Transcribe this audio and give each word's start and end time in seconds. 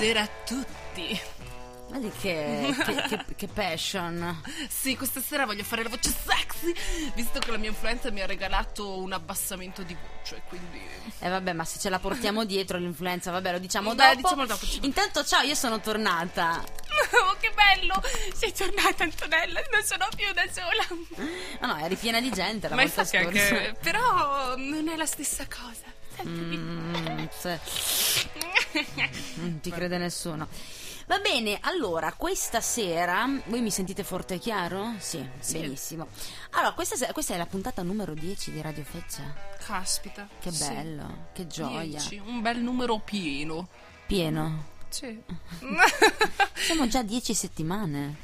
Buonasera 0.00 0.22
a 0.22 0.30
tutti. 0.46 1.20
Vedi 1.90 2.10
che, 2.22 2.74
che, 2.86 3.02
che, 3.06 3.24
che 3.36 3.46
passion. 3.48 4.42
Sì, 4.66 4.96
questa 4.96 5.20
sera 5.20 5.44
voglio 5.44 5.62
fare 5.62 5.82
la 5.82 5.90
voce 5.90 6.10
sexy, 6.10 6.74
visto 7.12 7.38
che 7.38 7.50
la 7.50 7.58
mia 7.58 7.68
influenza 7.68 8.10
mi 8.10 8.22
ha 8.22 8.26
regalato 8.26 8.96
un 8.96 9.12
abbassamento 9.12 9.82
di 9.82 9.94
voce, 9.94 10.40
quindi... 10.48 10.78
E 10.78 11.26
eh 11.26 11.28
vabbè, 11.28 11.52
ma 11.52 11.66
se 11.66 11.78
ce 11.78 11.90
la 11.90 11.98
portiamo 11.98 12.46
dietro 12.46 12.78
l'influenza, 12.78 13.30
vabbè, 13.30 13.52
lo 13.52 13.58
diciamo 13.58 13.94
Beh, 13.94 14.14
dopo. 14.14 14.16
diciamo 14.16 14.46
dopo, 14.46 14.64
diciamo. 14.64 14.86
Intanto, 14.86 15.22
ciao, 15.22 15.42
io 15.42 15.54
sono 15.54 15.80
tornata. 15.80 16.64
Oh, 17.12 17.36
che 17.38 17.50
bello! 17.50 18.02
Sei 18.34 18.54
tornata, 18.54 19.04
Antonella, 19.04 19.60
non 19.70 19.82
sono 19.82 20.08
più 20.16 20.32
da 20.32 20.44
sola. 20.50 21.26
Ma 21.60 21.66
no, 21.74 21.84
eri 21.84 21.96
piena 21.96 22.22
di 22.22 22.30
gente 22.32 22.68
la 22.68 22.74
Ma 22.74 22.84
volta 22.84 23.04
scorsa. 23.04 23.26
anche... 23.26 23.76
Però 23.82 24.56
non 24.56 24.88
è 24.88 24.96
la 24.96 25.06
stessa 25.06 25.46
cosa. 25.46 25.99
Mm. 26.26 27.26
Non 29.36 29.60
ti 29.60 29.70
crede 29.70 29.98
nessuno. 29.98 30.48
Va 31.06 31.18
bene, 31.18 31.58
allora, 31.62 32.12
questa 32.12 32.60
sera. 32.60 33.28
Voi 33.46 33.60
mi 33.60 33.70
sentite 33.72 34.04
forte 34.04 34.34
e 34.34 34.38
chiaro? 34.38 34.94
Sì, 34.98 35.26
Sì. 35.40 35.58
benissimo. 35.58 36.06
Allora, 36.50 36.72
questa, 36.72 36.94
se- 36.94 37.10
questa 37.12 37.34
è 37.34 37.36
la 37.36 37.46
puntata 37.46 37.82
numero 37.82 38.14
10 38.14 38.52
di 38.52 38.60
Radio 38.60 38.84
Feccia. 38.84 39.22
Caspita. 39.66 40.28
Che 40.38 40.52
Sì. 40.52 40.68
bello, 40.68 41.28
che 41.32 41.46
gioia. 41.48 41.82
Dieci, 41.98 42.22
un 42.24 42.40
bel 42.40 42.58
numero 42.60 42.98
pieno. 43.00 43.68
Pieno. 44.06 44.66
Sì. 44.88 45.20
Siamo 46.54 46.86
già 46.86 47.02
10 47.02 47.34
settimane. 47.34 48.14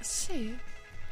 sì. 0.00 0.56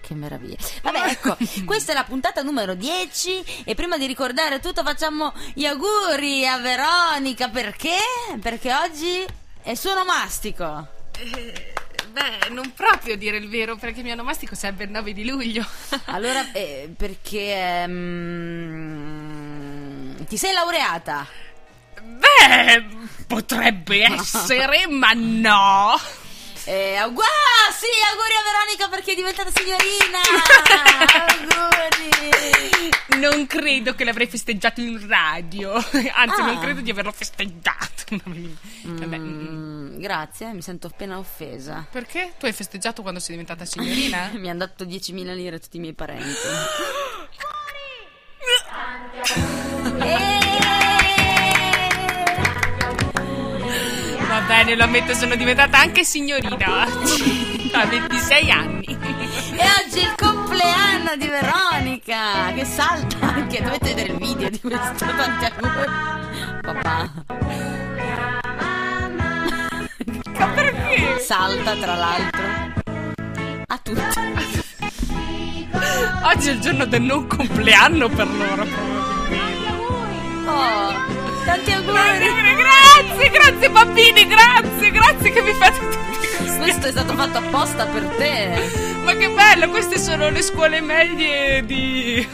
Che 0.07 0.15
meraviglia. 0.15 0.57
Vabbè, 0.83 1.09
ecco, 1.09 1.35
questa 1.65 1.93
è 1.93 1.95
la 1.95 2.05
puntata 2.05 2.43
numero 2.43 2.75
10 2.75 3.63
e 3.65 3.75
prima 3.75 3.97
di 3.97 4.05
ricordare 4.07 4.61
tutto 4.61 4.83
facciamo 4.83 5.33
gli 5.55 5.65
auguri 5.65 6.47
a 6.47 6.59
Veronica 6.59 7.49
perché? 7.49 7.97
Perché 8.39 8.75
oggi 8.75 9.25
è 9.63 9.75
suo 9.75 9.93
onomastico. 9.93 10.89
Eh, 11.19 11.73
beh, 12.11 12.51
non 12.51 12.75
proprio 12.75 13.17
dire 13.17 13.39
il 13.39 13.49
vero, 13.49 13.77
perché 13.77 14.01
il 14.01 14.05
mio 14.05 14.13
onomastico 14.13 14.55
sarebbe 14.55 14.85
il 14.85 14.91
9 14.91 15.15
di 15.15 15.25
luglio. 15.25 15.65
Allora, 16.07 16.53
eh, 16.53 16.93
perché 16.95 17.55
ehm, 17.83 17.97
ti 20.27 20.37
sei 20.37 20.53
laureata? 20.53 21.27
Beh, 22.03 22.85
potrebbe 23.27 24.05
essere, 24.21 24.87
ma 24.87 25.13
no. 25.15 25.99
Eh, 26.67 26.97
aug- 26.97 27.21
ah, 27.21 27.73
sì, 27.73 27.87
auguri 28.11 28.35
a 28.35 28.43
Veronica 28.43 28.89
perché 28.89 29.13
è 29.13 29.15
diventata 29.15 29.51
signorina. 29.55 30.19
auguri. 31.29 33.19
Non 33.21 33.47
credo 33.47 33.95
che 33.95 34.05
l'avrei 34.05 34.27
festeggiato 34.27 34.81
in 34.81 35.07
radio. 35.07 35.73
Anzi, 35.75 36.41
Ah. 36.41 36.45
non 36.47 36.59
credo 36.61 36.81
di 36.81 36.91
averlo 36.91 37.13
festeggiato. 37.13 38.05
Vabbè, 38.17 39.17
mm. 39.19 39.95
Mm, 39.97 39.99
grazie, 40.01 40.53
mi 40.53 40.63
sento 40.63 40.87
appena 40.89 41.19
offesa. 41.19 41.87
Perché? 41.91 42.33
Tu 42.39 42.47
hai 42.47 42.53
festeggiato 42.53 43.03
quando 43.03 43.21
sei 43.21 43.31
diventata 43.37 43.65
signorina? 43.65 44.31
Mi 44.37 44.49
hanno 44.49 44.61
dato 44.67 44.85
10.000 44.85 45.35
lire 45.35 45.59
tutti 45.61 45.77
i 45.77 45.81
miei 45.81 45.95
parenti. 45.95 46.25
Va 49.99 50.33
bene, 54.55 54.77
lo 54.77 54.85
ammetto, 54.85 55.15
sono 55.15 55.35
diventata 55.35 55.79
anche 55.79 56.05
signorina 56.05 56.55
oggi. 56.55 57.71
A 57.75 57.87
26 57.87 58.51
anni. 58.51 58.85
E 58.85 59.67
oggi 59.85 59.99
è 59.99 60.03
il 60.03 60.15
compleanno 60.17 61.17
di 61.17 61.27
Veronica 61.27 62.53
che 62.55 62.65
salta 62.65 63.17
anche. 63.21 63.61
Dovete 63.61 63.95
vedere 63.95 64.13
il 64.13 64.19
video 64.19 64.49
di 64.49 64.61
questo 64.61 65.07
tanti 65.07 65.45
auguri. 65.45 66.61
Papà 66.61 67.11
Ma 70.39 70.47
perché? 70.55 71.19
salta 71.19 71.75
tra 71.75 71.95
l'altro 71.97 72.43
a 73.67 73.79
tutti. 73.83 74.53
Oggi 76.23 76.49
è 76.49 76.53
il 76.53 76.61
giorno 76.61 76.85
del 76.85 77.03
non 77.03 77.27
compleanno 77.27 78.09
per 78.09 78.29
loro, 78.29 78.65
probabilmente. 78.65 79.69
Oh, 80.47 81.24
tanti 81.45 81.73
auguri. 81.73 82.27
Grazie, 82.57 83.31
grazie 83.31 83.71
bambini, 83.71 84.27
grazie, 84.27 84.91
grazie 84.91 85.31
che 85.31 85.43
mi 85.43 85.53
fate 85.55 85.79
tutti 85.79 86.27
questi. 86.37 86.59
Questo 86.59 86.87
è 86.87 86.91
stato 86.91 87.15
fatto 87.15 87.39
apposta 87.39 87.87
per 87.87 88.03
te. 88.17 88.93
Ma 89.05 89.13
che 89.15 89.29
bello, 89.29 89.69
queste 89.69 89.99
sono 89.99 90.31
le 90.31 90.43
scuole 90.43 90.81
medie 90.81 91.65
di 91.65 92.27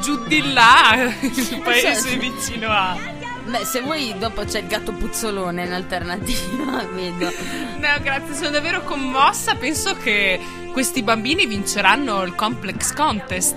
giù 0.00 0.24
di 0.26 0.52
là, 0.52 1.10
il 1.20 1.60
paese 1.62 1.94
Certo. 2.10 2.18
vicino 2.18 2.70
a. 2.70 2.96
Beh, 3.44 3.64
se 3.64 3.80
vuoi 3.80 4.14
dopo 4.18 4.44
c'è 4.44 4.60
il 4.60 4.68
gatto 4.68 4.92
puzzolone 4.92 5.64
in 5.64 5.72
alternativa, 5.72 6.84
vedo. 6.94 7.32
No, 7.78 7.88
grazie, 8.00 8.34
sono 8.34 8.50
davvero 8.50 8.82
commossa. 8.82 9.56
Penso 9.56 9.96
che 9.96 10.38
questi 10.72 11.02
bambini 11.02 11.46
vinceranno 11.46 12.22
il 12.22 12.34
Complex 12.36 12.92
Contest. 12.94 13.56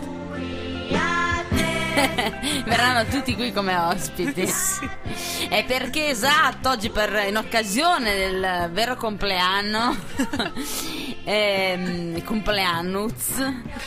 Verranno 2.66 3.06
tutti 3.06 3.36
qui 3.36 3.52
come 3.52 3.76
ospiti. 3.76 4.48
Sì. 5.16 5.48
È 5.48 5.64
perché 5.66 6.10
esatto, 6.10 6.70
oggi 6.70 6.90
per, 6.90 7.26
in 7.28 7.38
occasione 7.38 8.16
del 8.16 8.70
vero 8.72 8.96
compleanno, 8.96 9.96
ehm, 11.26 12.24
compleannuz, 12.24 13.14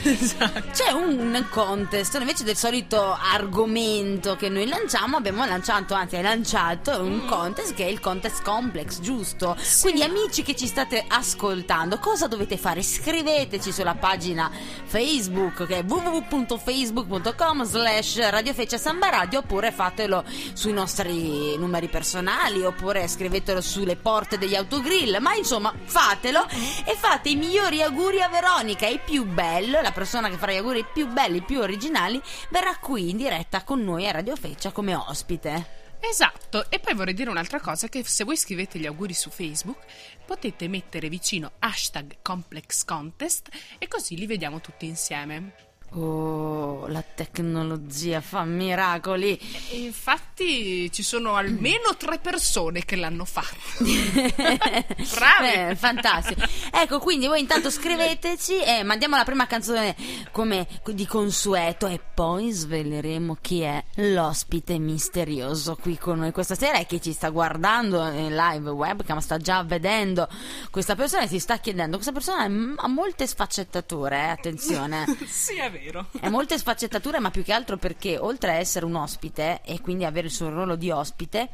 Esatto. 0.03 0.63
c'è 0.73 0.91
un 0.91 1.47
contest. 1.51 2.17
Invece 2.19 2.45
del 2.45 2.57
solito 2.57 3.17
argomento 3.19 4.37
che 4.37 4.49
noi 4.49 4.67
lanciamo, 4.67 5.17
abbiamo 5.17 5.45
lanciato, 5.47 5.95
anzi 5.95 6.17
hai 6.17 6.23
lanciato 6.23 7.01
un 7.03 7.25
contest 7.27 7.75
che 7.75 7.85
è 7.87 7.89
il 7.89 8.01
contest 8.01 8.43
complex, 8.43 9.01
giusto? 9.01 9.57
Quindi 9.81 10.03
amici 10.03 10.43
che 10.43 10.55
ci 10.55 10.67
state 10.67 11.05
ascoltando, 11.07 11.99
cosa 11.99 12.27
dovete 12.27 12.57
fare? 12.59 12.83
Scriveteci 12.83 13.73
sulla 13.73 13.95
pagina 13.95 14.51
Facebook 14.85 15.67
che 15.67 15.79
è 15.79 15.85
www.facebook.com 15.87 17.65
slash 17.65 18.29
radiofeccia 18.31 18.79
samba 18.79 19.09
radio 19.11 19.39
oppure 19.41 19.71
fatelo 19.73 20.25
sui 20.53 20.73
nostri 20.73 21.57
numeri 21.57 21.89
personali 21.89 22.65
oppure 22.65 23.07
scrivetelo 23.07 23.61
sulle 23.61 23.97
porte 23.97 24.39
degli 24.39 24.55
autogrill 24.55 25.19
ma 25.21 25.35
insomma 25.35 25.73
fatelo 25.85 26.47
e 26.85 26.97
fate 26.99 27.28
i 27.29 27.37
migliori 27.37 27.83
auguri 27.83 28.23
a 28.23 28.29
Veronica 28.29 28.87
il 28.87 29.01
più 29.01 29.27
bello 29.27 29.83
la 29.83 29.93
persona 29.93 30.31
che 30.31 30.39
farà 30.39 30.53
gli 30.53 30.57
auguri 30.57 30.83
più 30.91 31.07
belli 31.09 31.43
più 31.43 31.61
originali 31.61 32.19
verrà 32.49 32.79
qui 32.79 33.11
in 33.11 33.19
diretta 33.19 33.65
con 33.65 33.85
noi 33.85 34.09
a 34.09 34.13
Radio 34.13 34.35
Feccia 34.35 34.73
come 34.73 34.95
ospite 34.95 35.77
Esatto, 36.01 36.71
e 36.71 36.79
poi 36.79 36.95
vorrei 36.95 37.13
dire 37.13 37.29
un'altra 37.29 37.59
cosa, 37.59 37.89
che 37.89 38.05
se 38.05 38.23
voi 38.23 38.37
scrivete 38.37 38.79
gli 38.79 38.87
auguri 38.87 39.15
su 39.15 39.31
Facebook 39.31 39.85
potete 40.25 40.69
mettere 40.69 41.09
vicino 41.09 41.55
hashtag 41.59 42.19
Complex 42.23 42.85
Contest 42.85 43.49
e 43.79 43.89
così 43.89 44.17
li 44.17 44.27
vediamo 44.27 44.61
tutti 44.61 44.87
insieme. 44.87 45.55
oh 45.95 46.87
la 46.87 47.03
tecnologia 47.03 48.21
fa 48.21 48.45
miracoli 48.45 49.37
E 49.71 49.83
infatti 49.83 50.28
ci 50.45 51.03
sono 51.03 51.35
almeno 51.35 51.97
tre 51.97 52.19
persone 52.19 52.85
che 52.85 52.97
l'hanno 52.97 53.25
fatto. 53.25 53.57
Bravi! 53.85 55.53
Eh, 55.53 55.77
fantastico. 55.77 56.43
Ecco, 56.73 56.99
quindi 57.01 57.27
voi 57.27 57.41
intanto 57.41 57.71
scriveteci 57.71 58.61
e 58.61 58.83
mandiamo 58.83 59.17
la 59.17 59.25
prima 59.25 59.47
canzone 59.47 59.97
come 60.31 60.67
di 60.87 61.07
consueto 61.07 61.87
e 61.87 62.01
poi 62.15 62.53
sveleremo 62.53 63.39
chi 63.41 63.61
è 63.61 63.83
l'ospite 63.97 64.79
misterioso 64.79 65.77
qui 65.77 65.99
con 65.99 66.19
noi 66.19 66.33
questa 66.33 66.55
sera 66.55 66.79
e 66.79 66.87
chi 66.87 67.01
ci 67.01 67.13
sta 67.13 67.31
guardando 67.31 68.07
in 68.09 68.35
live 68.35 68.71
webcam, 68.71 69.19
sta 69.19 69.39
già 69.39 69.63
vedendo 69.65 70.29
questa 70.71 70.95
persona 70.95 71.23
e 71.23 71.29
si 71.29 71.39
sta 71.39 71.59
chiedendo, 71.59 71.95
questa 71.95 72.13
persona 72.13 72.45
ha 72.77 72.89
molte 72.89 73.27
sfaccettature, 73.27 74.17
eh, 74.17 74.29
attenzione. 74.29 75.05
sì, 75.27 75.57
è 75.57 75.71
vero. 75.71 76.07
Ha 76.21 76.31
molte 76.31 76.59
sfaccettature, 76.59 77.19
ma 77.19 77.31
più 77.31 77.43
che 77.43 77.53
altro 77.53 77.77
perché 77.77 78.19
oltre 78.19 78.53
a 78.53 78.55
essere 78.55 78.85
un 78.85 78.95
ospite 78.95 79.61
e 79.65 79.81
quindi 79.81 80.05
avere 80.05 80.28
il 80.29 80.35
suo 80.35 80.51
ruolo 80.51 80.77
di 80.77 80.91
ospite, 80.91 81.49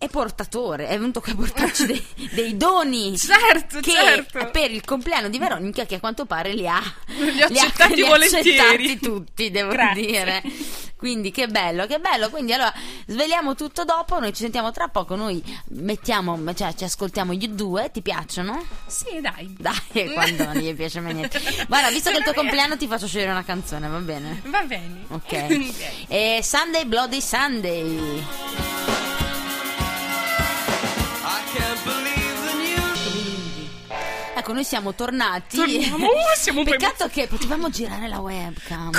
è 0.00 0.08
portatore, 0.08 0.86
è 0.86 0.96
venuto 0.98 1.20
qui 1.20 1.32
a 1.32 1.34
portarci 1.34 1.84
dei, 1.84 2.02
dei 2.32 2.56
doni. 2.56 3.18
Certo, 3.18 3.80
che 3.80 3.90
certo. 3.90 4.48
per 4.50 4.70
il 4.70 4.82
compleanno 4.82 5.28
di 5.28 5.38
Veronica, 5.38 5.84
che 5.84 5.96
a 5.96 6.00
quanto 6.00 6.24
pare 6.24 6.54
li 6.54 6.66
ha, 6.66 6.80
Li 7.18 7.42
ha 7.42 7.44
accettati 7.44 7.96
li 7.96 8.02
ha 8.04 8.08
volentieri. 8.08 8.48
accettati 8.58 8.98
tutti, 8.98 9.50
devo 9.50 9.72
Grazie. 9.72 10.06
dire. 10.06 10.42
Quindi 10.96 11.30
che 11.30 11.48
bello, 11.48 11.86
che 11.86 11.98
bello. 11.98 12.30
Quindi 12.30 12.54
allora 12.54 12.72
sveliamo 13.06 13.54
tutto 13.54 13.84
dopo, 13.84 14.18
noi 14.18 14.32
ci 14.32 14.40
sentiamo 14.40 14.70
tra 14.70 14.88
poco, 14.88 15.16
noi 15.16 15.42
mettiamo, 15.72 16.38
cioè 16.54 16.74
ci 16.74 16.84
ascoltiamo 16.84 17.34
gli 17.34 17.48
due, 17.48 17.90
ti 17.90 18.00
piacciono? 18.00 18.64
Sì, 18.86 19.20
dai. 19.20 19.54
Dai, 19.58 20.12
quando 20.14 20.44
non 20.44 20.54
gli 20.54 20.74
piace 20.74 21.00
mai 21.00 21.12
niente. 21.12 21.42
Guarda, 21.68 21.90
visto 21.90 22.08
che 22.08 22.16
è 22.16 22.18
il 22.20 22.24
tuo 22.24 22.32
compleanno 22.32 22.78
ti 22.78 22.86
faccio 22.86 23.06
scegliere 23.06 23.32
una 23.32 23.44
canzone, 23.44 23.86
va 23.86 23.98
bene? 23.98 24.40
Va 24.46 24.62
bene. 24.62 25.04
Ok. 25.08 25.68
E 26.08 26.40
Sunday 26.42 26.86
Bloody 26.86 27.20
Sunday. 27.20 28.24
Ecco, 34.34 34.52
noi 34.52 34.64
siamo 34.64 34.94
tornati. 34.94 35.56
Torniamo, 35.56 36.06
uh, 36.06 36.10
siamo 36.36 36.62
Peccato 36.62 37.08
che 37.08 37.26
potevamo 37.26 37.68
girare 37.68 38.08
la 38.08 38.20
webcam. 38.20 38.90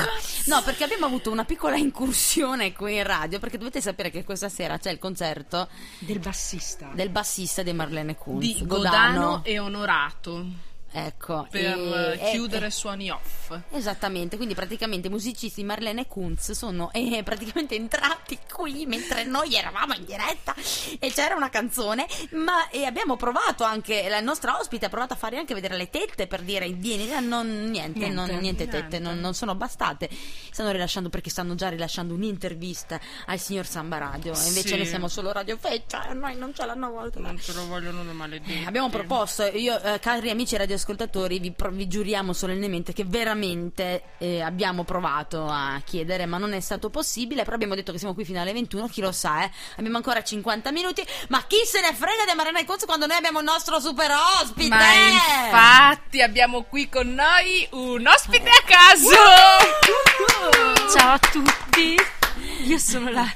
No, 0.45 0.61
perché 0.63 0.83
abbiamo 0.83 1.05
avuto 1.05 1.31
una 1.31 1.45
piccola 1.45 1.75
incursione 1.77 2.73
qui 2.73 2.97
in 2.97 3.03
radio. 3.03 3.39
Perché 3.39 3.57
dovete 3.57 3.81
sapere 3.81 4.11
che 4.11 4.23
questa 4.23 4.49
sera 4.49 4.77
c'è 4.77 4.91
il 4.91 4.99
concerto 4.99 5.67
Del 5.99 6.19
bassista. 6.19 6.91
del 6.93 7.09
bassista 7.09 7.63
di 7.63 7.73
Marlene 7.73 8.15
Kunz. 8.15 8.39
di 8.39 8.65
Godano 8.65 9.41
e 9.43 9.57
Onorato 9.59 10.45
Ecco. 10.93 11.47
per 11.49 11.61
e- 11.77 12.17
eh, 12.19 12.27
e- 12.27 12.31
chiudere 12.31 12.69
suoni 12.69 13.09
off. 13.09 13.57
Esattamente, 13.71 14.35
quindi 14.35 14.53
praticamente 14.55 15.07
i 15.07 15.09
musicisti 15.09 15.63
Marlene 15.63 16.07
Kunz 16.07 16.51
sono 16.51 16.91
eh, 16.91 17.21
praticamente 17.25 17.75
entrati 17.75 18.37
qui 18.51 18.85
mentre 18.85 19.23
noi 19.23 19.53
eravamo 19.55 19.93
in 19.93 20.05
diretta 20.05 20.53
e 20.99 21.11
c'era 21.11 21.35
una 21.35 21.49
canzone, 21.49 22.05
ma 22.31 22.69
e 22.69 22.85
abbiamo 22.85 23.15
provato 23.15 23.63
anche, 23.63 24.07
la 24.09 24.19
nostra 24.19 24.57
ospite 24.59 24.85
ha 24.85 24.89
provato 24.89 25.13
a 25.13 25.15
fare 25.15 25.37
anche 25.37 25.53
vedere 25.53 25.77
le 25.77 25.89
tette 25.89 26.27
per 26.27 26.41
dire 26.41 26.67
vieni, 26.69 27.09
eh, 27.11 27.19
non, 27.19 27.69
niente, 27.69 27.99
Niente, 27.99 28.09
non, 28.15 28.39
niente 28.39 28.67
tette, 28.67 28.99
non, 28.99 29.19
non 29.19 29.33
sono 29.33 29.55
bastate, 29.55 30.09
stanno 30.51 30.71
rilasciando 30.71 31.09
perché 31.09 31.29
stanno 31.29 31.55
già 31.55 31.69
rilasciando 31.69 32.13
un'intervista 32.13 32.99
al 33.27 33.39
signor 33.39 33.65
Samba 33.65 33.97
Radio, 33.97 34.33
e 34.33 34.47
invece 34.47 34.67
Sì. 34.69 34.75
noi 34.75 34.85
siamo 34.85 35.07
solo 35.07 35.31
Radio 35.31 35.57
Feccia 35.57 36.09
e 36.09 36.13
noi 36.13 36.35
non 36.35 36.53
ce 36.53 36.65
l'hanno 36.65 36.89
voluto. 36.89 37.19
Non 37.19 37.39
ce 37.39 37.53
lo 37.53 37.65
vogliono 37.67 38.03
le 38.03 38.11
maledetti. 38.13 38.63
Abbiamo 38.65 38.89
proposto, 38.89 39.43
io, 39.45 39.81
eh, 39.81 39.99
cari 39.99 40.29
amici 40.29 40.57
radioascoltatori, 40.81 41.39
vi, 41.39 41.51
pro- 41.51 41.69
vi 41.69 41.87
giuriamo 41.87 42.33
solennemente 42.33 42.93
che 42.93 43.05
veramente 43.05 44.03
eh, 44.17 44.41
abbiamo 44.41 44.83
provato 44.83 45.45
a 45.47 45.81
chiedere, 45.85 46.25
ma 46.25 46.37
non 46.37 46.53
è 46.53 46.59
stato 46.59 46.89
possibile. 46.89 47.43
Però 47.43 47.55
abbiamo 47.55 47.75
detto 47.75 47.91
che 47.91 47.97
siamo 47.97 48.13
qui 48.13 48.25
fino 48.25 48.41
alle 48.41 48.53
21, 48.53 48.87
chi 48.87 49.01
lo 49.01 49.11
sa, 49.11 49.43
eh? 49.43 49.51
Abbiamo 49.77 49.97
ancora 49.97 50.23
50 50.23 50.71
minuti. 50.71 51.05
Ma 51.29 51.43
chi 51.47 51.57
se 51.65 51.81
ne 51.81 51.93
frega 51.93 52.25
di 52.27 52.35
Marina 52.35 52.63
Conz 52.65 52.85
quando 52.85 53.05
noi 53.05 53.17
abbiamo 53.17 53.39
il 53.39 53.45
nostro 53.45 53.79
super 53.79 54.11
ospite? 54.41 54.69
Ma 54.69 54.93
infatti 54.95 56.21
abbiamo 56.21 56.63
qui 56.63 56.89
con 56.89 57.13
noi 57.13 57.67
un 57.71 58.05
ospite 58.05 58.49
a 58.49 58.63
caso! 58.65 59.09
Ciao 60.97 61.13
a 61.13 61.19
tutti, 61.19 61.95
io 62.65 62.77
sono 62.77 63.09
la, 63.09 63.31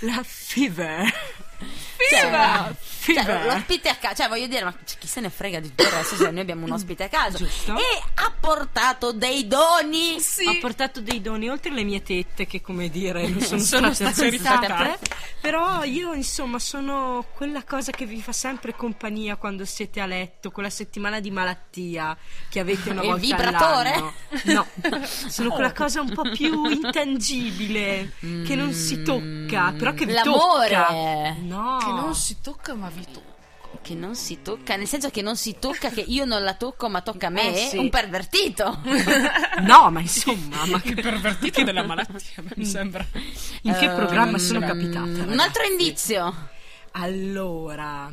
la 0.00 0.22
Fever. 0.24 1.34
Cioè, 2.10 2.74
Cioè, 3.14 3.44
l'ospite 3.44 3.88
a 3.88 3.94
caso, 3.96 4.14
cioè 4.16 4.28
voglio 4.28 4.46
dire, 4.46 4.64
ma 4.64 4.74
chi 4.98 5.06
se 5.06 5.20
ne 5.20 5.30
frega 5.30 5.60
di 5.60 5.68
tutto 5.68 5.82
il 5.84 5.88
resto 5.90 6.16
se 6.16 6.30
noi 6.30 6.40
abbiamo 6.40 6.64
un 6.66 6.72
ospite 6.72 7.04
a 7.04 7.08
caso? 7.08 7.38
Giusto. 7.38 7.76
E 7.76 8.02
ha 8.14 8.32
portato 8.38 9.12
dei 9.12 9.46
doni. 9.46 10.18
Sì. 10.20 10.46
Ho 10.46 10.58
portato 10.60 11.00
dei 11.00 11.20
doni 11.20 11.48
oltre 11.48 11.72
le 11.72 11.84
mie 11.84 12.02
tette 12.02 12.46
che 12.46 12.60
come 12.60 12.88
dire 12.90 13.26
non 13.28 13.40
sono, 13.42 13.60
Sono 13.60 13.92
state 13.94 14.28
rifiutate. 14.28 14.98
però 15.40 15.84
io 15.84 16.12
insomma 16.14 16.58
sono 16.58 17.24
quella 17.34 17.62
cosa 17.64 17.92
che 17.92 18.04
vi 18.06 18.20
fa 18.20 18.32
sempre 18.32 18.74
compagnia 18.74 19.36
quando 19.36 19.64
siete 19.64 20.00
a 20.00 20.06
letto 20.06 20.50
quella 20.50 20.70
settimana 20.70 21.20
di 21.20 21.30
malattia 21.30 22.16
che 22.48 22.60
avete 22.60 22.90
una 22.90 23.02
Il 23.06 23.06
volta 23.08 23.20
vibratore? 23.26 23.92
all'anno 23.92 24.12
no 24.44 24.66
sono 25.28 25.50
quella 25.50 25.72
cosa 25.72 26.00
un 26.00 26.12
po' 26.12 26.28
più 26.30 26.64
intangibile 26.68 28.12
che 28.44 28.54
non 28.54 28.72
si 28.72 29.02
tocca 29.02 29.72
però 29.76 29.92
che 29.94 30.06
vi 30.06 30.12
L'amore. 30.12 30.68
tocca 30.68 31.36
no 31.40 31.76
Che 31.78 31.86
non 31.92 32.14
si 32.14 32.36
tocca 32.42 32.74
ma 32.74 32.88
vi 32.96 33.04
tocca. 33.12 33.34
Che 33.82 33.94
non 33.94 34.14
si 34.16 34.40
tocca, 34.42 34.74
nel 34.76 34.86
senso 34.88 35.10
che 35.10 35.22
non 35.22 35.36
si 35.36 35.56
tocca, 35.60 35.90
che 35.90 36.00
io 36.00 36.24
non 36.24 36.42
la 36.42 36.54
tocco, 36.54 36.88
ma 36.88 37.02
tocca 37.02 37.26
a 37.28 37.30
me. 37.30 37.52
Eh, 37.54 37.68
sì. 37.68 37.76
Un 37.76 37.90
pervertito. 37.90 38.80
no 39.62 39.90
ma 39.90 40.00
insomma 40.00 40.64
ma 40.66 40.80
che- 40.80 40.94
pervertito 40.94 41.62
della 41.62 41.84
malattia, 41.84 42.42
mi 42.56 42.64
sembra. 42.64 43.04
in 43.62 43.74
che 43.74 43.88
programma 43.90 44.32
Ehm, 44.32 44.36
sono 44.38 44.60
capitata 44.60 45.00
Un 45.04 45.16
ragazzi? 45.18 45.40
altro 45.40 45.62
indizio. 45.64 46.48
Allora, 46.92 48.12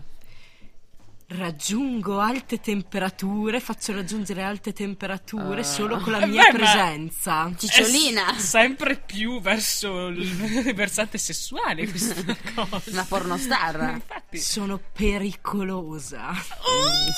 raggiungo 1.35 2.19
alte 2.19 2.59
temperature, 2.59 3.59
faccio 3.59 3.93
raggiungere 3.93 4.43
alte 4.43 4.71
temperature 4.73 5.63
solo 5.63 5.97
con 5.99 6.11
la 6.13 6.19
Eh, 6.19 6.27
mia 6.27 6.43
beh, 6.45 6.57
presenza. 6.57 7.51
Cicciolina. 7.57 8.33
S- 8.37 8.49
sempre 8.49 8.95
più 8.97 9.41
verso 9.41 10.07
il 10.07 10.73
versante 10.75 11.17
sessuale 11.17 11.87
questa 11.89 12.15
cosa. 12.55 12.81
Una 12.91 13.03
pornostar. 13.05 13.93
Infatti. 13.93 14.37
Sono 14.37 14.79
pericolosa. 14.91 16.31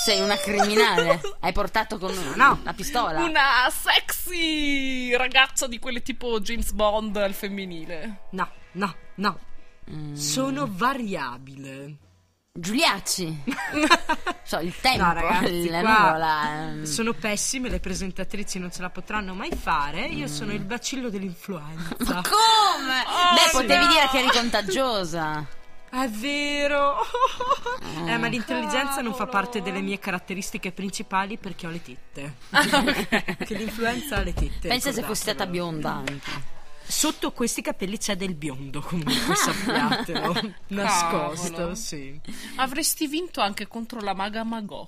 Sei 0.04 0.22
una 0.22 0.38
criminale. 0.38 1.20
Hai 1.40 1.52
portato 1.52 1.98
con 1.98 2.14
No. 2.36 2.58
una 2.62 2.74
pistola. 2.74 3.24
Una 3.24 3.70
sexy 3.70 5.16
ragazza 5.16 5.68
di 5.68 5.80
quelle 5.80 6.02
tipo 6.02 6.40
James 6.40 6.72
Bond 6.72 7.16
al 7.18 7.34
femminile. 7.34 8.22
No, 8.32 8.50
no, 8.74 8.96
no. 9.16 9.40
Sono 10.14 10.68
variabile. 10.70 11.98
Giuliacci. 12.58 13.44
so, 14.44 14.60
il 14.60 14.74
tempo, 14.80 15.04
No, 15.04 15.12
ragazzi, 15.14 15.68
la 15.68 15.82
nuvola. 15.82 16.52
ehm. 16.54 16.84
sono 16.84 17.12
pessime, 17.12 17.68
le 17.68 17.82
presentatrici 17.82 18.60
non 18.60 18.72
ce 18.72 18.82
la 18.82 18.90
potranno 18.90 19.34
mai 19.34 19.52
fare. 19.54 20.06
Io 20.06 20.28
sono 20.28 20.54
il 20.54 20.64
bacillo 20.64 21.10
dell'influenza. 21.10 21.96
Ma 21.98 22.22
come? 22.22 23.04
Beh, 23.34 23.52
potevi 23.52 23.84
no. 23.84 23.92
dire 23.92 24.08
che 24.10 24.20
eri 24.20 24.30
contagiosa. 24.30 25.46
È 25.90 26.08
vero. 26.08 26.96
Eh, 28.06 28.18
ma 28.18 28.28
l'intelligenza 28.28 29.02
non 29.02 29.14
fa 29.14 29.28
parte 29.28 29.62
delle 29.62 29.82
mie 29.82 30.00
caratteristiche 30.00 30.72
principali 30.72 31.38
perché 31.38 31.68
ho 31.68 31.72
le 31.72 31.82
tette. 31.82 32.36
che 33.44 33.54
l'influenza 33.54 34.16
ha 34.16 34.22
le 34.24 34.34
tette. 34.34 34.70
Pensa 34.70 34.94
se 34.94 35.02
fossi 35.04 35.24
stata 35.24 35.46
bionda 35.46 35.92
anche. 35.92 36.54
Sotto 36.88 37.32
questi 37.32 37.62
capelli 37.62 37.98
c'è 37.98 38.16
del 38.16 38.36
biondo, 38.36 38.82
comunque 38.82 39.36
sappiatelo. 39.36 40.54
Nascosto, 40.70 41.52
Cavolo. 41.52 41.76
sì. 41.76 42.20
Avresti 42.58 43.08
vinto 43.08 43.42
anche 43.42 43.68
contro 43.68 44.00
la 44.02 44.14
maga 44.14 44.44
Magò. 44.44 44.88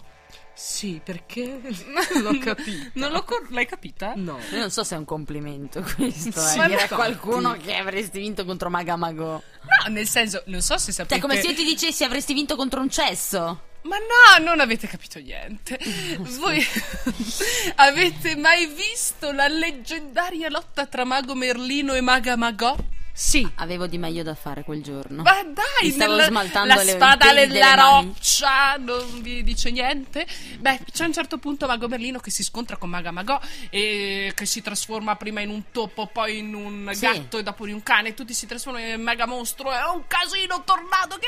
Sì, 0.53 0.99
perché 1.03 1.61
l'ho 2.19 2.37
capito. 2.39 2.89
Non 2.93 3.11
lo 3.11 3.23
cor- 3.23 3.49
l'hai 3.51 3.67
capita? 3.67 4.13
No. 4.15 4.39
Io 4.51 4.57
non 4.59 4.71
so 4.71 4.83
se 4.83 4.95
è 4.95 4.97
un 4.97 5.05
complimento 5.05 5.83
questo, 5.95 6.39
Sì, 6.39 6.59
eh, 6.59 6.65
dire 6.67 6.81
a 6.83 6.87
qualcuno 6.87 7.53
che 7.53 7.75
avresti 7.75 8.19
vinto 8.19 8.43
contro 8.43 8.69
Magamago. 8.69 9.43
No, 9.85 9.91
nel 9.91 10.07
senso, 10.07 10.41
non 10.47 10.61
so 10.61 10.77
se 10.79 10.91
sapete... 10.91 11.15
Cioè, 11.19 11.21
come 11.21 11.39
se 11.41 11.49
io 11.49 11.55
ti 11.55 11.63
dicessi 11.63 12.03
avresti 12.03 12.33
vinto 12.33 12.55
contro 12.55 12.81
un 12.81 12.89
cesso. 12.89 13.61
Ma 13.87 13.97
no, 13.97 14.43
non 14.43 14.59
avete 14.59 14.85
capito 14.85 15.19
niente. 15.19 15.79
Voi 16.19 16.61
avete 17.75 18.35
mai 18.35 18.65
visto 18.67 19.31
la 19.31 19.47
leggendaria 19.47 20.49
lotta 20.49 20.85
tra 20.85 21.05
Mago 21.05 21.33
Merlino 21.33 21.93
e 21.93 22.01
Maga 22.01 22.35
Magò? 22.35 22.75
Sì. 23.19 23.49
Avevo 23.55 23.87
di 23.87 23.97
meglio 23.97 24.21
da 24.21 24.35
fare 24.35 24.63
quel 24.63 24.83
giorno. 24.83 25.23
Ma 25.23 25.41
dai, 25.41 25.85
Mi 25.87 25.89
stavo 25.89 26.11
nella- 26.11 26.25
smaltando 26.27 26.75
la 26.75 26.83
le- 26.83 26.91
spada 26.91 27.31
nella 27.31 27.73
roccia 27.73 28.75
non 28.77 29.23
vi 29.23 29.41
dice 29.41 29.71
niente? 29.71 30.27
Beh, 30.59 30.81
c'è 30.91 31.03
un 31.05 31.13
certo 31.13 31.39
punto 31.39 31.65
Mago 31.65 31.87
Merlino 31.87 32.19
che 32.19 32.29
si 32.29 32.43
scontra 32.43 32.77
con 32.77 32.89
Maga 32.91 33.09
Magò 33.09 33.39
e 33.71 34.31
che 34.35 34.45
si 34.45 34.61
trasforma 34.61 35.15
prima 35.15 35.41
in 35.41 35.49
un 35.49 35.71
topo, 35.71 36.05
poi 36.05 36.37
in 36.37 36.53
un 36.53 36.91
Sì. 36.93 36.99
gatto 36.99 37.39
e 37.39 37.43
dopo 37.43 37.65
in 37.65 37.73
un 37.73 37.81
cane. 37.81 38.13
Tutti 38.13 38.35
si 38.35 38.45
trasformano 38.45 38.85
in 38.85 39.01
mega 39.01 39.25
mostro. 39.25 39.71
È 39.71 39.81
un 39.91 40.03
casino 40.05 40.63
tornado 40.63 41.17
che. 41.17 41.25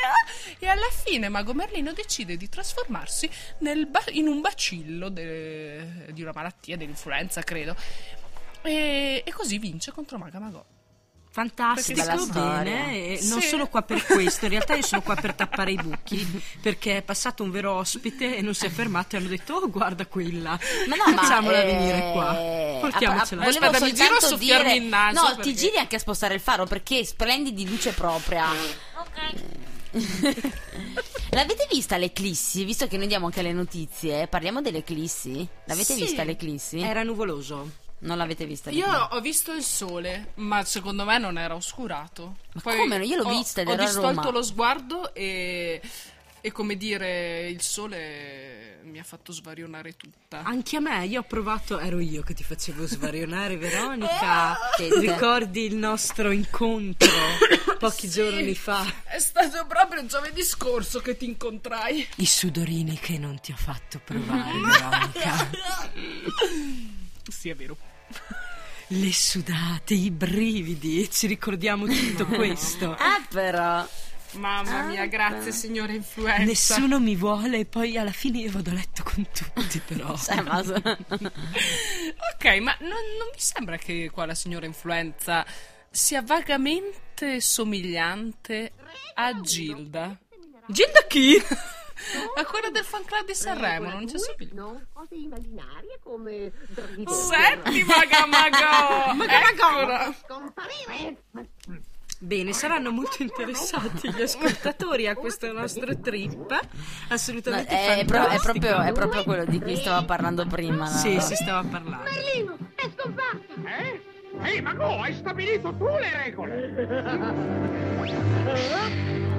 E 0.60 0.68
alla 0.68 0.90
fine 0.92 1.28
Mago 1.28 1.56
Merlino 1.56 1.92
decide 1.92 2.38
di 2.38 2.48
trasformarsi 2.48 3.28
nel 3.62 3.88
ba- 3.88 4.04
in 4.12 4.28
un 4.28 4.42
bacillo 4.42 5.10
de- 5.10 6.06
di 6.12 6.22
una 6.22 6.34
malattia, 6.36 6.78
dell'influenza, 6.78 7.42
credo. 7.42 7.76
E, 8.62 9.24
e 9.26 9.32
così 9.34 9.58
vince 9.58 9.92
contro 9.92 10.20
Maga 10.20 10.38
Magò. 10.38 10.64
Fantastico, 11.32 12.02
bene. 12.32 12.92
E 12.96 13.20
non 13.24 13.40
Sì. 13.40 13.48
sono 13.50 13.68
qua 13.68 13.84
per 13.84 14.04
questo, 14.04 14.46
in 14.46 14.52
realtà 14.52 14.74
io 14.76 14.82
sono 14.84 15.02
qua 15.04 15.16
per 15.16 15.34
tappare 15.36 15.72
i 15.72 15.76
buchi, 15.76 16.42
perché 16.60 16.98
è 16.98 17.02
passato 17.04 17.44
un 17.44 17.52
vero 17.52 17.74
ospite 17.74 18.36
e 18.36 18.42
non 18.42 18.56
si 18.56 18.66
è 18.66 18.70
fermato 18.70 19.16
e 19.16 19.20
hanno 19.20 19.28
detto 19.30 19.54
"Oh, 19.54 19.70
guarda 19.70 20.06
quella". 20.08 20.60
Ma 20.88 20.96
no, 20.96 21.04
ma 21.14 21.22
Facciamola 21.22 21.62
eh, 21.62 21.66
venire 21.66 22.12
qua. 22.12 22.34
Portiamocela. 22.82 23.42
a- 23.44 23.46
a- 23.46 23.50
Aspetta, 23.50 23.80
mi 23.86 23.94
giro 23.94 24.16
a 24.16 24.20
soltanto 24.20 24.26
soffiarmi 24.28 24.72
dire- 24.72 24.84
il 24.84 24.90
naso, 24.90 25.22
No, 25.22 25.30
ti 25.30 25.36
perché- 25.36 25.54
giri 25.54 25.78
anche 25.78 25.96
a 25.96 26.00
spostare 26.00 26.34
il 26.34 26.40
faro 26.42 26.66
perché 26.66 27.06
splendi 27.06 27.54
di 27.54 27.68
luce 27.70 27.92
propria. 27.94 28.48
L'avete 31.32 31.68
vista 31.72 31.98
l'eclissi? 31.98 32.64
Visto 32.64 32.88
che 32.88 32.98
noi 32.98 33.08
diamo 33.08 33.26
anche 33.28 33.42
le 33.42 33.54
notizie, 33.54 34.28
parliamo 34.28 34.62
dell'eclissi? 34.62 35.48
L'avete 35.66 35.94
Sì. 35.94 36.02
vista 36.02 36.24
l'eclissi? 36.24 36.80
Era 36.80 37.04
nuvoloso. 37.04 37.70
Non 38.02 38.18
l'avete 38.18 38.46
vista 38.46 38.70
Io 38.70 38.86
l'eclissi? 38.86 39.08
ho 39.12 39.20
visto 39.20 39.52
il 39.54 39.64
sole, 39.64 40.32
ma 40.36 40.64
secondo 40.64 41.04
me 41.04 41.18
non 41.18 41.38
era 41.38 41.54
oscurato. 41.56 42.38
Ma 42.54 42.62
come 42.62 42.98
no? 42.98 43.04
Io 43.04 43.18
l'ho 43.18 43.24
ho- 43.28 43.38
vista 43.38 43.62
ed 43.62 43.68
Ho 43.68 43.74
ero 43.74 43.82
a 43.82 43.86
distolto 43.86 44.32
lo 44.32 44.42
sguardo 44.42 45.14
e, 45.14 45.82
e 46.40 46.52
come 46.54 46.78
dire, 46.78 47.48
il 47.50 47.62
sole 47.62 48.80
mi 48.84 49.00
ha 49.00 49.04
fatto 49.04 49.34
svarionare 49.34 49.98
tutta. 49.98 50.42
Anche 50.44 50.78
a 50.78 50.80
me, 50.80 51.06
io 51.06 51.20
ho 51.20 51.24
provato, 51.24 51.78
ero 51.78 52.00
io 52.00 52.22
che 52.24 52.34
ti 52.34 52.44
facevo 52.46 52.88
svarionare, 52.88 53.58
Veronica. 53.60 54.58
Tette. 54.78 55.00
Ricordi 55.02 55.66
il 55.66 55.76
nostro 55.76 56.32
incontro 56.32 57.10
pochi 57.80 58.10
giorni 58.10 58.56
fa? 58.56 58.86
È 59.04 59.20
stato 59.20 59.66
proprio 59.68 60.06
giovedì 60.06 60.42
scorso 60.44 61.02
che 61.02 61.18
ti 61.18 61.26
incontrai. 61.26 62.08
I 62.16 62.26
sudorini 62.26 62.98
che 62.98 63.18
non 63.18 63.40
ti 63.42 63.52
ho 63.52 63.58
fatto 63.58 64.00
provare, 64.04 64.52
Veronica. 64.58 65.50
Sì, 67.28 67.50
è 67.50 67.56
vero. 67.56 67.78
Le 68.92 69.14
sudate, 69.14 69.94
i 69.94 70.10
brividi, 70.10 71.10
ci 71.12 71.28
ricordiamo 71.28 71.86
tutto 71.86 72.26
questo. 72.28 72.92
Ah, 72.98 73.24
però. 73.30 73.88
Mamma 74.34 74.84
mia, 74.84 75.02
Ah, 75.04 75.06
grazie 75.08 75.46
beh. 75.50 75.52
signora 75.52 75.92
influenza. 75.92 76.44
Nessuno 76.44 77.00
mi 77.00 77.16
vuole 77.16 77.60
e 77.60 77.66
poi 77.66 77.98
alla 77.98 78.12
fine 78.12 78.40
io 78.40 78.52
vado 78.52 78.70
a 78.70 78.74
letto 78.74 79.04
con 79.04 79.26
tutti, 79.32 79.80
però. 79.86 80.14
Ma- 80.44 80.62
Ok, 80.64 82.46
ma 82.62 82.76
non, 82.82 82.90
non 82.90 83.30
mi 83.34 83.40
sembra 83.40 83.78
che 83.78 84.10
qua 84.12 84.26
la 84.26 84.36
signora 84.36 84.66
influenza 84.66 85.46
sia 85.90 86.22
vagamente 86.22 87.42
somigliante 87.42 88.72
a 89.16 89.40
Gilda. 89.42 90.16
Gilda 90.68 91.06
chi? 91.08 91.42
A 92.36 92.46
quella 92.46 92.70
del 92.70 92.84
fan 92.84 93.04
club 93.04 93.26
di 93.26 93.36
Sanremo, 93.36 93.90
non 93.90 94.06
c'è 94.06 94.14
Due, 94.14 94.20
somiglia. 94.20 94.54
No, 94.54 94.82
cose 94.94 95.16
immaginarie 95.16 96.00
come 96.02 96.52
dritto. 96.68 97.12
Senti, 97.14 97.84
Magamago! 97.84 99.24
Scomparire. 100.26 101.18
Bene, 102.22 102.52
saranno 102.52 102.92
molto 102.92 103.22
interessati 103.24 104.12
gli 104.12 104.22
ascoltatori 104.22 105.08
a 105.08 105.16
questo 105.16 105.52
nostro 105.54 105.98
trip. 106.00 106.60
Assolutamente 107.10 107.70
è, 108.00 108.04
pro- 108.06 108.28
è 108.28 108.40
proprio, 108.40 108.82
è 108.82 108.92
proprio 108.92 109.24
quello 109.24 109.46
di 109.46 109.60
cui 109.62 109.78
stavo 109.78 110.06
parlando 110.06 110.46
prima. 110.46 110.90
no? 110.90 110.98
Sì, 110.98 111.20
si 111.22 111.36
stava 111.36 111.66
parlando. 111.66 112.10
Merlino, 112.12 112.58
è 112.76 112.90
scomparso. 112.96 113.54
Eh? 113.66 114.02
Ehi, 114.42 114.62
ma 114.62 114.74
go, 114.74 115.02
hai 115.02 115.14
stabilito 115.16 115.74
tu 115.76 115.86
le 115.86 116.12
regole! 116.24 117.68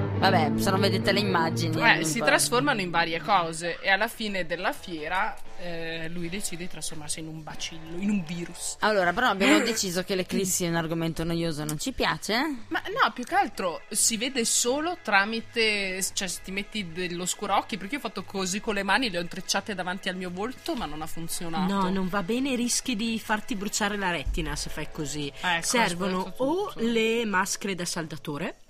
Vabbè, 0.21 0.51
se 0.57 0.69
non 0.69 0.79
vedete 0.79 1.11
le 1.11 1.19
immagini. 1.19 1.75
Eh, 1.81 1.95
non 1.95 2.05
si 2.05 2.19
trasformano 2.19 2.79
in 2.79 2.91
varie 2.91 3.19
cose 3.19 3.79
e 3.81 3.89
alla 3.89 4.07
fine 4.07 4.45
della 4.45 4.71
fiera 4.71 5.35
eh, 5.61 6.09
lui 6.09 6.29
decide 6.29 6.63
di 6.63 6.69
trasformarsi 6.69 7.19
in 7.19 7.27
un 7.27 7.43
bacillo, 7.43 7.97
in 7.97 8.09
un 8.09 8.23
virus. 8.23 8.77
Allora, 8.79 9.13
però 9.13 9.29
abbiamo 9.29 9.57
deciso 9.65 10.03
che 10.03 10.15
l'eclissi 10.15 10.65
è 10.65 10.69
un 10.69 10.75
argomento 10.75 11.23
noioso, 11.23 11.63
non 11.63 11.79
ci 11.79 11.91
piace? 11.91 12.65
Ma 12.67 12.81
no, 12.87 13.11
più 13.13 13.23
che 13.23 13.35
altro 13.35 13.81
si 13.89 14.17
vede 14.17 14.45
solo 14.45 14.97
tramite. 15.01 16.03
cioè, 16.13 16.27
se 16.27 16.41
ti 16.43 16.51
metti 16.51 16.91
dello 16.91 17.25
scurocchi. 17.25 17.77
Perché 17.77 17.95
io 17.95 17.99
ho 17.99 18.03
fatto 18.03 18.23
così 18.23 18.59
con 18.59 18.73
le 18.73 18.83
mani, 18.83 19.09
le 19.09 19.19
ho 19.19 19.21
intrecciate 19.21 19.75
davanti 19.75 20.09
al 20.09 20.15
mio 20.15 20.31
volto, 20.31 20.75
ma 20.75 20.85
non 20.85 21.01
ha 21.01 21.07
funzionato. 21.07 21.73
No, 21.73 21.89
non 21.89 22.09
va 22.09 22.23
bene, 22.23 22.55
rischi 22.55 22.95
di 22.95 23.19
farti 23.19 23.55
bruciare 23.55 23.97
la 23.97 24.11
retina 24.11 24.55
se 24.55 24.69
fai 24.69 24.89
così. 24.91 25.31
Ecco, 25.41 25.65
Servono 25.65 26.33
o 26.37 26.73
le 26.77 27.25
maschere 27.25 27.75
da 27.75 27.85
saldatore, 27.85 28.60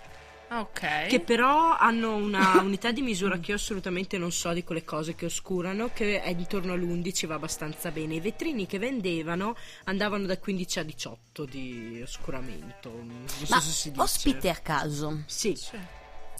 Ah, 0.54 0.60
Ok. 0.60 1.06
che 1.06 1.20
però 1.20 1.74
hanno 1.78 2.14
una 2.14 2.60
unità 2.60 2.92
di 2.92 3.00
misura 3.00 3.38
che 3.38 3.52
io 3.52 3.56
assolutamente 3.56 4.18
non 4.18 4.30
so 4.32 4.52
di 4.52 4.62
quelle 4.64 4.84
cose 4.84 5.14
che 5.14 5.24
oscurano, 5.24 5.90
che 5.94 6.20
è 6.20 6.28
intorno 6.28 6.74
all'11, 6.74 7.26
va 7.26 7.36
abbastanza 7.36 7.90
bene. 7.90 8.16
I 8.16 8.20
vetrini 8.20 8.66
che 8.66 8.78
vendevano 8.78 9.56
andavano 9.84 10.26
da 10.26 10.36
15 10.38 10.78
a 10.80 10.82
18 10.82 11.44
di 11.46 12.00
oscuramento. 12.02 12.90
Non 12.90 13.24
so 13.26 13.46
Ma 13.48 13.60
se 13.60 13.70
si 13.70 13.90
dice. 13.90 14.02
ospite 14.02 14.48
a 14.50 14.56
caso, 14.56 15.22
Sì. 15.26 15.58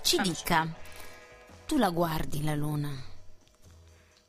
ci 0.02 0.18
dica, 0.20 0.68
tu 1.66 1.78
la 1.78 1.88
guardi 1.88 2.42
la 2.44 2.54
luna? 2.54 2.90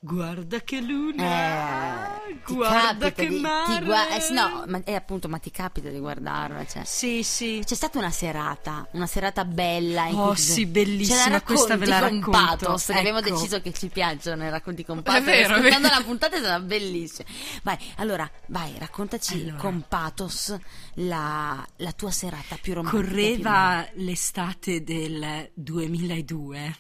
Guarda 0.05 0.59
che 0.59 0.81
luna! 0.81 2.17
Eh, 2.27 2.37
guarda 2.45 3.13
che 3.13 3.25
di, 3.25 3.39
mare! 3.39 3.85
gua- 3.85 4.09
eh, 4.09 4.33
no, 4.33 4.65
ma 4.67 4.81
è 4.83 4.95
appunto, 4.95 5.29
ma 5.29 5.37
ti 5.37 5.49
capita 5.49 5.87
di 5.87 5.97
guardarla, 5.97 6.65
cioè. 6.65 6.83
Sì, 6.83 7.23
sì. 7.23 7.61
C'è 7.65 7.73
stata 7.73 7.99
una 7.99 8.11
serata, 8.11 8.85
una 8.91 9.07
serata 9.07 9.45
bella. 9.45 10.07
In 10.07 10.19
Oh, 10.19 10.35
sì, 10.35 10.65
bellissima, 10.65 11.39
questa 11.41 11.77
ve 11.77 11.85
la 11.85 11.99
racconti 11.99 12.19
con 12.21 12.33
racconto. 12.33 12.65
pathos, 12.65 12.85
che 12.87 12.97
abbiamo 12.99 13.19
Ecco. 13.19 13.29
deciso 13.29 13.61
che 13.61 13.71
ci 13.71 13.87
piacciono 13.87 14.43
i 14.43 14.49
racconti 14.49 14.83
con 14.83 15.01
pathos. 15.03 15.23
vero, 15.23 15.53
è 15.53 15.57
Ascoltando 15.59 15.87
vero. 15.87 15.99
la 15.99 16.05
puntata 16.05 16.41
sarà 16.41 16.59
bellissima. 16.59 17.27
Vai, 17.63 17.77
allora, 17.95 18.29
vai, 18.47 18.73
raccontaci 18.77 19.41
Allora. 19.43 19.55
con 19.55 19.85
pathos 19.87 20.53
la, 20.95 21.65
la 21.77 21.91
tua 21.93 22.11
serata 22.11 22.57
più 22.61 22.73
romantica. 22.73 23.01
Correva 23.03 23.87
l'estate 23.93 24.83
del 24.83 25.49
2002. 25.53 26.75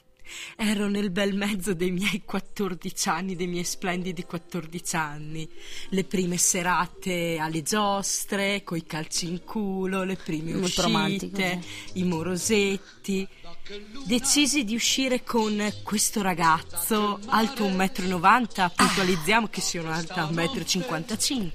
Ero 0.55 0.87
nel 0.87 1.09
bel 1.09 1.35
mezzo 1.35 1.73
dei 1.73 1.91
miei 1.91 2.23
14 2.23 3.09
anni, 3.09 3.35
dei 3.35 3.47
miei 3.47 3.63
splendidi 3.63 4.23
14 4.23 4.95
anni. 4.95 5.49
Le 5.89 6.03
prime 6.03 6.37
serate 6.37 7.37
alle 7.39 7.63
giostre, 7.63 8.63
coi 8.63 8.85
calci 8.85 9.27
in 9.27 9.43
culo, 9.43 10.03
le 10.03 10.15
prime 10.15 10.53
Molto 10.53 10.87
uscite, 10.87 11.61
i 11.93 12.03
morosetti. 12.03 13.27
Decisi 14.05 14.65
di 14.65 14.75
uscire 14.75 15.23
con 15.23 15.73
questo 15.83 16.21
ragazzo 16.21 17.19
alto 17.27 17.65
1,90 17.65 18.65
m, 18.65 18.71
puntualizziamo 18.75 19.47
che 19.47 19.61
sono 19.61 19.89
alta 19.89 20.29
1,55 20.29 21.49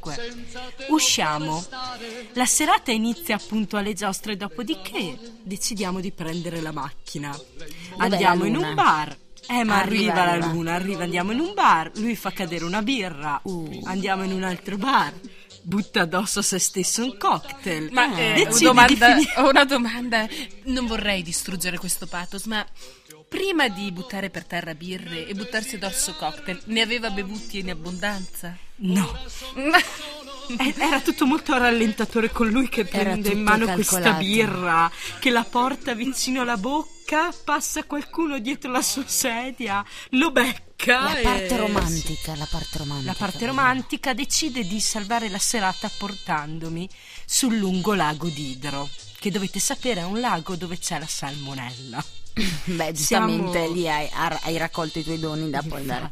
m. 0.88 0.92
Usciamo. 0.92 1.64
La 2.32 2.46
serata 2.46 2.92
inizia 2.92 3.36
appunto 3.36 3.76
alle 3.76 3.92
giostre, 3.92 4.36
dopodiché 4.36 5.18
decidiamo 5.48 5.98
di 6.00 6.12
prendere 6.12 6.60
la 6.60 6.70
macchina. 6.72 7.36
Andiamo 7.96 8.42
la 8.42 8.48
in 8.48 8.56
un 8.56 8.74
bar. 8.74 9.16
Eh, 9.50 9.64
ma 9.64 9.78
Arriva, 9.80 10.12
arriva, 10.12 10.30
arriva. 10.30 10.46
la 10.46 10.52
luna, 10.52 10.74
arriva, 10.74 11.02
andiamo 11.04 11.32
in 11.32 11.40
un 11.40 11.54
bar, 11.54 11.90
lui 11.96 12.14
fa 12.16 12.30
cadere 12.32 12.64
una 12.64 12.82
birra, 12.82 13.40
Uh. 13.44 13.80
andiamo 13.84 14.22
in 14.24 14.32
un 14.32 14.42
altro 14.42 14.76
bar, 14.76 15.14
butta 15.62 16.02
addosso 16.02 16.40
a 16.40 16.42
se 16.42 16.58
stesso 16.58 17.02
un 17.02 17.16
cocktail. 17.16 17.88
Ma 17.90 18.14
eh, 18.14 18.46
domanda- 18.60 19.14
di 19.14 19.22
finire- 19.22 19.40
ho 19.40 19.48
una 19.48 19.64
domanda. 19.64 20.28
Non 20.64 20.86
vorrei 20.86 21.22
distruggere 21.22 21.78
questo 21.78 22.06
pathos, 22.06 22.44
ma 22.44 22.64
prima 23.28 23.68
di 23.68 23.92
buttare 23.92 24.30
per 24.30 24.44
terra 24.44 24.74
birre 24.74 25.26
e 25.26 25.34
buttarsi 25.34 25.76
addosso 25.76 26.14
cocktail, 26.14 26.60
ne 26.66 26.80
aveva 26.80 27.10
bevuti 27.10 27.58
in 27.58 27.70
abbondanza? 27.70 28.56
No, 28.76 29.16
Eh, 30.50 30.74
Era 30.78 30.98
tutto 31.02 31.26
molto 31.26 31.58
rallentatore 31.58 32.30
con 32.30 32.48
lui 32.48 32.70
che 32.70 32.86
prende 32.86 33.28
in 33.28 33.42
mano 33.42 33.66
questa 33.66 34.00
calcolato. 34.00 34.24
birra, 34.24 34.90
che 35.18 35.28
la 35.28 35.44
porta 35.44 35.92
vicino 35.92 36.40
alla 36.40 36.56
bocca, 36.56 37.30
passa 37.44 37.84
qualcuno 37.84 38.38
dietro 38.38 38.70
la 38.70 38.80
sua 38.80 39.06
sedia, 39.06 39.84
lo 40.12 40.30
becca. 40.30 41.02
La 41.02 41.20
parte 41.22 41.54
romantica, 41.54 42.34
la 42.34 42.48
parte 42.50 42.78
romantica. 42.78 43.10
La 43.10 43.16
parte 43.18 43.44
romantica 43.46 44.14
decide 44.14 44.66
di 44.66 44.80
salvare 44.80 45.28
la 45.28 45.38
serata 45.38 45.90
portandomi 45.98 46.88
sul 47.26 47.58
lungo 47.58 47.92
lago 47.92 48.28
d'Idro, 48.28 48.88
che 49.18 49.30
dovete 49.30 49.60
sapere 49.60 50.00
è 50.00 50.04
un 50.04 50.18
lago 50.18 50.56
dove 50.56 50.78
c'è 50.78 50.98
la 50.98 51.06
salmonella. 51.06 52.02
Beh, 52.64 52.92
giustamente 52.92 53.58
Siamo- 53.60 53.72
lì 53.74 53.88
hai, 53.88 54.08
hai 54.12 54.56
raccolto 54.56 54.98
i 54.98 55.04
tuoi 55.04 55.18
doni 55.18 55.50
da 55.50 55.62
poi 55.66 55.84
dare. 55.84 56.10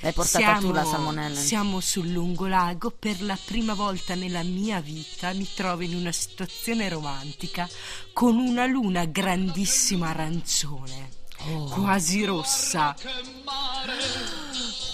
L'hai 0.00 0.12
portata 0.12 0.54
tu 0.54 0.60
Siamo- 0.60 0.72
la 0.72 0.84
salmonella. 0.84 1.38
Siamo 1.40 1.80
sul 1.80 2.08
lungo 2.10 2.46
lago, 2.46 2.90
per 2.90 3.22
la 3.22 3.38
prima 3.44 3.74
volta 3.74 4.14
nella 4.14 4.42
mia 4.42 4.80
vita 4.80 5.32
mi 5.32 5.48
trovo 5.54 5.82
in 5.82 5.94
una 5.94 6.12
situazione 6.12 6.88
romantica 6.88 7.68
con 8.12 8.36
una 8.36 8.66
luna 8.66 9.04
grandissima 9.04 10.08
arancione, 10.08 11.10
Oh. 11.50 11.64
quasi 11.66 12.24
rossa. 12.24 12.94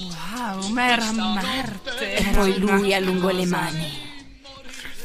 Wow, 0.01 0.69
ma 0.69 0.89
era 0.93 1.11
Marte. 1.13 2.15
E 2.17 2.25
poi 2.33 2.59
lui 2.59 2.93
allungò 2.93 3.31
le 3.31 3.47
mani. 3.47 4.03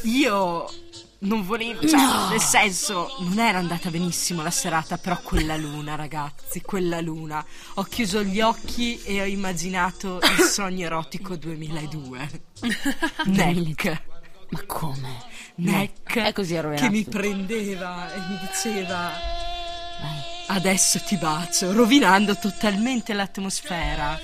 Io 0.02 0.70
non 1.20 1.44
volevo, 1.44 1.86
cioè, 1.86 2.30
nel 2.30 2.40
senso, 2.40 3.16
non 3.20 3.38
era 3.38 3.58
andata 3.58 3.90
benissimo 3.90 4.42
la 4.42 4.50
serata, 4.50 4.96
però 4.96 5.20
quella 5.20 5.56
luna, 5.56 5.94
ragazzi, 5.94 6.62
quella 6.62 7.00
luna. 7.00 7.44
Ho 7.74 7.82
chiuso 7.82 8.22
gli 8.22 8.40
occhi 8.40 9.02
e 9.02 9.20
ho 9.20 9.24
immaginato 9.26 10.18
il 10.20 10.44
sogno 10.44 10.86
erotico 10.86 11.36
2002. 11.36 12.30
Neck. 13.26 14.02
Ma 14.50 14.62
come? 14.66 15.28
Neck 15.56 16.16
È 16.16 16.32
così 16.32 16.54
ero 16.54 16.74
che 16.74 16.88
mi 16.88 17.04
prendeva 17.04 18.12
e 18.12 18.18
mi 18.18 18.38
diceva 18.40 19.12
Vai. 20.00 20.56
adesso 20.56 21.00
ti 21.00 21.16
bacio, 21.16 21.72
rovinando 21.72 22.36
totalmente 22.36 23.12
l'atmosfera. 23.12 24.18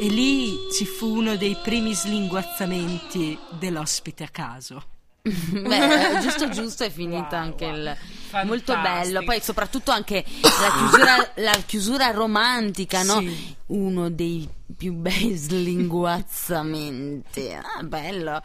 E 0.00 0.08
lì 0.08 0.56
ci 0.72 0.86
fu 0.86 1.16
uno 1.16 1.36
dei 1.36 1.56
primi 1.60 1.92
slinguazzamenti 1.92 3.36
dell'ospite 3.58 4.22
a 4.24 4.28
caso. 4.28 4.82
Beh, 5.68 6.20
giusto 6.20 6.48
giusto 6.48 6.84
è 6.84 6.90
finito 6.90 7.34
anche 7.34 7.64
il 7.64 7.96
molto 8.44 8.76
bello. 8.80 9.24
Poi 9.24 9.40
soprattutto 9.40 9.90
anche 9.90 10.24
la 10.42 10.70
chiusura, 10.76 11.32
la 11.42 11.58
chiusura 11.64 12.10
romantica, 12.10 13.02
no? 13.02 13.20
Sì. 13.20 13.56
Uno 13.66 14.08
dei 14.10 14.48
più 14.76 14.92
bei 14.94 15.34
slinguazzamenti. 15.34 17.52
Ah, 17.52 17.82
bello. 17.82 18.42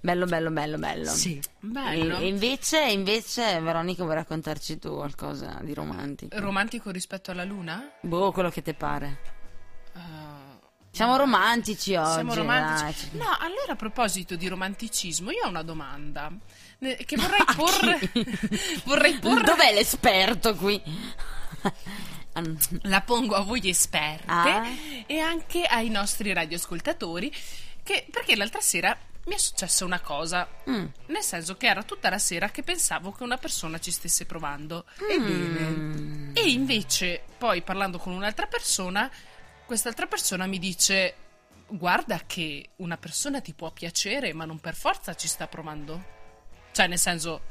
Bello, 0.00 0.26
bello, 0.26 0.50
bello, 0.50 0.78
bello. 0.78 1.10
Sì. 1.10 1.40
Bello. 1.60 2.16
E, 2.18 2.26
invece, 2.26 2.84
invece, 2.86 3.60
Veronica, 3.60 4.02
vuoi 4.02 4.16
raccontarci 4.16 4.78
tu 4.78 4.94
qualcosa 4.94 5.60
di 5.62 5.72
romantico? 5.74 6.36
Romantico 6.38 6.90
rispetto 6.90 7.30
alla 7.30 7.44
luna? 7.44 7.92
Boh, 8.00 8.32
quello 8.32 8.50
che 8.50 8.62
ti 8.62 8.74
pare. 8.74 9.18
Ah, 9.94 10.35
Siamo 10.96 11.16
romantici 11.18 11.94
oggi. 11.94 12.12
siamo 12.12 12.32
romantici. 12.34 13.10
dai. 13.10 13.20
No, 13.20 13.36
allora 13.38 13.72
a 13.72 13.76
proposito 13.76 14.34
di 14.34 14.48
romanticismo, 14.48 15.30
io 15.30 15.44
ho 15.44 15.48
una 15.48 15.62
domanda 15.62 16.32
che 16.78 17.16
vorrei 17.20 17.44
porre. 17.54 18.10
vorrei 18.84 19.18
porre. 19.18 19.42
Dov'è 19.42 19.74
l'esperto 19.74 20.54
qui? 20.54 20.82
Ah, 22.32 22.42
La 22.82 23.02
pongo 23.02 23.34
a 23.34 23.40
voi 23.40 23.68
esperte 23.68 24.24
Ah. 24.26 24.66
e 25.06 25.18
anche 25.18 25.64
ai 25.64 25.90
nostri 25.90 26.32
radioascoltatori. 26.32 27.30
Che, 27.82 28.06
perché 28.10 28.34
l'altra 28.34 28.60
sera 28.60 28.96
mi 29.26 29.34
è 29.34 29.38
successa 29.38 29.84
una 29.84 30.00
cosa. 30.00 30.48
Mm. 30.70 30.86
Nel 31.06 31.22
senso 31.22 31.56
che 31.56 31.66
era 31.66 31.82
tutta 31.82 32.08
la 32.10 32.18
sera 32.18 32.48
che 32.50 32.62
pensavo 32.62 33.12
che 33.12 33.22
una 33.22 33.36
persona 33.36 33.78
ci 33.78 33.90
stesse 33.90 34.24
provando. 34.24 34.86
Ebbene. 35.10 36.32
E 36.32 36.48
invece, 36.50 37.22
poi 37.36 37.60
parlando 37.62 37.98
con 37.98 38.12
un'altra 38.12 38.46
persona, 38.46 39.10
quest'altra 39.66 40.06
persona 40.06 40.46
mi 40.46 40.58
dice: 40.58 41.14
Guarda 41.68 42.22
che 42.26 42.70
una 42.76 42.96
persona 42.96 43.40
ti 43.40 43.52
può 43.52 43.70
piacere, 43.72 44.32
ma 44.32 44.44
non 44.44 44.58
per 44.58 44.74
forza 44.74 45.14
ci 45.14 45.28
sta 45.28 45.46
provando. 45.46 46.14
Cioè, 46.72 46.86
nel 46.86 46.98
senso, 46.98 47.42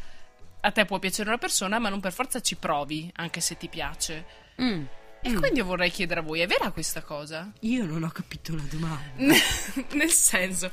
a 0.62 0.72
te 0.72 0.86
può 0.86 0.98
piacere 0.98 1.30
una 1.30 1.38
persona, 1.38 1.78
ma 1.78 1.90
non 1.90 2.00
per 2.00 2.14
forza 2.14 2.42
ci 2.42 2.56
provi, 2.56 3.12
anche 3.16 3.42
se 3.42 3.58
ti 3.58 3.68
piace. 3.68 4.26
Mm. 4.62 4.86
E 5.22 5.34
quindi 5.34 5.60
io 5.60 5.66
vorrei 5.66 5.92
chiedere 5.92 6.22
a 6.22 6.24
voi: 6.24 6.40
è 6.40 6.48
vera 6.48 6.72
questa 6.72 7.02
cosa? 7.02 7.52
Io 7.62 7.86
non 7.86 8.04
ho 8.04 8.10
capito 8.10 8.56
la 8.56 8.64
domanda. 8.64 9.36
nel 9.94 10.12
senso, 10.12 10.72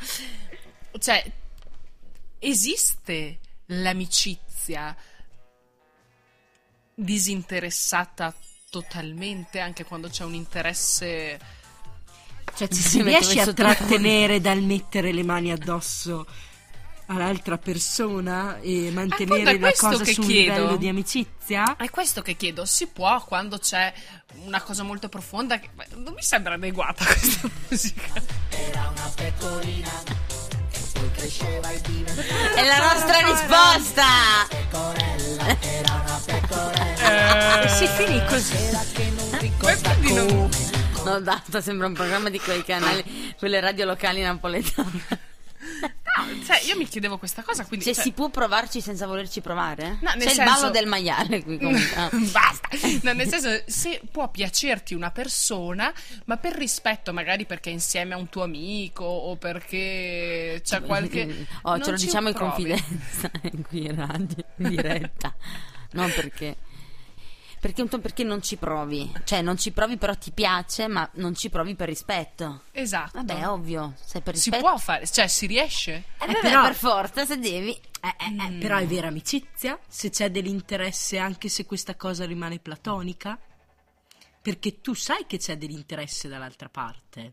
cioè, 0.99 1.25
esiste 2.39 3.39
l'amicizia 3.67 4.95
disinteressata 6.95 8.35
totalmente 8.73 9.61
anche 9.61 9.85
quando 9.85 10.09
c'è 10.09 10.25
un 10.25 10.33
interesse 10.33 11.38
Cioè, 12.57 12.69
ci 12.69 12.81
Si 12.81 13.02
riesce 13.02 13.38
a 13.43 13.52
trattenere 13.52 14.41
dal 14.41 14.62
mettere 14.62 15.12
le 15.12 15.23
mani 15.23 15.52
addosso 15.52 16.26
all'altra 17.09 17.59
persona 17.59 18.59
e 18.61 18.91
mantenere 18.91 19.50
Appunto, 19.50 19.67
è 19.67 19.71
la 19.71 19.73
cosa 19.76 20.05
su 20.07 20.23
un 20.23 20.26
chiedo. 20.26 20.55
livello 20.55 20.76
di 20.79 20.88
amicizia? 20.88 21.76
è 21.76 21.91
questo 21.91 22.23
che 22.23 22.35
chiedo 22.35 22.64
si 22.64 22.87
può 22.87 23.23
quando 23.25 23.59
c'è 23.59 23.93
una 24.47 24.62
cosa 24.62 24.83
molto 24.85 25.11
profonda 25.11 25.59
che 25.59 25.69
non 25.97 26.14
mi 26.14 26.23
sembra 26.23 26.55
adeguata 26.55 27.05
questa 27.05 27.50
musica 27.69 28.23
È 32.55 32.65
la 32.67 32.79
nostra 32.93 33.19
risposta! 33.21 34.05
E 37.63 37.69
si 37.69 37.87
finì 37.87 38.23
così. 38.27 38.57
Poi 39.59 39.77
quindi 39.81 40.13
non- 40.13 40.51
No, 41.05 41.21
data, 41.21 41.61
sembra 41.61 41.87
un 41.89 41.95
programma 41.95 42.29
di 42.29 42.39
quei 42.39 42.63
canali, 42.65 43.35
quelle 43.39 43.59
radio 43.61 43.87
locali 43.87 44.21
napoletane. 44.23 45.31
No, 45.62 46.45
cioè 46.45 46.61
io 46.64 46.76
mi 46.76 46.87
chiedevo 46.87 47.19
questa 47.19 47.42
cosa 47.42 47.64
quindi 47.64 47.85
Cioè, 47.87 47.95
cioè- 47.95 48.04
si 48.04 48.12
può 48.12 48.28
provarci 48.31 48.81
senza 48.81 49.07
volerci 49.07 49.40
provare? 49.40 49.99
No, 50.00 50.11
nel 50.14 50.19
C'è 50.19 50.25
il 50.25 50.31
senso- 50.33 50.61
ballo 50.61 50.71
del 50.71 50.87
maiale 50.87 51.42
qui. 51.42 51.59
Ah. 51.95 52.09
Basta. 52.12 52.69
No, 53.02 53.12
nel 53.12 53.28
senso, 53.28 53.62
se 53.66 54.00
può 54.11 54.28
piacerti 54.31 54.95
una 54.95 55.11
persona, 55.11 55.92
ma 56.25 56.37
per 56.37 56.54
rispetto, 56.54 57.12
magari 57.12 57.45
perché 57.47 57.71
è 57.71 57.73
insieme 57.73 58.14
a 58.14 58.16
un 58.16 58.28
tuo 58.28 58.42
amico 58.42 59.04
o 59.04 59.37
perché 59.37 60.61
c'è 60.64 60.81
qualche. 60.87 61.47
Oh, 61.62 61.71
non 61.71 61.83
ce 61.85 61.90
lo 61.92 61.99
ci 61.99 62.07
diciamo 62.07 62.28
in 62.28 62.35
provi. 62.35 62.50
confidenza 62.69 63.31
qui 63.69 63.85
in 63.87 63.95
radio, 63.95 64.45
in 64.57 64.69
diretta. 64.69 65.35
Non 65.92 66.11
perché. 66.14 66.57
Perché, 67.62 67.85
perché 67.87 68.25
non 68.25 68.42
ci 68.42 68.57
provi. 68.57 69.12
Cioè, 69.23 69.40
non 69.40 69.57
ci 69.57 69.71
provi, 69.71 69.97
però 69.97 70.16
ti 70.16 70.33
piace, 70.33 70.88
ma 70.88 71.09
non 71.14 71.37
ci 71.37 71.49
provi 71.49 71.76
per 71.76 71.87
rispetto. 71.88 72.62
Esatto. 72.73 73.12
Vabbè, 73.23 73.47
ovvio. 73.49 73.95
Se 74.02 74.21
per 74.21 74.35
si 74.37 74.50
rispetto. 74.50 74.69
può 74.69 74.76
fare, 74.78 75.07
cioè 75.07 75.28
si 75.28 75.47
riesce. 75.47 75.92
Eh, 76.19 76.25
Eh, 76.25 76.26
vabbè, 76.26 76.40
però- 76.40 76.62
per 76.64 76.75
forza, 76.75 77.25
se 77.25 77.38
devi. 77.38 77.71
Eh, 77.71 78.16
eh, 78.19 78.47
eh, 78.49 78.59
però 78.59 78.78
è 78.78 78.87
vera 78.88 79.07
amicizia? 79.07 79.78
Se 79.87 80.11
c'è 80.11 80.28
dell'interesse 80.33 81.19
anche 81.19 81.49
se 81.49 81.64
questa 81.64 81.95
cosa 81.95 82.26
rimane 82.26 82.59
platonica? 82.59 83.38
Perché 84.42 84.81
tu 84.81 84.92
sai 84.95 85.25
che 85.28 85.38
c'è 85.38 85.57
dell'interesse 85.57 86.26
dall'altra 86.26 86.69
parte. 86.69 87.33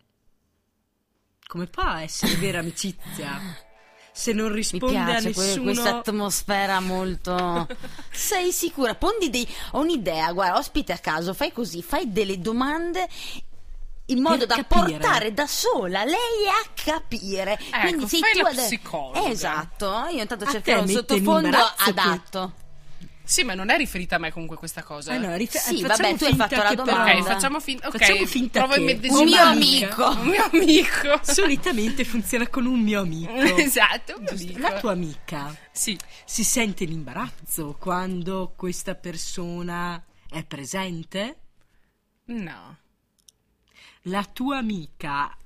Come 1.47 1.65
può 1.65 1.85
essere 1.93 2.35
vera 2.35 2.59
amicizia? 2.59 3.39
Se 4.11 4.33
non 4.33 4.49
Mi 4.49 4.55
risponde 4.55 4.97
a 4.97 5.05
piace 5.05 5.31
que- 5.31 5.41
nessuno... 5.41 5.63
questa 5.63 5.97
atmosfera 5.97 6.79
molto. 6.79 7.67
Sei 8.11 8.51
sicura? 8.51 8.95
Pondi 8.95 9.29
dei. 9.29 9.47
Ho 9.71 9.79
un'idea, 9.79 10.31
guarda, 10.33 10.57
ospite 10.57 10.91
a 10.93 10.97
caso, 10.97 11.33
fai 11.33 11.51
così, 11.53 11.81
fai 11.81 12.11
delle 12.11 12.39
domande. 12.39 13.07
In 14.07 14.23
modo 14.23 14.47
da 14.47 14.55
capire. 14.55 14.97
portare 14.97 15.33
da 15.35 15.45
sola 15.45 16.03
lei 16.03 16.15
a 16.47 16.67
capire. 16.73 17.59
Quindi 17.81 18.07
sei 18.07 18.21
tu 18.33 18.41
la 18.41 18.49
ad- 18.49 18.55
psicologa. 18.55 19.29
Esatto, 19.29 20.05
io 20.09 20.21
intanto 20.21 20.45
A 20.45 20.49
cercherò 20.51 20.81
un 20.81 20.87
sottofondo 20.87 21.57
adatto. 21.77 22.53
Sì, 23.29 23.43
ma 23.43 23.53
non 23.53 23.69
è 23.69 23.77
riferita 23.77 24.15
a 24.15 24.17
me 24.17 24.31
comunque 24.31 24.57
questa 24.57 24.81
cosa. 24.81 25.13
Ah, 25.13 25.17
no, 25.19 25.35
rif- 25.35 25.55
Sì, 25.55 25.81
facciamo 25.81 26.09
vabbè, 26.09 26.17
tu 26.17 26.23
hai 26.25 26.35
fatto 26.35 26.55
la 26.55 26.73
domanda. 26.73 27.11
Ok, 27.11 27.23
facciamo 27.23 27.59
finta. 27.59 27.87
Ok, 27.87 27.97
Facciamo 27.99 28.25
finta 28.25 28.59
provo 28.65 28.73
a 28.73 28.77
che. 28.77 29.07
Un 29.07 29.23
mio 29.23 29.41
amico. 29.43 30.09
Un 30.17 30.27
mio 30.29 30.43
amico. 30.51 31.19
Solitamente 31.31 32.03
funziona 32.05 32.47
con 32.47 32.65
un 32.65 32.79
mio 32.81 33.01
amico. 33.01 33.31
esatto, 33.57 34.15
un 34.17 34.23
mio 34.23 34.31
amico. 34.31 34.59
La 34.59 34.79
tua 34.79 34.91
amica 34.93 35.55
Sì. 35.71 35.95
si 36.25 36.43
sente 36.43 36.85
l'imbarazzo 36.85 37.75
quando 37.79 38.51
questa 38.57 38.95
persona 38.95 40.03
è 40.27 40.43
presente? 40.43 41.37
No. 42.25 42.77
La 44.03 44.23
tua 44.23 44.57
amica 44.57 45.37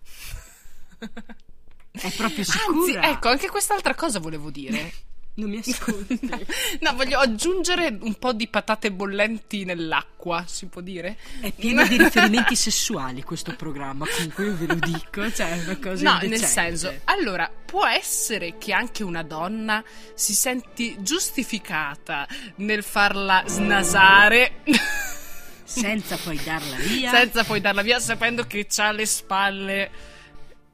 è 1.91 2.11
proprio 2.15 2.37
Anzi, 2.39 2.51
sicura? 2.57 3.09
ecco, 3.09 3.27
anche 3.27 3.49
quest'altra 3.49 3.93
cosa 3.93 4.19
volevo 4.19 4.49
dire. 4.49 4.93
Non 5.35 5.49
mi 5.49 5.57
ascolti. 5.57 6.19
No, 6.81 6.93
voglio 6.95 7.19
aggiungere 7.19 7.97
un 8.01 8.13
po' 8.15 8.33
di 8.33 8.47
patate 8.47 8.91
bollenti 8.91 9.63
nell'acqua, 9.65 10.43
si 10.47 10.67
può 10.67 10.81
dire? 10.81 11.17
È 11.39 11.51
pieno 11.51 11.85
di 11.87 11.97
riferimenti 12.01 12.55
sessuali 12.55 13.23
questo 13.23 13.55
programma, 13.55 14.05
comunque 14.05 14.45
io 14.45 14.55
ve 14.55 14.65
lo 14.67 14.75
dico, 14.75 15.31
cioè 15.31 15.59
è 15.59 15.63
una 15.63 15.77
cosa 15.79 16.03
No, 16.03 16.13
nel 16.17 16.23
indecente. 16.25 16.47
senso, 16.77 16.93
allora, 17.05 17.49
può 17.65 17.85
essere 17.85 18.57
che 18.59 18.73
anche 18.73 19.03
una 19.03 19.23
donna 19.23 19.83
si 20.13 20.33
senti 20.35 20.97
giustificata 20.99 22.27
nel 22.57 22.83
farla 22.83 23.43
snasare 23.47 24.61
senza 25.63 26.17
poi 26.17 26.39
darla 26.43 26.75
via. 26.77 27.09
senza 27.11 27.43
poi 27.43 27.59
darla 27.59 27.81
via 27.81 27.99
sapendo 27.99 28.43
che 28.45 28.67
c'ha 28.69 28.87
alle 28.89 29.05
spalle 29.07 29.89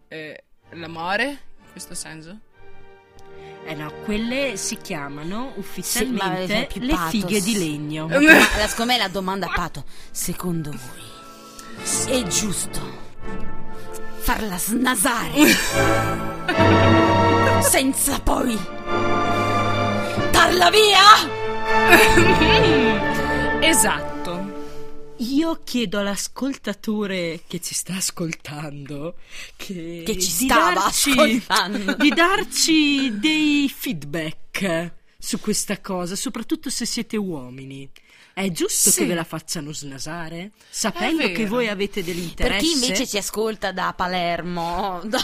eh, 0.09 0.43
l'amore, 0.71 1.25
in 1.27 1.71
questo 1.71 1.93
senso? 1.95 2.39
Eh 3.69 3.75
no, 3.75 3.93
quelle 4.03 4.57
si 4.57 4.77
chiamano 4.77 5.53
ufficialmente 5.57 6.67
più 6.73 6.81
le 6.81 6.93
pathos. 6.93 7.09
fighe 7.11 7.39
di 7.39 7.55
legno. 7.55 8.07
La, 8.57 8.67
secondo 8.67 8.93
me 8.93 8.97
la 8.97 9.07
domanda 9.09 9.45
a 9.45 9.51
Pato, 9.53 9.83
secondo 10.09 10.71
voi 10.71 11.17
è 12.07 12.23
giusto 12.27 12.79
farla 14.17 14.57
snasare 14.57 15.45
senza 17.61 18.19
poi 18.19 18.57
darla 20.31 20.71
via? 20.71 21.03
Esatto. 23.61 24.18
Io 25.21 25.59
chiedo 25.65 25.99
all'ascoltatore 25.99 27.41
che 27.45 27.59
ci 27.59 27.73
sta 27.73 27.95
ascoltando 27.95 29.15
che, 29.57 30.03
Che 30.05 30.13
ci 30.13 30.17
di 30.37 30.45
stava 30.45 30.73
darci- 30.73 31.09
ascoltando. 31.11 31.95
di 31.95 32.09
darci 32.09 33.19
dei 33.19 33.69
feedback 33.69 34.93
su 35.17 35.39
questa 35.41 35.81
cosa, 35.81 36.15
soprattutto 36.15 36.69
se 36.69 36.85
siete 36.85 37.17
uomini. 37.17 37.89
È 38.33 38.49
giusto 38.51 38.89
Sì. 38.89 38.99
che 39.01 39.05
ve 39.07 39.15
la 39.15 39.23
facciano 39.25 39.73
snasare? 39.73 40.51
Sapendo 40.69 41.29
che 41.31 41.45
voi 41.45 41.67
avete 41.67 42.01
Per 42.01 42.13
dell'interesse. 42.13 42.65
chi 42.65 42.71
invece 42.71 43.05
ci 43.07 43.17
ascolta 43.17 43.71
da 43.73 43.93
Palermo, 43.93 45.01
da 45.05 45.19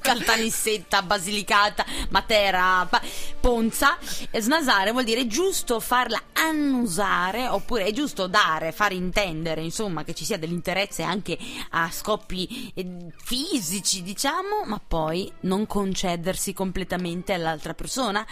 Caltanissetta, 0.00 1.02
Basilicata, 1.02 1.84
Matera, 2.08 2.84
Pa- 2.90 3.00
Ponza, 3.40 3.96
eh, 4.30 4.40
snasare 4.40 4.90
vuol 4.90 5.04
dire 5.04 5.28
giusto 5.28 5.78
farla 5.78 6.20
annusare 6.32 7.46
oppure 7.46 7.84
è 7.84 7.92
giusto 7.92 8.26
dare, 8.26 8.72
far 8.72 8.92
intendere 8.92 9.60
insomma 9.62 10.02
che 10.02 10.12
ci 10.14 10.24
sia 10.24 10.38
dell'interesse 10.38 11.04
anche 11.04 11.38
a 11.70 11.88
scopi 11.92 12.72
eh, 12.74 13.12
fisici 13.22 14.02
diciamo, 14.02 14.64
ma 14.64 14.80
poi 14.84 15.30
non 15.42 15.66
concedersi 15.68 16.52
completamente 16.52 17.32
all'altra 17.32 17.74
persona. 17.74 18.26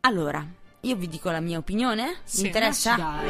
Allora, 0.00 0.44
io 0.84 0.96
vi 0.96 1.08
dico 1.08 1.30
la 1.30 1.40
mia 1.40 1.58
opinione, 1.58 2.18
Sì, 2.24 2.42
mi 2.42 2.46
interessa? 2.48 2.94
Dai. 2.94 3.28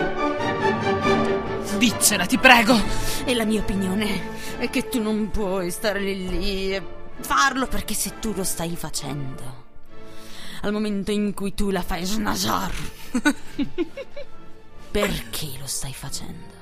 Diccela, 1.79 2.27
ti 2.27 2.37
prego. 2.39 2.77
E 3.25 3.35
la 3.35 3.45
mia 3.45 3.61
opinione 3.61 4.59
è 4.59 4.69
che 4.71 4.89
tu 4.89 5.01
non 5.01 5.31
puoi 5.31 5.71
stare 5.71 6.01
lì, 6.01 6.29
lì 6.29 6.75
e 6.75 6.83
farlo 7.21 7.67
perché 7.67 7.95
se 7.95 8.19
tu 8.19 8.33
lo 8.35 8.43
stai 8.45 8.75
facendo, 8.77 9.65
al 10.63 10.73
momento 10.73 11.13
in 11.13 11.33
cui 11.33 11.55
tu 11.55 11.71
la 11.71 11.83
fai 11.83 12.05
snasare, 12.05 12.75
perché 14.91 15.49
lo 15.59 15.67
stai 15.67 15.93
facendo? 15.95 16.53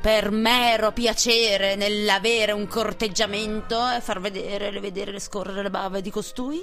Per 0.00 0.30
mero 0.30 0.92
piacere 0.92 1.74
nell'avere 1.74 2.52
un 2.52 2.68
corteggiamento 2.68 3.76
e 3.90 4.00
far 4.00 4.20
vedere, 4.20 4.78
vedere 4.78 5.10
le 5.10 5.20
scorrere 5.20 5.62
le 5.62 5.70
bave 5.70 6.02
di 6.02 6.10
costui? 6.10 6.62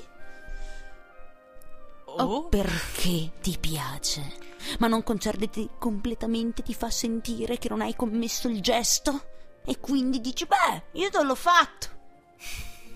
O 2.19 2.23
Oh. 2.23 2.47
perché 2.49 3.31
ti 3.41 3.57
piace? 3.59 4.45
Ma 4.79 4.87
non 4.87 5.03
concederti 5.03 5.69
completamente 5.79 6.61
ti 6.63 6.73
fa 6.73 6.89
sentire 6.89 7.57
che 7.57 7.69
non 7.69 7.81
hai 7.81 7.95
commesso 7.95 8.47
il 8.47 8.61
gesto? 8.61 9.27
E 9.65 9.79
quindi 9.79 10.19
dici, 10.21 10.45
beh, 10.45 10.99
io 10.99 11.09
te 11.09 11.23
l'ho 11.23 11.35
fatto. 11.35 11.87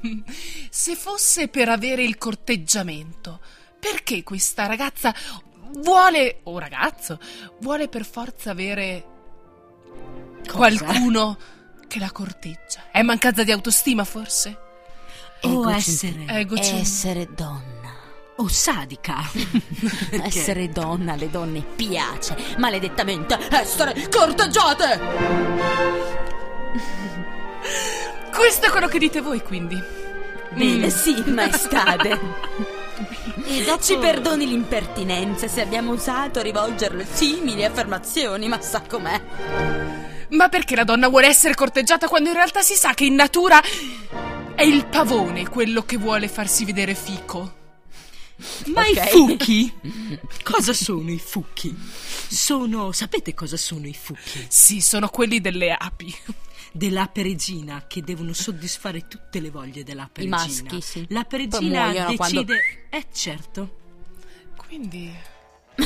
Se 0.69 0.95
fosse 0.95 1.47
per 1.47 1.69
avere 1.69 2.03
il 2.03 2.17
corteggiamento, 2.17 3.39
perché 3.79 4.23
questa 4.23 4.65
ragazza 4.65 5.13
vuole, 5.77 6.39
o 6.43 6.57
ragazzo, 6.59 7.19
vuole 7.59 7.87
per 7.87 8.05
forza 8.05 8.51
avere 8.51 9.05
Qualcuno 10.51 11.37
che 11.87 11.99
la 11.99 12.11
corteggia. 12.11 12.89
È 12.91 13.01
mancanza 13.03 13.43
di 13.43 13.51
autostima, 13.51 14.03
forse? 14.03 14.57
O 15.41 15.69
Egocentri- 15.69 16.25
essere... 16.27 16.79
Essere 16.79 17.27
donna. 17.33 17.70
O 18.41 18.47
sadica. 18.47 19.29
Perché? 20.09 20.25
Essere 20.25 20.69
donna 20.69 21.13
alle 21.13 21.29
donne 21.29 21.63
piace, 21.75 22.35
maledettamente 22.57 23.37
essere 23.51 24.09
corteggiate! 24.09 24.99
Questo 28.33 28.65
è 28.65 28.69
quello 28.71 28.87
che 28.87 28.97
dite 28.97 29.21
voi, 29.21 29.43
quindi. 29.43 29.79
Bene, 30.53 30.87
Mm. 30.87 30.89
sì, 30.89 31.23
maestade. 31.27 32.19
E 33.43 33.63
dopo... 33.63 33.83
Ci 33.83 33.97
perdoni 33.97 34.47
l'impertinenza 34.47 35.47
se 35.47 35.61
abbiamo 35.61 35.91
usato 35.91 36.41
rivolgerle 36.41 37.05
simili 37.11 37.63
affermazioni, 37.65 38.47
ma 38.47 38.61
sa 38.61 38.81
com'è. 38.87 39.19
Ma 40.29 40.47
perché 40.49 40.75
la 40.75 40.83
donna 40.83 41.09
vuole 41.09 41.27
essere 41.27 41.55
corteggiata 41.55 42.07
quando 42.07 42.29
in 42.29 42.35
realtà 42.35 42.61
si 42.61 42.75
sa 42.75 42.93
che 42.93 43.05
in 43.05 43.15
natura 43.15 43.59
è 44.55 44.61
il 44.63 44.85
pavone 44.85 45.49
quello 45.49 45.83
che 45.83 45.97
vuole 45.97 46.27
farsi 46.27 46.63
vedere 46.65 46.93
fico? 46.95 47.59
Ma 48.73 48.81
Ok. 48.81 48.87
i 48.89 49.07
fucchi? 49.09 49.73
Cosa 50.43 50.73
sono 50.73 51.11
i 51.11 51.19
fucchi? 51.19 51.75
Sono... 52.27 52.91
Sapete 52.91 53.33
cosa 53.33 53.57
sono 53.57 53.87
i 53.87 53.93
fucchi? 53.93 54.45
Sì, 54.49 54.81
sono 54.81 55.07
quelli 55.09 55.41
delle 55.41 55.73
api. 55.73 56.13
Dell'ape 56.73 57.21
regina 57.23 57.85
che 57.87 58.01
devono 58.01 58.31
soddisfare 58.33 59.07
tutte 59.07 59.39
le 59.41 59.49
voglie 59.49 59.83
dell'ape 59.83 60.21
I 60.21 60.29
regina. 60.29 60.37
maschi, 60.69 60.81
sì. 60.81 61.05
L'ape 61.09 61.37
regina 61.37 61.91
decide... 61.91 62.15
quando- 62.15 62.53
Eh 62.89 63.05
certo. 63.13 63.77
Quindi. 64.55 65.13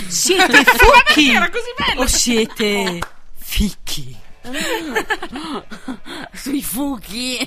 Siete 0.08 0.63
fucchi? 0.63 1.32
era 1.32 1.50
così 1.50 1.74
bello? 1.78 2.02
O 2.02 2.08
siete 2.08 3.00
ficchi? 3.36 4.15
Sui 6.34 6.62
fuchi. 6.62 7.38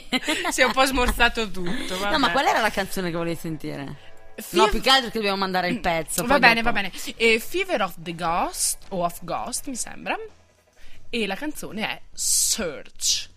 Si 0.50 0.60
è 0.60 0.64
un 0.64 0.72
po' 0.72 0.84
smorzato 0.84 1.48
tutto. 1.50 1.96
Vabbè. 1.98 2.10
No, 2.10 2.18
ma 2.18 2.30
qual 2.32 2.46
era 2.46 2.60
la 2.60 2.70
canzone 2.70 3.10
che 3.10 3.16
volevi 3.16 3.38
sentire? 3.40 3.96
Fi- 4.40 4.56
No, 4.56 4.68
più 4.68 4.80
che 4.80 4.90
altro 4.90 5.10
che 5.10 5.16
dobbiamo 5.18 5.38
mandare 5.38 5.68
il 5.68 5.80
pezzo. 5.80 6.24
Va 6.24 6.38
bene, 6.38 6.62
dopo. 6.62 6.66
va 6.72 6.72
bene. 6.72 6.92
E 7.16 7.40
Fever 7.40 7.82
of 7.82 7.94
the 7.98 8.14
Ghost, 8.14 8.78
o 8.90 9.04
of 9.04 9.18
Ghost, 9.24 9.66
mi 9.66 9.74
sembra. 9.76 10.16
E 11.10 11.26
la 11.26 11.34
canzone 11.34 11.82
è 11.88 12.00
Search. 12.12 13.28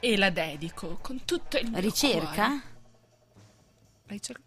E 0.00 0.16
la 0.16 0.30
dedico 0.30 0.98
con 1.02 1.24
tutto 1.24 1.58
il 1.58 1.70
mio 1.70 1.80
Ricerca? 1.80 2.46
cuore. 2.46 2.62
Ricer- 4.06 4.40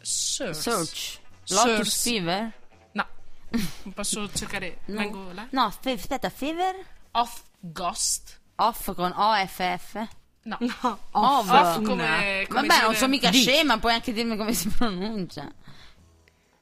Search. 0.00 0.56
Search. 0.60 1.20
Lotus 1.48 1.88
Search. 1.88 2.00
Fever? 2.02 2.52
No, 2.92 3.06
non 3.50 3.92
posso 3.94 4.28
cercare. 4.32 4.78
No. 4.86 4.98
Vengo 4.98 5.32
là. 5.32 5.46
No, 5.50 5.70
fe- 5.80 5.92
aspetta, 5.92 6.28
Fever? 6.28 6.74
Of 7.12 7.42
Ghost. 7.60 8.40
Off 8.56 8.94
con 8.94 9.12
OFF? 9.14 10.08
No. 10.46 10.56
No, 10.60 10.98
Ov. 11.10 11.50
Off 11.50 11.74
come, 11.82 12.46
come 12.48 12.66
Vabbè, 12.66 12.80
non 12.82 12.86
dire- 12.90 12.94
so 12.94 13.08
mica 13.08 13.30
Di. 13.30 13.40
scema, 13.40 13.78
puoi 13.78 13.94
anche 13.94 14.12
dirmi 14.12 14.36
come 14.36 14.52
si 14.54 14.68
pronuncia. 14.68 15.50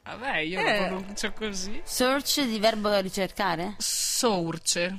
Vabbè, 0.05 0.38
io 0.38 0.59
Eh. 0.59 0.81
lo 0.81 0.87
pronuncio 0.97 1.33
così. 1.33 1.81
Search 1.85 2.42
di 2.44 2.59
verbo 2.59 2.94
ricercare? 3.01 3.75
Source. 3.79 4.99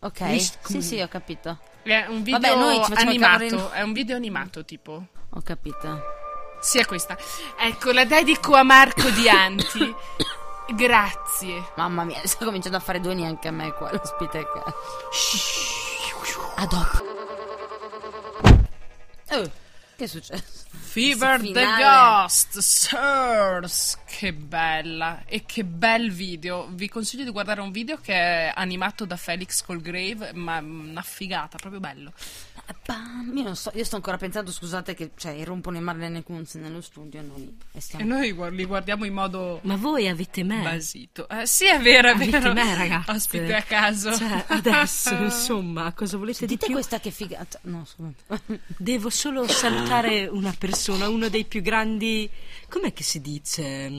Ok. 0.00 0.40
Sì, 0.64 0.82
sì, 0.82 1.00
ho 1.00 1.08
capito. 1.08 1.58
È 1.82 2.04
un 2.08 2.22
video 2.22 2.40
Vabbè, 2.40 2.56
noi 2.56 2.84
ci 2.84 2.92
animato. 2.94 3.46
cavoli- 3.56 3.70
È 3.72 3.82
un 3.82 3.92
video 3.92 4.16
animato, 4.16 4.64
tipo. 4.64 5.04
Ho 5.30 5.40
capito. 5.42 6.00
Sì, 6.60 6.78
è 6.78 6.84
questa. 6.84 7.16
Ecco, 7.58 7.92
la 7.92 8.04
dedico 8.04 8.54
a 8.56 8.62
Marco 8.64 9.08
Dianti. 9.10 9.94
Grazie. 10.74 11.70
Mamma 11.76 12.02
mia, 12.04 12.20
sto 12.24 12.44
cominciando 12.44 12.76
a 12.76 12.80
fare 12.80 13.00
due 13.00 13.14
neanche 13.14 13.46
a 13.48 13.52
me 13.52 13.72
qua, 13.72 13.90
l'ospite 13.92 14.40
che... 14.40 14.62
A 16.56 16.66
dopo. 16.66 17.16
Oh, 19.30 19.50
che 19.96 20.04
è 20.04 20.06
successo? 20.06 20.66
Fever 20.70 21.40
the. 21.40 21.52
Ghost, 21.52 22.58
Sirs. 22.58 23.98
Che 24.06 24.32
bella. 24.32 25.22
E 25.26 25.44
che 25.44 25.64
bel 25.64 26.10
video. 26.10 26.68
Vi 26.70 26.88
consiglio 26.88 27.24
di 27.24 27.30
guardare 27.30 27.60
un 27.60 27.70
video 27.70 27.96
che 27.98 28.14
è 28.14 28.52
animato 28.54 29.04
da 29.04 29.16
Felix 29.16 29.62
Colgrave, 29.62 30.32
ma 30.32 30.58
una 30.58 31.02
figata, 31.02 31.58
proprio 31.58 31.80
bello. 31.80 32.12
Bam, 32.84 33.32
Io 33.36 33.42
non 33.42 33.56
so, 33.56 33.70
io 33.74 33.84
sto 33.84 33.96
ancora 33.96 34.16
pensando, 34.16 34.50
scusate 34.52 34.94
che 34.94 35.10
cioè, 35.16 35.32
irrompono 35.32 35.76
i 35.76 35.80
Marlene 35.80 36.22
Kunz 36.22 36.54
nello 36.54 36.80
studio 36.80 37.22
noi 37.22 37.54
e 37.72 37.78
E 37.78 37.80
stiamo... 37.80 38.04
noi 38.14 38.32
guard- 38.32 38.54
li 38.54 38.64
guardiamo 38.64 39.04
in 39.04 39.12
modo 39.14 39.60
Ma 39.62 39.76
voi 39.76 40.08
avete 40.08 40.42
me. 40.44 40.62
basito. 40.62 41.28
Eh, 41.28 41.46
sì, 41.46 41.66
è 41.66 41.78
vero, 41.80 42.08
è 42.08 42.12
Avete 42.12 42.38
vero. 42.38 42.52
me, 42.52 42.74
ragazze. 42.74 43.10
Ospite 43.10 43.54
a 43.54 43.62
caso. 43.62 44.14
Cioè, 44.16 44.44
adesso, 44.48 45.14
insomma, 45.22 45.92
cosa 45.92 46.16
volete 46.16 46.40
di 46.46 46.54
Dite 46.54 46.66
più? 46.66 46.74
questa 46.74 46.98
che 47.00 47.10
figata... 47.10 47.58
No, 47.62 47.84
scusate. 47.86 48.60
Devo 48.76 49.10
solo 49.10 49.46
salutare 49.48 50.26
una 50.26 50.54
persona, 50.58 51.08
uno 51.08 51.28
dei 51.28 51.44
più 51.44 51.60
grandi. 51.62 52.28
Com'è 52.68 52.92
che 52.92 53.02
si 53.02 53.20
dice? 53.20 53.90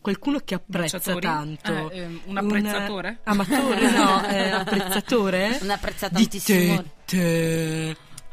Qualcuno 0.00 0.38
che 0.44 0.54
apprezza 0.54 0.98
Baciatori? 0.98 1.26
tanto. 1.26 1.90
Eh, 1.90 1.98
ehm, 1.98 2.20
un 2.26 2.36
apprezzatore? 2.36 3.18
amatore, 3.24 3.90
no, 3.90 4.26
eh, 4.28 4.50
apprezzatore. 4.50 5.58
Un 5.62 5.70
apprezza 5.70 6.08
Di 6.08 6.14
tantissimo. 6.14 6.84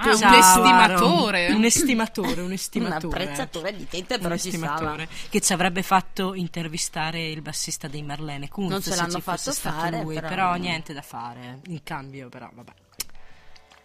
Ah, 0.03 0.05
un 0.07 0.34
estimatore. 0.34 1.51
Un 1.51 1.63
estimatore, 1.63 2.41
un 2.41 2.45
Un 2.47 2.51
estimatore. 2.53 3.21
apprezzatore 3.23 3.75
di 3.75 3.88
tette, 3.88 4.15
Un 4.15 4.21
però 4.21 4.36
ci 4.38 4.49
stava. 4.51 4.73
estimatore 4.73 5.07
che 5.29 5.41
ci 5.41 5.53
avrebbe 5.53 5.84
fatto 5.84 6.34
intervistare 6.34 7.29
il 7.29 7.41
bassista 7.43 7.88
dei 7.88 8.01
Marlene 8.01 8.47
Kunz 8.49 8.69
Non 8.71 8.81
ce 8.81 8.89
se 8.91 8.95
l'hanno 8.95 9.13
ci 9.15 9.21
fosse 9.21 9.51
fatto 9.51 9.51
stato 9.51 9.75
fare, 9.79 10.01
lui, 10.01 10.15
però- 10.15 10.27
però... 10.27 10.55
niente 10.55 10.93
da 10.93 11.01
fare 11.03 11.60
in 11.67 11.84
cambio 11.84 12.29
però 12.29 12.49
vabbè 12.51 12.71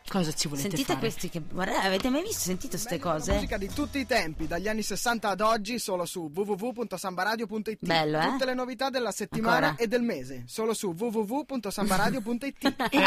cosa 0.09 0.33
ci 0.33 0.49
volete 0.49 0.69
Sentite 0.69 0.93
fare 0.95 0.99
questi 1.01 1.29
che... 1.29 1.41
Guarda, 1.41 1.83
avete 1.83 2.09
mai 2.11 2.23
visto, 2.23 2.41
sentito 2.41 2.71
queste 2.77 2.99
cose? 2.99 3.33
musica 3.35 3.57
di 3.59 3.69
tutti 3.69 3.99
i 3.99 4.07
tempi, 4.07 4.47
dagli 4.47 4.69
anni 4.69 4.83
60 4.83 5.29
ad 5.29 5.41
oggi, 5.41 5.79
solo 5.79 6.05
su 6.07 6.31
www.sambaradio.it. 6.33 7.79
Bello, 7.81 8.19
eh? 8.21 8.27
Tutte 8.27 8.45
le 8.45 8.55
novità 8.55 8.89
della 8.91 9.11
settimana 9.13 9.69
Ancora? 9.69 9.83
e 9.83 9.87
del 9.89 10.03
mese, 10.03 10.45
solo 10.47 10.75
su 10.75 10.95
www.sambaradio.it. 10.97 12.75
e 12.91 12.99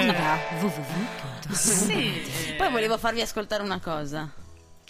www. 0.61 1.07
Sì. 1.55 2.21
Poi 2.57 2.69
volevo 2.71 2.97
farvi 2.97 3.21
ascoltare 3.21 3.63
una 3.63 3.79
cosa 3.79 4.31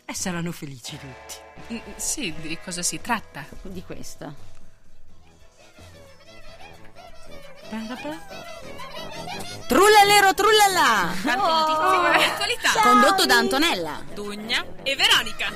e 0.05 0.13
saranno 0.13 0.51
felici 0.51 0.97
tutti 0.97 1.47
Mm, 1.73 1.77
Sì, 1.97 2.33
di 2.41 2.57
cosa 2.63 2.81
si 2.81 2.99
tratta? 3.01 3.45
di 3.63 3.83
questa. 3.83 4.33
Trullalero 9.67 10.33
trullala! 10.33 11.11
attualità. 11.23 12.71
Condotto 12.81 13.25
da 13.25 13.35
Antonella. 13.37 14.01
Dugna 14.13 14.65
e 14.83 14.95
Veronica. 14.95 15.51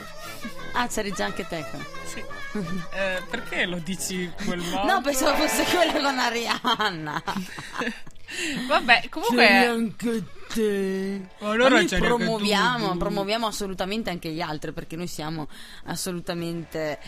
Ah, 0.73 0.87
c'eri 0.87 1.11
già 1.11 1.25
anche 1.25 1.47
te 1.47 1.65
qua. 1.69 1.79
Sì. 2.05 2.23
Eh, 2.93 3.23
perché 3.31 3.65
lo 3.65 3.77
dici 3.79 4.21
in 4.23 4.33
quel 4.45 4.59
modo? 4.59 4.85
No, 4.85 5.01
pensavo 5.01 5.35
fosse 5.35 5.63
quella 5.63 5.91
con 5.93 6.19
Arianna. 6.19 7.23
Vabbè, 8.67 9.09
comunque. 9.09 9.65
anche 9.65 10.23
te. 10.53 11.21
Allora 11.39 11.69
Ma 11.69 11.75
noi 11.81 11.87
promuoviamo, 11.87 12.91
tu. 12.91 12.97
promuoviamo 12.97 13.47
assolutamente 13.47 14.11
anche 14.11 14.29
gli 14.29 14.41
altri 14.41 14.71
perché 14.71 14.95
noi 14.95 15.07
siamo 15.07 15.47
assolutamente. 15.85 16.99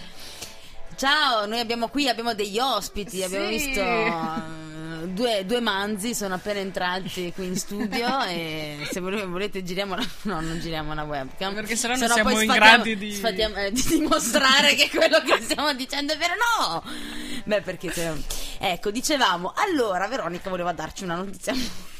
Ciao, 0.95 1.45
noi 1.45 1.59
abbiamo 1.59 1.89
qui 1.89 2.09
abbiamo 2.09 2.33
degli 2.33 2.57
ospiti, 2.57 3.21
abbiamo 3.21 3.47
Sì. 3.49 3.57
visto 3.57 3.81
due, 5.07 5.45
due 5.45 5.59
manzi, 5.61 6.13
sono 6.15 6.35
appena 6.35 6.59
entrati 6.59 7.31
qui 7.33 7.45
in 7.47 7.55
studio 7.57 8.21
e 8.27 8.87
se 8.91 8.99
volete, 8.99 9.25
volete 9.25 9.63
giriamo 9.63 9.95
la, 9.95 10.05
no, 10.23 10.41
non 10.41 10.59
giriamo 10.59 10.93
la 10.93 11.03
webcam. 11.03 11.53
Perché 11.53 11.75
sennò 11.75 11.93
non 11.93 12.01
Sennò 12.01 12.13
siamo 12.15 12.29
poi 12.31 12.43
in 12.45 12.49
sfatiamo- 12.51 12.83
grado 12.83 12.99
di- 12.99 13.11
sfatiamo- 13.13 13.55
eh, 13.55 13.71
di 13.71 13.83
dimostrare 13.87 14.75
che 14.75 14.89
quello 14.89 15.21
che 15.21 15.41
stiamo 15.41 15.73
dicendo 15.73 16.13
è 16.13 16.17
vero. 16.17 16.33
No! 16.35 16.83
Beh, 17.43 17.61
perché 17.61 17.91
cioè, 17.93 18.13
ecco, 18.59 18.91
dicevamo, 18.91 19.53
allora 19.55 20.07
Veronica 20.07 20.49
voleva 20.49 20.71
darci 20.71 21.03
una 21.03 21.15
notizia 21.15 21.53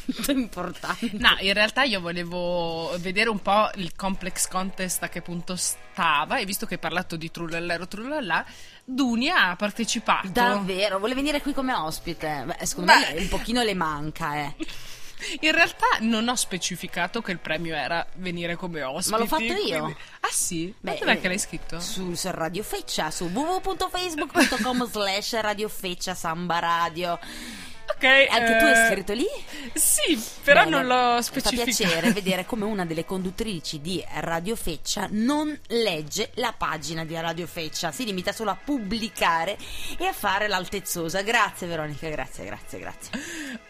molto 0.06 0.32
importante. 0.32 1.10
No, 1.14 1.36
in 1.40 1.54
realtà 1.54 1.84
io 1.84 2.00
volevo 2.00 2.96
vedere 3.00 3.30
un 3.30 3.42
po' 3.42 3.70
il 3.76 3.96
complex 3.96 4.48
contest 4.48 5.04
a 5.04 5.10
che 5.10 5.22
punto 5.22 5.56
stava 5.56 6.38
e 6.38 6.46
visto 6.46 6.66
che 6.66 6.76
hai 6.76 6.80
parlato 6.80 7.16
di 7.16 7.32
trullallero 7.32 7.88
trullallà, 7.88 8.46
Dunia 8.84 9.50
ha 9.50 9.56
partecipato. 9.56 10.30
Davvero, 10.30 11.00
vuole 11.00 11.16
venire 11.16 11.42
qui 11.42 11.54
come 11.54 11.74
ospite? 11.74 12.44
Beh, 12.46 12.66
secondo 12.66 12.92
Beh. 12.94 13.14
me 13.14 13.22
un 13.22 13.28
pochino 13.30 13.64
le 13.64 13.74
manca, 13.74 14.36
eh. 14.36 14.56
In 15.40 15.52
realtà 15.54 15.86
non 16.02 16.28
ho 16.28 16.36
specificato 16.36 17.22
che 17.22 17.32
il 17.32 17.40
premio 17.40 17.74
era 17.74 18.06
venire 18.16 18.56
come 18.56 18.84
ospite. 18.84 19.16
Ma 19.16 19.18
l'ho 19.18 19.28
fatto 19.28 19.44
io. 19.44 19.96
Ah 20.20 20.30
sì? 20.30 20.74
Beh, 20.78 20.98
dov'è 21.00 21.14
eh, 21.14 21.22
che 21.22 21.28
l'hai 21.30 21.40
scritto? 21.40 21.80
Su, 21.80 22.14
su 22.16 22.30
Radio 22.32 22.64
Feccia, 22.64 23.10
su 23.12 23.26
www.facebook.com 23.26 24.86
slash 24.92 25.40
Radio 25.40 25.70
Feccia 25.70 26.14
Samba 26.14 26.60
Radio. 26.60 27.18
Ok. 27.96 28.04
Anche 28.04 28.58
tu 28.58 28.66
eh, 28.66 28.72
hai 28.72 28.92
scritto 28.92 29.14
lì? 29.14 29.26
Sì, 29.74 30.22
però 30.44 30.64
Bene, 30.66 30.76
non 30.76 30.86
l'ho 30.88 31.16
Mi 31.16 31.24
specificato. 31.24 31.72
fa 31.72 31.76
piacere 31.86 32.12
vedere 32.14 32.46
come 32.46 32.66
una 32.66 32.86
delle 32.86 33.06
conduttrici 33.06 33.80
di 33.82 34.04
Radio 34.20 34.56
Feccia 34.56 35.08
non 35.12 35.58
legge 35.68 36.32
la 36.36 36.54
pagina 36.58 37.06
di 37.06 37.16
Radio 37.16 37.48
Feccia, 37.48 37.92
si 37.92 38.04
limita 38.06 38.32
solo 38.32 38.52
a 38.52 38.58
pubblicare 38.62 39.58
e 39.98 40.06
a 40.06 40.14
fare 40.14 40.48
l'altezzosa. 40.48 41.22
Grazie 41.22 41.68
Veronica, 41.68 42.10
grazie, 42.10 42.46
grazie, 42.46 42.80
grazie. 42.80 43.12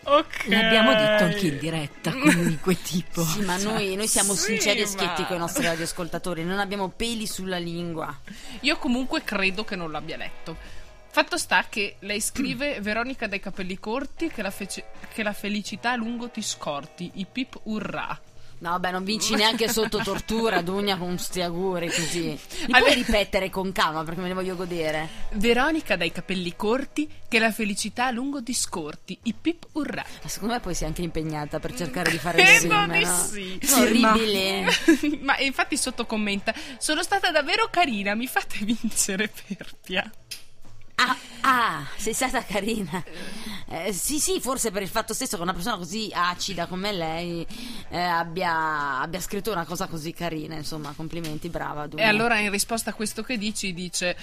Ok. 0.03 0.45
L'abbiamo 0.47 0.93
detto 0.93 1.23
anche 1.23 1.47
in 1.47 1.57
diretta, 1.59 2.11
comunque 2.17 2.81
tipo. 2.81 3.23
Sì, 3.23 3.41
ma 3.41 3.57
noi, 3.57 3.95
noi 3.95 4.07
siamo 4.07 4.33
Sì, 4.33 4.45
sinceri 4.51 4.79
e 4.79 4.83
ma- 4.83 4.89
schietti 4.89 5.25
con 5.25 5.35
i 5.35 5.39
nostri 5.39 5.63
radioascoltatori, 5.65 6.43
non 6.43 6.59
abbiamo 6.59 6.89
peli 6.89 7.27
sulla 7.27 7.57
lingua. 7.57 8.15
Io 8.61 8.77
comunque 8.77 9.23
credo 9.23 9.63
che 9.63 9.75
non 9.75 9.91
l'abbia 9.91 10.17
letto. 10.17 10.83
Fatto 11.15 11.38
sta 11.38 11.67
che 11.69 11.95
lei 11.99 12.19
scrive 12.19 12.82
Veronica 12.82 13.25
dai 13.25 13.39
capelli 13.39 13.80
corti 13.80 14.28
che 14.28 14.41
la, 14.41 14.51
fece- 14.51 14.88
che 15.13 15.23
la 15.23 15.32
felicità 15.32 15.91
a 15.91 15.95
lungo 15.95 16.30
ti 16.30 16.41
scorti, 16.41 17.10
i 17.13 17.25
pip 17.25 17.58
urrà. 17.63 18.19
No, 18.58 18.71
vabbè, 18.71 18.91
non 18.91 19.06
vinci 19.06 19.34
neanche 19.34 19.69
sotto 19.69 19.99
tortura, 19.99 20.62
Dugna, 20.62 20.97
con 20.97 21.17
sti 21.17 21.39
auguri 21.39 21.88
così. 21.88 22.38
Li 22.65 22.67
puoi 22.67 22.93
ripetere 22.95 23.49
con 23.49 23.71
calma 23.71 24.04
perché 24.04 24.19
me 24.19 24.28
ne 24.28 24.34
voglio 24.34 24.58
godere. 24.58 25.08
Veronica 25.36 25.95
dai 25.95 26.12
capelli 26.12 26.54
corti 26.54 27.10
che 27.30 27.39
la 27.39 27.54
felicità 27.54 28.08
a 28.08 28.12
lungo 28.12 28.43
ti 28.43 28.54
scorti, 28.54 29.17
i 29.23 29.34
pip 29.34 29.67
urrà. 29.71 30.04
Ma 30.21 30.28
secondo 30.28 30.56
me 30.56 30.60
poi 30.60 30.73
sei 30.73 30.88
anche 30.88 31.01
impegnata 31.01 31.60
per 31.60 31.73
cercare 31.78 32.12
di 32.12 32.17
fare 32.17 32.41
il 32.41 32.47
sim, 32.60 32.91
di 32.91 33.04
no? 33.06 33.15
sì. 33.15 33.60
Sì, 33.62 33.99
ma- 34.01 34.12
orribili. 34.12 35.19
Ma 35.23 35.39
infatti 35.39 35.78
sotto 35.78 36.06
commenta 36.06 36.54
Sono 36.78 37.04
stata 37.04 37.32
davvero 37.32 37.69
carina, 37.71 38.15
mi 38.15 38.28
fate 38.28 38.58
vincere 38.65 39.32
Perpia. 39.47 40.12
Ah, 40.95 41.17
ah, 41.41 41.86
sei 41.97 42.13
stata 42.13 42.43
carina. 42.43 43.03
Eh, 43.67 43.91
sì, 43.93 44.19
sì, 44.19 44.39
forse 44.39 44.71
per 44.71 44.81
il 44.84 44.88
fatto 44.88 45.13
stesso 45.13 45.36
che 45.36 45.41
una 45.41 45.53
persona 45.53 45.75
così 45.77 46.10
acida 46.13 46.67
come 46.67 46.91
lei 46.91 47.45
eh, 47.89 47.99
abbia, 47.99 48.99
abbia 49.01 49.19
scritto 49.19 49.51
una 49.51 49.65
cosa 49.65 49.88
così 49.88 50.13
carina. 50.13 50.55
Insomma, 50.55 50.93
complimenti, 50.95 51.49
brava. 51.49 51.84
E 51.86 51.88
Dugna. 51.89 52.08
allora 52.08 52.38
in 52.39 52.51
risposta 52.51 52.91
a 52.91 52.93
questo 52.93 53.23
che 53.23 53.38
dici 53.38 53.73
dice 53.73 54.15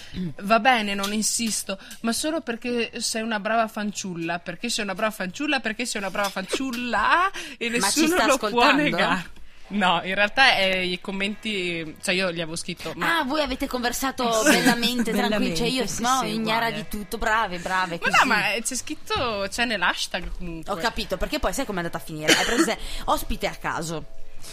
Va 0.42 0.61
bene, 0.61 0.94
non 0.94 1.12
insisto, 1.12 1.78
ma 2.00 2.12
solo 2.12 2.40
perché 2.40 2.92
sei 3.00 3.22
una 3.22 3.40
brava 3.40 3.68
fanciulla, 3.68 4.38
perché 4.38 4.68
sei 4.70 4.85
una 4.85 4.94
brava 4.94 5.12
fanciulla, 5.12 5.61
perché 5.61 5.85
sei 5.87 6.00
una 6.00 6.11
brava 6.11 6.28
fanciulla 6.30 7.30
e 7.58 7.68
nessuno 7.68 8.16
lo 8.26 8.38
può 8.38 8.48
ascoltando? 8.48 8.82
negare. 8.82 9.30
No, 9.72 10.00
in 10.04 10.14
realtà 10.14 10.56
eh, 10.56 10.85
i 10.87 11.00
commenti, 11.00 11.96
cioè 12.02 12.14
io 12.14 12.28
li 12.30 12.40
avevo 12.40 12.56
scritto, 12.56 12.92
ma 12.96 13.18
Ah, 13.18 13.24
voi 13.24 13.40
avete 13.42 13.66
conversato 13.66 14.24
bellamente, 14.44 15.12
tranquilli. 15.12 15.56
Cioè, 15.56 15.66
io 15.66 15.87
sì, 15.87 16.02
no, 16.02 16.20
sì, 16.22 16.35
ignara 16.35 16.66
uguale. 16.66 16.74
di 16.74 16.88
tutto. 16.88 17.18
Brave, 17.18 17.58
brave. 17.58 17.98
Ma 18.02 18.11
Così. 18.11 18.18
no, 18.20 18.24
ma 18.35 18.42
c'è 18.62 18.74
scritto, 18.74 19.46
c'è 19.48 19.64
nell'hashtag 19.64 20.30
comunque. 20.37 20.72
Ho 20.72 20.76
capito, 20.76 21.16
perché 21.16 21.38
poi 21.38 21.52
sai 21.52 21.64
com'è 21.66 21.78
andata 21.78 21.98
a 21.98 22.00
finire? 22.00 22.32
Hai 22.32 22.44
prese- 22.44 22.78
ospite 23.06 23.46
a 23.46 23.54
caso. 23.54 24.04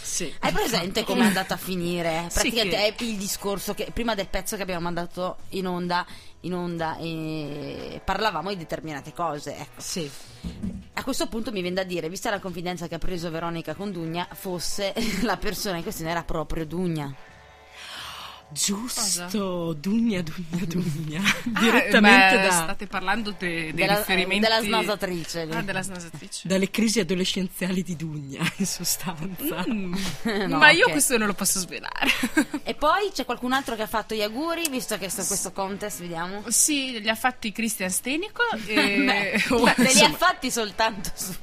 Sì. 0.02 0.32
Hai 0.40 0.52
presente 0.52 1.02
com'è 1.02 1.24
andata 1.24 1.54
a 1.54 1.56
finire? 1.56 2.26
Sì, 2.28 2.34
Praticamente 2.34 2.76
che- 2.76 2.94
è 2.96 3.02
il 3.04 3.16
discorso 3.16 3.74
che 3.74 3.88
prima 3.92 4.14
del 4.14 4.28
pezzo 4.28 4.54
che 4.56 4.62
abbiamo 4.62 4.82
mandato 4.82 5.38
in 5.50 5.66
onda, 5.66 6.06
in 6.40 6.54
onda 6.54 6.96
e 6.96 8.00
parlavamo 8.04 8.48
di 8.50 8.56
determinate 8.56 9.12
cose. 9.12 9.56
Ecco. 9.56 9.80
Sì. 9.80 10.10
A 10.94 11.02
questo 11.02 11.28
punto 11.28 11.50
mi 11.50 11.60
viene 11.60 11.76
da 11.76 11.84
dire, 11.84 12.08
vista 12.08 12.30
la 12.30 12.40
confidenza 12.40 12.86
che 12.86 12.96
ha 12.96 12.98
preso 12.98 13.30
Veronica 13.30 13.74
con 13.74 13.90
Dugna, 13.90 14.26
fosse 14.32 14.92
la 15.22 15.36
persona 15.36 15.76
in 15.76 15.82
questione 15.82 16.10
era 16.10 16.24
proprio 16.24 16.66
Dugna. 16.66 17.14
Giusto, 18.52 19.72
Dugna, 19.74 20.22
Dugna, 20.22 20.64
Dugna. 20.66 21.20
Ah, 21.22 21.34
Direttamente 21.60 22.36
beh, 22.36 22.42
da, 22.42 22.50
state 22.50 22.86
parlando 22.86 23.30
de- 23.38 23.46
dei 23.48 23.72
Della- 23.72 23.98
riferimenti 23.98 24.40
della 24.40 24.60
snasatrice 24.62 25.44
lì. 25.44 25.52
Ah, 25.52 25.62
della 25.62 25.82
snasatrice. 25.82 26.48
dalle 26.48 26.70
crisi 26.70 27.00
adolescenziali 27.00 27.82
di 27.82 27.96
Dugna, 27.96 28.40
in 28.56 28.66
sostanza. 28.66 29.64
Mm. 29.68 29.94
No, 30.50 30.58
Ma 30.58 30.70
io 30.70 30.86
ok. 30.86 30.92
questo 30.92 31.16
non 31.16 31.26
lo 31.28 31.34
posso 31.34 31.58
svelare. 31.58 32.10
E 32.70 32.74
poi 32.74 33.10
c'è 33.12 33.24
qualcun 33.24 33.52
altro 33.52 33.74
che 33.74 33.82
ha 33.82 33.86
fatto 33.86 34.14
gli 34.14 34.22
auguri, 34.22 34.68
visto 34.70 34.96
che 34.98 35.08
sto 35.08 35.24
questo 35.24 35.50
contest, 35.52 36.00
vediamo. 36.00 36.42
sì, 36.48 37.00
li 37.00 37.08
ha 37.08 37.14
fatti 37.14 37.50
Christian 37.52 37.90
Stenico 37.90 38.42
e... 38.66 39.02
Beh, 39.04 39.44
oh, 39.54 39.72
te 39.74 39.92
li 39.92 40.00
ha 40.02 40.12
fatti 40.12 40.50
soltanto 40.50 41.10
su 41.14 41.34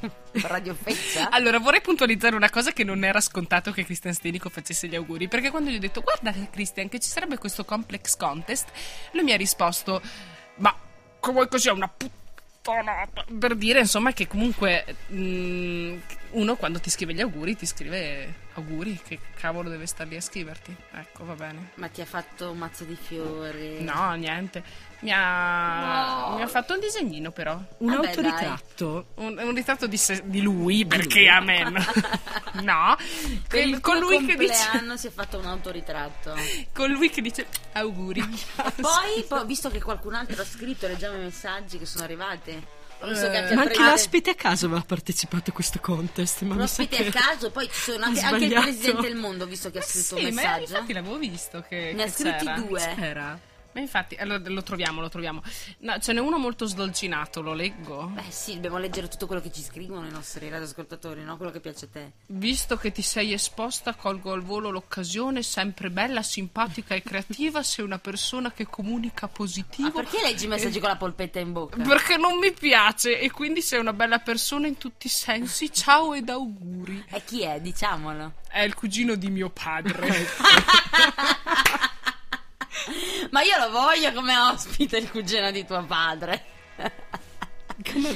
Radio 0.43 0.73
Feccia? 0.73 1.30
Allora, 1.38 1.60
vorrei 1.60 1.82
puntualizzare 1.82 2.36
una 2.36 2.50
cosa 2.50 2.71
che 2.71 2.84
non 2.84 3.04
era 3.04 3.19
scontato 3.21 3.71
che 3.71 3.84
Christian 3.86 4.13
Stenico 4.13 4.50
facesse 4.50 4.88
gli 4.88 4.95
auguri, 4.95 5.28
perché 5.28 5.50
quando 5.50 5.69
gli 5.69 5.76
ho 5.76 5.80
detto 5.80 6.02
"Guarda 6.02 6.34
Christian 6.50 6.89
che 6.89 7.00
ci 7.00 7.10
sarebbe 7.10 7.38
questo 7.38 7.65
complex 7.65 8.15
contest", 8.15 8.67
lui 9.12 9.23
mi 9.23 9.34
ha 9.34 9.38
risposto 9.38 10.02
"Ma 10.56 10.76
vuoi 11.21 11.47
che 11.47 11.60
sia 11.60 11.73
una 11.73 11.88
puttanata?" 11.89 13.26
Per 13.38 13.56
dire, 13.56 13.80
insomma, 13.80 14.13
che 14.13 14.28
comunque 14.28 14.86
mm, 15.12 15.97
uno 16.32 16.56
quando 16.56 16.80
ti 16.80 16.89
scrive 16.89 17.13
gli 17.13 17.21
auguri 17.21 17.56
ti 17.56 17.65
scrive 17.65 18.45
auguri, 18.56 19.00
che 19.06 19.19
cavolo 19.36 19.69
deve 19.69 19.86
star 19.86 20.08
lì 20.08 20.15
a 20.15 20.21
scriverti? 20.21 20.76
Ecco, 20.93 21.26
va 21.26 21.34
bene. 21.36 21.71
Ma 21.76 21.88
ti 21.88 22.02
ha 22.02 22.06
fatto 22.06 22.52
un 22.52 22.58
mazzo 22.58 22.84
di 22.84 22.95
fiori? 22.95 23.82
No, 23.84 24.13
niente. 24.13 24.63
Mi 25.00 25.12
ha, 25.14 26.34
mi 26.36 26.42
ha 26.42 26.48
fatto 26.48 26.74
un 26.74 26.80
disegnino 26.80 27.32
però. 27.32 27.54
Un 27.78 27.88
Vabbè, 27.94 28.08
autoritratto. 28.08 29.06
Un, 29.16 29.38
un 29.40 29.54
ritratto 29.54 29.86
di, 29.86 29.98
se- 29.98 30.24
di 30.26 30.42
lui, 30.42 30.86
perché 30.88 31.28
a 31.30 31.40
me 31.40 31.64
no. 31.70 31.86
no. 32.64 32.98
Per 33.48 33.68
il 33.68 33.80
con 33.80 34.00
tuo 34.00 34.10
lui 34.10 34.26
che 34.26 34.36
dice 34.36 34.56
si 34.96 35.08
è 35.08 35.12
fatto 35.12 35.38
un 35.38 35.46
autoritratto. 35.46 36.34
con 36.74 36.90
lui 36.90 37.10
che 37.12 37.22
dice 37.22 37.46
auguri. 37.74 38.22
Poi, 38.82 39.24
poi, 39.28 39.46
visto 39.46 39.70
che 39.70 39.82
qualcun 39.82 40.16
altro 40.16 40.42
ha 40.42 40.46
scritto, 40.46 40.88
leggiamo 40.88 41.16
i 41.18 41.22
messaggi 41.22 41.78
che 41.78 41.86
sono 41.86 42.04
arrivati. 42.04 42.66
Anche 43.00 43.54
Ma 43.54 43.62
anche 43.62 43.80
l'ospite 43.84 44.32
a 44.32 44.36
caso 44.36 44.66
aveva 44.66 44.82
partecipato 44.82 45.52
a 45.52 45.54
questo 45.54 45.78
contest. 45.80 46.42
Ma 46.42 46.56
un 46.56 46.62
mi 46.62 46.68
sa 46.68 46.82
ospite 46.82 47.04
che 47.04 47.16
a 47.16 47.22
caso, 47.22 47.52
poi 47.52 47.70
ci 47.72 47.80
sono 47.92 48.06
anche, 48.06 48.20
ha 48.22 48.30
anche 48.30 48.46
il 48.46 48.54
presidente 48.60 49.02
del 49.02 49.16
mondo, 49.16 49.46
visto 49.46 49.70
che 49.70 49.78
ha 49.78 49.82
scritto 49.84 50.18
sì, 50.18 50.26
un 50.26 50.34
ma 50.34 50.42
messaggio. 50.42 50.72
infatti 50.74 50.94
l'avevo 50.94 51.18
visto 51.20 51.64
che, 51.70 51.94
Ne 51.96 52.02
ha 52.02 52.06
che 52.06 52.12
scritti 52.12 52.46
c'era. 52.46 52.60
due. 52.60 52.94
C'era. 52.96 53.40
Ma 53.78 53.84
infatti, 53.84 54.16
allora 54.16 54.42
lo 54.44 54.63
troviamo, 54.63 55.02
lo 55.02 55.10
troviamo. 55.10 55.44
No, 55.82 56.00
ce 56.00 56.12
n'è 56.12 56.20
uno 56.20 56.40
molto 56.40 56.66
sdolcinato, 56.66 57.44
lo 57.44 57.54
leggo. 57.54 58.08
Beh 58.08 58.24
sì, 58.30 58.56
dobbiamo 58.56 58.80
leggere 58.80 59.08
tutto 59.08 59.28
quello 59.28 59.40
che 59.40 59.52
ci 59.52 59.62
scrivono 59.62 60.08
i 60.08 60.10
nostri 60.10 60.50
radioascoltatori, 60.50 61.24
no? 61.24 61.38
Quello 61.38 61.52
che 61.52 61.60
piace 61.60 61.86
a 61.86 61.88
te. 61.92 62.12
Visto 62.26 62.76
che 62.78 62.92
ti 62.92 63.04
sei 63.04 63.34
esposta, 63.34 63.94
colgo 63.94 64.32
al 64.32 64.42
volo 64.42 64.72
l'occasione, 64.72 65.44
sempre 65.44 65.92
bella, 65.92 66.24
simpatica 66.24 66.96
e 66.96 67.04
creativa, 67.04 67.62
sei 67.62 67.86
una 67.86 68.00
persona 68.00 68.52
che 68.52 68.66
comunica 68.66 69.28
positivo. 69.28 69.90
Ma 69.90 69.94
perché 69.94 70.24
leggi 70.24 70.46
i 70.46 70.48
messaggi 70.48 70.80
con 70.80 70.90
la 70.90 70.98
polpetta 70.98 71.38
in 71.38 71.52
bocca? 71.52 71.80
Perché 71.80 72.18
non 72.18 72.40
mi 72.40 72.52
piace 72.54 73.20
e 73.20 73.30
quindi 73.30 73.62
sei 73.62 73.80
una 73.80 73.94
bella 73.94 74.18
persona 74.18 74.66
in 74.66 74.80
tutti 74.80 75.06
i 75.06 75.12
sensi. 75.12 75.72
Ciao 75.72 76.16
ed 76.16 76.30
auguri. 76.30 77.06
E 77.12 77.24
chi 77.24 77.44
è? 77.44 77.62
Diciamolo. 77.62 78.34
È 78.50 78.62
il 78.62 78.74
cugino 78.74 79.13
di 79.13 79.30
mio 79.30 79.52
padre. 79.52 80.08
Ma 83.32 83.41
io 83.41 83.58
lo 83.60 83.69
voglio 83.71 84.12
come 84.13 84.38
ospite 84.38 84.97
il 84.97 85.10
cugino 85.12 85.52
di 85.52 85.65
tuo 85.65 85.84
padre. 85.86 86.45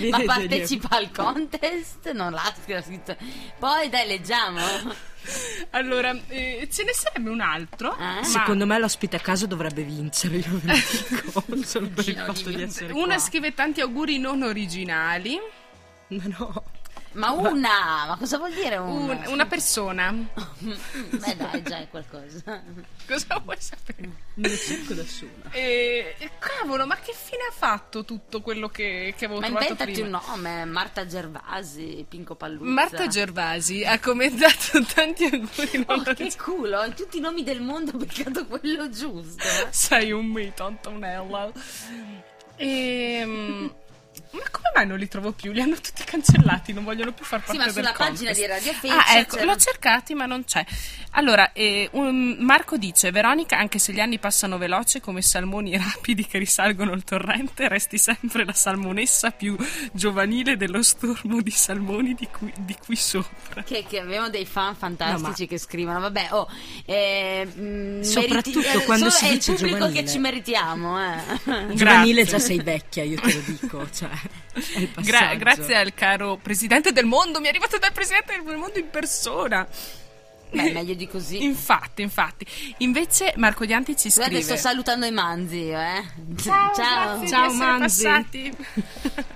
Ma 0.09 0.19
partecipa 0.25 0.87
al 0.97 1.11
contest? 1.11 2.11
Non 2.11 2.31
l'ha 2.31 2.53
scritto. 2.81 3.15
Poi 3.59 3.89
dai, 3.89 4.07
leggiamo. 4.07 4.59
allora, 5.71 6.17
eh, 6.29 6.67
ce 6.71 6.83
ne 6.83 6.93
sarebbe 6.93 7.29
un 7.29 7.41
altro. 7.41 7.93
Eh? 7.95 7.97
ma 7.99 8.23
Secondo 8.23 8.65
me 8.65 8.79
l'ospite 8.79 9.17
a 9.17 9.19
caso 9.19 9.45
dovrebbe 9.45 9.83
vincere, 9.83 10.37
io 10.37 10.59
ve 10.63 10.73
lo 10.73 10.79
dico, 11.09 11.43
solo 11.63 11.87
per 11.89 11.99
il 12.07 12.15
Vicino 12.15 12.25
fatto 12.25 12.49
di 12.49 12.49
di 12.49 12.55
mio- 12.55 12.65
essere 12.65 12.93
una 12.93 13.05
qua. 13.05 13.17
scrive 13.19 13.53
tanti 13.53 13.81
auguri 13.81 14.17
non 14.17 14.41
originali. 14.41 15.39
Ma 16.07 16.23
no. 16.25 16.63
Ma 17.13 17.31
una, 17.31 18.05
ma 18.07 18.15
cosa 18.17 18.37
vuol 18.37 18.53
dire 18.53 18.77
una? 18.77 19.13
Un- 19.13 19.23
una 19.27 19.45
persona. 19.45 20.11
Beh 20.61 21.35
dai, 21.35 21.61
già 21.61 21.79
è 21.79 21.89
qualcosa. 21.89 22.63
Cosa 23.05 23.41
vuoi 23.43 23.57
sapere? 23.59 24.09
Me 24.35 24.47
lo 24.47 24.55
cerco 24.55 24.93
da 24.93 25.03
sola. 25.05 25.51
E, 25.51 26.15
e 26.17 26.29
cavolo, 26.39 26.85
ma 26.87 26.95
che 26.95 27.13
fine 27.13 27.43
ha 27.49 27.51
fatto 27.53 28.05
tutto 28.05 28.39
quello 28.41 28.69
che, 28.69 29.13
che 29.17 29.25
avevo 29.25 29.41
Ma 29.41 29.47
trovato 29.47 29.71
inventati 29.71 29.91
prima? 30.01 30.21
un 30.23 30.23
nome, 30.29 30.65
Marta 30.65 31.05
Gervasi, 31.05 32.05
Pinco 32.07 32.35
Palluzza. 32.35 32.71
Marta 32.71 33.07
Gervasi 33.07 33.83
ha 33.83 33.99
commentato 33.99 34.81
tanti 34.93 35.25
auguri 35.25 35.83
non 35.85 35.99
Oh, 35.99 36.03
che 36.03 36.09
originali. 36.23 36.37
culo, 36.37 36.83
in 36.85 36.93
tutti 36.93 37.17
i 37.17 37.19
nomi 37.21 37.43
del 37.43 37.59
mondo 37.61 37.91
ho 37.95 37.97
beccato 37.97 38.45
quello 38.45 38.89
giusto. 38.89 39.43
Sei 39.69 40.11
un 40.13 40.27
mito, 40.27 40.63
Antonella. 40.65 41.51
Ehm, 42.55 43.73
ma 44.31 44.43
come 44.51 44.71
mai 44.75 44.87
non 44.87 44.97
li 44.97 45.07
trovo 45.07 45.31
più? 45.31 45.51
Li 45.51 45.61
hanno 45.61 45.75
tutti 45.75 46.03
cancellati, 46.03 46.73
non 46.73 46.83
vogliono 46.83 47.11
più 47.11 47.25
far 47.25 47.39
Sì, 47.41 47.45
parte 47.47 47.57
ma 47.59 47.65
del 47.65 47.73
sulla 47.73 47.91
pagina 47.93 48.31
contest. 48.33 48.39
di 48.39 48.45
Radio 48.47 48.73
Feccia 48.73 49.05
Ah, 49.05 49.17
ecco, 49.17 49.35
c'era- 49.37 49.51
l'ho 49.51 49.57
cercati, 49.57 50.13
ma 50.13 50.25
non 50.25 50.43
c'è. 50.45 50.65
Allora, 51.15 51.51
eh, 51.51 51.89
un- 51.93 52.37
Marco 52.39 52.77
dice: 52.77 53.11
Veronica, 53.11 53.57
anche 53.57 53.79
se 53.79 53.91
gli 53.91 53.99
anni 53.99 54.17
passano 54.19 54.57
veloce 54.57 55.01
come 55.01 55.21
salmoni 55.21 55.75
rapidi 55.77 56.25
che 56.25 56.37
risalgono 56.37 56.93
il 56.93 57.03
torrente, 57.03 57.67
resti 57.67 57.97
sempre 57.97 58.45
la 58.45 58.53
salmonessa 58.53 59.31
più 59.31 59.57
giovanile 59.91 60.55
dello 60.55 60.81
stormo 60.81 61.41
di 61.41 61.51
salmoni 61.51 62.13
di 62.13 62.27
qui, 62.31 62.51
di 62.59 62.75
qui 62.83 62.95
sopra. 62.95 63.63
Che, 63.63 63.85
che 63.87 63.99
abbiamo 63.99 64.29
dei 64.29 64.45
fan 64.45 64.75
fantastici 64.75 65.47
che 65.47 65.57
scrivono. 65.57 65.99
Vabbè, 65.99 66.27
oh, 66.31 66.47
eh, 66.85 67.45
mm, 67.57 68.01
Soprattutto 68.01 68.59
meriti- 68.59 68.77
eh, 68.81 68.85
quando 68.85 69.09
si 69.09 69.25
è 69.25 69.31
dice 69.31 69.51
il 69.51 69.57
pubblico 69.57 69.77
giovanile. 69.79 70.03
che 70.03 70.09
ci 70.09 70.17
meritiamo, 70.19 70.99
eh. 71.13 71.17
Giovanile 71.75 72.23
Grazie. 72.23 72.25
già 72.25 72.39
sei 72.39 72.61
vecchia, 72.61 73.03
io 73.03 73.19
te 73.19 73.33
lo 73.33 73.41
dico. 73.45 73.89
Cioè, 73.91 74.09
è 74.09 74.20
Gra- 75.01 75.35
grazie 75.35 75.75
al 75.77 75.93
caro 75.93 76.37
presidente 76.41 76.91
del 76.91 77.05
mondo, 77.05 77.39
mi 77.39 77.45
è 77.45 77.49
arrivato 77.49 77.77
dal 77.77 77.91
presidente 77.93 78.41
del 78.43 78.57
mondo 78.57 78.79
in 78.79 78.89
persona. 78.89 79.67
Beh, 80.53 80.71
meglio 80.73 80.93
di 80.95 81.07
così. 81.07 81.43
Infatti, 81.43 82.01
infatti. 82.01 82.45
Invece 82.79 83.33
Marco 83.37 83.65
Dianti 83.65 83.95
ci 83.95 84.09
Guarda, 84.09 84.35
scrive. 84.35 84.43
sto 84.43 84.55
salutando 84.57 85.05
i 85.05 85.11
manzi, 85.11 85.69
eh. 85.69 86.03
Ciao, 86.35 86.73
Ciao. 86.75 87.25
Ciao, 87.25 87.45
essere 87.45 88.09
Manzi. 88.09 88.57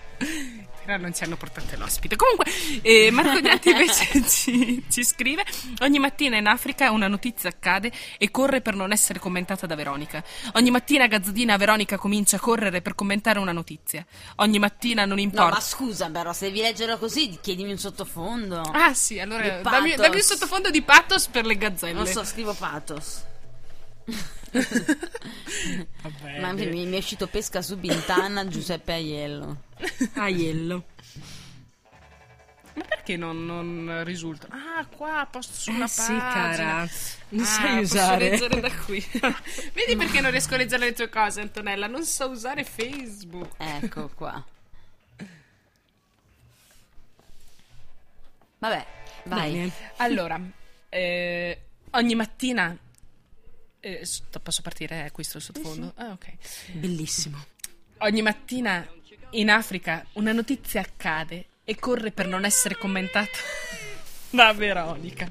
Però 0.86 0.98
non 0.98 1.14
ci 1.16 1.24
hanno 1.24 1.36
portato 1.36 1.76
l'ospite. 1.78 2.16
Comunque, 2.16 2.46
eh, 2.84 3.10
Marco 3.12 3.40
Gnatti 3.42 3.72
invece 3.72 4.22
ci, 4.30 4.84
ci 4.90 5.04
scrive: 5.04 5.44
Ogni 5.80 5.98
mattina 5.98 6.38
in 6.38 6.46
Africa 6.46 6.92
una 6.92 7.08
notizia 7.08 7.50
accade 7.50 7.92
e 8.20 8.30
corre 8.30 8.62
per 8.62 8.76
non 8.76 8.92
essere 8.92 9.18
commentata 9.20 9.66
da 9.66 9.74
Veronica. 9.76 10.24
Ogni 10.54 10.70
mattina 10.70 11.08
Gazzadina 11.08 11.58
Veronica 11.58 11.98
comincia 11.98 12.36
a 12.38 12.40
correre 12.40 12.82
per 12.82 12.94
commentare 12.94 13.40
una 13.40 13.52
notizia. 13.52 14.06
Ogni 14.38 14.60
mattina 14.60 15.06
non 15.06 15.16
No, 15.16 15.22
importa. 15.22 15.54
ma 15.56 15.60
scusa, 15.60 16.10
però, 16.10 16.34
se 16.34 16.46
devi 16.48 16.62
leggerlo 16.62 16.98
così, 16.98 17.40
chiedimi 17.42 17.72
un 17.72 17.78
sottofondo. 17.80 18.62
Ah, 18.62 18.94
sì, 18.94 19.20
allora 19.20 19.62
dammi, 19.62 19.96
dammi 19.96 20.16
un 20.18 20.22
sottofondo 20.22 20.70
di 20.70 20.82
pathos 20.84 21.28
per 21.28 21.46
le 21.46 21.58
gazzelle. 21.58 21.94
Non 21.94 22.06
so, 22.06 22.24
scrivo 22.24 22.54
pathos. 22.54 23.24
Vabbè, 26.02 26.40
Ma 26.40 26.54
mi, 26.54 26.86
mi 26.86 26.94
è 26.96 26.98
uscito 26.98 27.28
pesca 27.28 27.62
su 27.62 27.78
Bintana 27.78 28.48
Giuseppe 28.48 28.94
Aiello. 28.94 29.64
Aiello. 30.16 30.86
Ma 32.76 32.84
perché 32.84 33.16
non, 33.16 33.46
non 33.46 34.04
risulta? 34.04 34.48
Ah, 34.50 34.86
qua, 34.86 35.26
posto 35.32 35.54
sulla 35.54 35.86
Eh 35.86 35.88
sì, 35.88 36.12
pagina. 36.12 36.30
cara. 36.32 36.90
Non 37.30 37.44
Ah, 37.44 37.48
sai 37.48 37.80
posso 37.82 37.94
usare. 37.96 38.30
leggere 38.30 38.60
da 38.60 38.72
qui. 38.72 39.06
Vedi 39.74 39.96
perché 39.96 40.20
non 40.22 40.32
riesco 40.32 40.54
a 40.56 40.58
leggere 40.58 40.86
le 40.86 40.94
tue 40.94 41.10
cose, 41.10 41.42
Antonella? 41.42 41.88
Non 41.88 42.04
so 42.06 42.28
usare 42.30 42.64
Facebook. 42.66 43.52
Ecco 43.58 44.10
qua. 44.14 44.44
Vabbè, 48.60 48.86
vai. 49.26 49.52
Bene. 49.54 49.72
Allora, 49.98 50.40
eh, 50.90 51.62
ogni 51.92 52.16
mattina... 52.16 52.78
eh, 53.86 54.08
posso 54.42 54.62
partire? 54.62 55.06
È 55.06 55.12
questo 55.12 55.38
il 55.38 55.44
sottofondo? 55.44 55.94
Ah, 55.96 56.12
ok. 56.12 56.72
Bellissimo. 56.74 57.46
Ogni 58.00 58.22
mattina 58.22 58.88
in 59.32 59.50
Africa 59.50 60.06
una 60.14 60.32
notizia 60.32 60.82
accade 60.82 61.46
e 61.64 61.76
corre 61.76 62.12
per 62.12 62.28
non 62.28 62.46
essere 62.46 62.78
commentata 62.78 63.38
da 64.32 64.52
Veronica. 64.54 65.30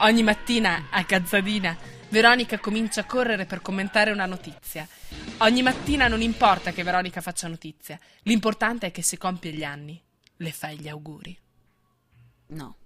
Ogni 0.00 0.22
mattina 0.22 0.88
a 0.90 1.02
Gazzadina 1.02 1.76
Veronica 2.10 2.58
comincia 2.58 3.02
a 3.02 3.04
correre 3.04 3.44
per 3.44 3.60
commentare 3.60 4.10
una 4.10 4.26
notizia. 4.26 4.86
Ogni 5.38 5.62
mattina 5.62 6.08
non 6.08 6.22
importa 6.22 6.72
che 6.72 6.82
Veronica 6.82 7.20
faccia 7.20 7.48
notizia, 7.48 7.98
l'importante 8.22 8.86
è 8.86 8.90
che 8.90 9.02
se 9.02 9.18
compie 9.18 9.52
gli 9.52 9.64
anni 9.64 10.00
le 10.36 10.52
fai 10.52 10.78
gli 10.78 10.88
auguri. 10.88 11.38
No, 12.48 12.76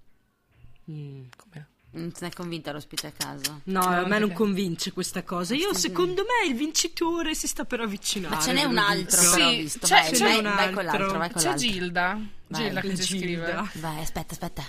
Come 0.85 1.31
no? 1.53 1.72
Non 1.95 2.11
se 2.13 2.25
ne 2.25 2.29
è 2.31 2.35
convinta 2.35 2.73
l'ospite 2.73 3.07
a 3.09 3.13
caso. 3.13 3.61
No, 3.65 3.81
a 3.81 4.01
non 4.01 4.09
me 4.09 4.19
non 4.19 4.33
convince 4.33 4.93
questa 4.93 5.23
cosa. 5.23 5.55
Io, 5.55 5.75
secondo 5.75 6.23
me, 6.25 6.49
il 6.49 6.55
vincitore 6.57 7.35
si 7.35 7.47
sta 7.47 7.65
per 7.65 7.81
avvicinare. 7.81 8.35
Ma 8.35 8.41
ce 8.41 8.53
n'è 8.53 8.65
un 8.65 8.79
altro 8.79 9.21
dico. 9.21 9.33
però, 9.35 9.49
Sì, 9.51 9.57
visto. 9.57 9.87
c'è- 9.87 10.01
vai, 10.03 10.11
c'è 10.13 10.19
vai, 10.25 10.37
un 10.39 10.43
vai 10.43 10.55
con 10.73 10.87
altro. 10.87 10.99
l'altro, 10.99 11.19
vai 11.19 11.31
con 11.31 11.41
C'è 11.43 11.49
l'altro. 11.49 11.69
Gilda. 11.69 12.21
Vai. 12.49 12.63
Gilda 12.65 12.81
che 12.81 12.97
ci 12.97 13.03
Gilda. 13.19 13.65
scrive. 13.67 13.81
Vai, 13.81 14.01
aspetta, 14.01 14.33
aspetta. 14.33 14.63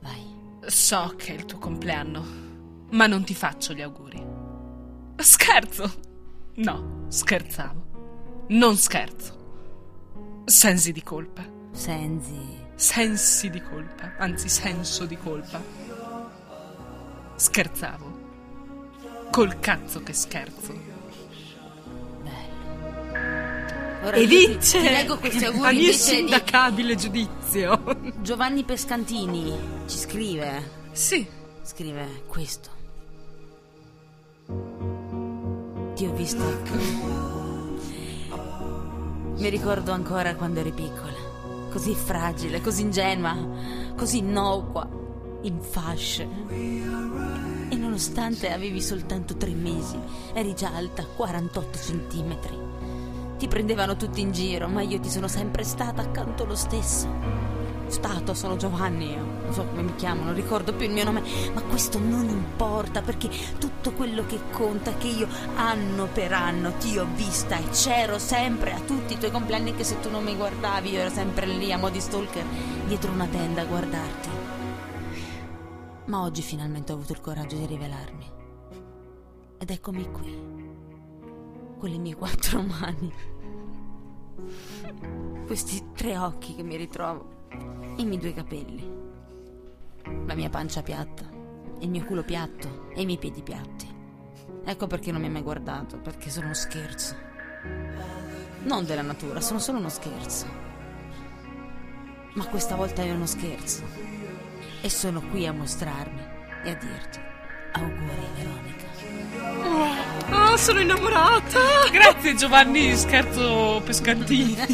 Vai. 0.00 0.42
So 0.66 1.14
che 1.16 1.32
è 1.34 1.36
il 1.36 1.44
tuo 1.44 1.58
compleanno, 1.58 2.24
ma 2.90 3.06
non 3.06 3.24
ti 3.24 3.34
faccio 3.34 3.72
gli 3.72 3.82
auguri. 3.82 4.22
Scherzo? 5.16 5.94
No, 6.56 7.06
scherzavo. 7.08 8.46
Non 8.48 8.76
scherzo. 8.76 10.42
Sensi 10.46 10.92
di 10.92 11.02
colpa. 11.02 11.44
Senzi. 11.72 12.62
Sensi 12.74 13.50
di 13.50 13.62
colpa. 13.62 14.14
Anzi, 14.18 14.48
senso 14.48 15.04
di 15.06 15.16
colpa. 15.16 15.62
Scherzavo. 17.36 18.22
Col 19.30 19.58
cazzo 19.58 20.02
che 20.02 20.12
scherzo. 20.12 20.92
Ora 24.04 24.16
E 24.16 24.26
vince 24.26 24.80
Ti 24.80 24.88
leggo 24.90 25.16
questi 25.18 25.44
auguri 25.46 25.76
mio 25.76 25.84
invece 25.86 26.10
di 26.10 26.16
sindacabile 26.16 26.94
giudizio. 26.94 27.82
Giovanni 28.20 28.62
Pescantini. 28.62 29.58
Ci 29.86 29.96
scrive. 29.96 30.70
Sì. 30.92 31.26
Scrive 31.62 32.22
questo. 32.26 32.70
Ti 35.94 36.04
ho 36.06 36.12
visto. 36.12 36.42
Mi 39.36 39.48
ricordo 39.48 39.92
ancora 39.92 40.34
quando 40.34 40.60
eri 40.60 40.72
piccola. 40.72 41.12
Così 41.70 41.94
fragile, 41.94 42.60
così 42.60 42.82
ingenua, 42.82 43.34
così 43.96 44.18
innocua, 44.18 44.88
in 45.44 45.60
fasce. 45.60 46.28
E 46.50 47.76
nonostante 47.76 48.52
avevi 48.52 48.80
soltanto 48.80 49.36
tre 49.36 49.52
mesi, 49.52 49.98
eri 50.32 50.54
già 50.54 50.74
alta 50.74 51.04
48 51.04 51.78
centimetri. 51.78 52.58
Ti 53.38 53.48
prendevano 53.48 53.96
tutti 53.96 54.20
in 54.20 54.32
giro, 54.32 54.68
ma 54.68 54.82
io 54.82 55.00
ti 55.00 55.10
sono 55.10 55.28
sempre 55.28 55.64
stata 55.64 56.02
accanto 56.02 56.44
lo 56.44 56.54
stesso. 56.54 57.52
Stato, 57.86 58.32
sono 58.32 58.56
Giovanni, 58.56 59.10
io 59.10 59.22
non 59.44 59.52
so 59.52 59.66
come 59.66 59.82
mi 59.82 59.94
chiamo, 59.96 60.24
non 60.24 60.34
ricordo 60.34 60.72
più 60.72 60.86
il 60.86 60.92
mio 60.92 61.04
nome, 61.04 61.22
ma 61.52 61.60
questo 61.62 61.98
non 61.98 62.26
importa 62.28 63.02
perché 63.02 63.28
tutto 63.58 63.92
quello 63.92 64.24
che 64.24 64.38
conta 64.50 64.92
è 64.92 64.96
che 64.96 65.08
io 65.08 65.28
anno 65.56 66.06
per 66.06 66.32
anno 66.32 66.72
ti 66.78 66.96
ho 66.96 67.06
vista 67.14 67.58
e 67.58 67.68
c'ero 67.70 68.18
sempre 68.18 68.72
a 68.72 68.80
tutti 68.80 69.12
i 69.12 69.18
tuoi 69.18 69.30
compleanni 69.30 69.74
che 69.74 69.84
se 69.84 70.00
tu 70.00 70.10
non 70.10 70.24
mi 70.24 70.34
guardavi 70.34 70.90
io 70.90 71.00
ero 71.00 71.10
sempre 71.10 71.46
lì 71.46 71.72
a 71.72 71.78
mo' 71.78 71.90
di 71.90 72.00
stalker 72.00 72.44
dietro 72.86 73.12
una 73.12 73.26
tenda 73.26 73.60
a 73.60 73.66
guardarti. 73.66 74.33
Ma 76.06 76.20
oggi 76.20 76.42
finalmente 76.42 76.92
ho 76.92 76.96
avuto 76.96 77.12
il 77.12 77.20
coraggio 77.20 77.56
di 77.56 77.64
rivelarmi. 77.64 78.32
Ed 79.58 79.70
eccomi 79.70 80.10
qui, 80.10 80.36
con 81.78 81.88
le 81.88 81.96
mie 81.96 82.14
quattro 82.14 82.60
mani, 82.62 83.12
questi 85.46 85.92
tre 85.94 86.18
occhi 86.18 86.54
che 86.54 86.62
mi 86.62 86.76
ritrovo 86.76 87.46
i 87.96 88.04
miei 88.04 88.18
due 88.18 88.34
capelli, 88.34 88.92
la 90.26 90.34
mia 90.34 90.50
pancia 90.50 90.82
piatta, 90.82 91.24
il 91.78 91.88
mio 91.88 92.04
culo 92.04 92.22
piatto 92.22 92.90
e 92.94 93.00
i 93.00 93.06
miei 93.06 93.18
piedi 93.18 93.42
piatti. 93.42 93.92
Ecco 94.62 94.86
perché 94.86 95.10
non 95.10 95.20
mi 95.20 95.26
hai 95.26 95.32
mai 95.32 95.42
guardato, 95.42 95.98
perché 95.98 96.28
sono 96.28 96.46
uno 96.46 96.54
scherzo. 96.54 97.16
Non 98.64 98.84
della 98.84 99.02
natura, 99.02 99.40
sono 99.40 99.58
solo 99.58 99.78
uno 99.78 99.88
scherzo. 99.88 100.46
Ma 102.34 102.46
questa 102.46 102.74
volta 102.74 103.02
è 103.02 103.10
uno 103.10 103.26
scherzo. 103.26 104.23
E 104.84 104.90
sono 104.90 105.22
qui 105.30 105.46
a 105.46 105.52
mostrarmi 105.52 106.20
e 106.62 106.70
a 106.70 106.74
dirti 106.74 107.18
auguri 107.72 108.28
Veronica. 108.36 108.82
Oh, 110.30 110.56
sono 110.58 110.80
innamorata. 110.80 111.58
Grazie 111.90 112.34
Giovanni, 112.34 112.94
scherzo 112.94 113.80
pescantini. 113.82 114.52
Un 114.60 114.66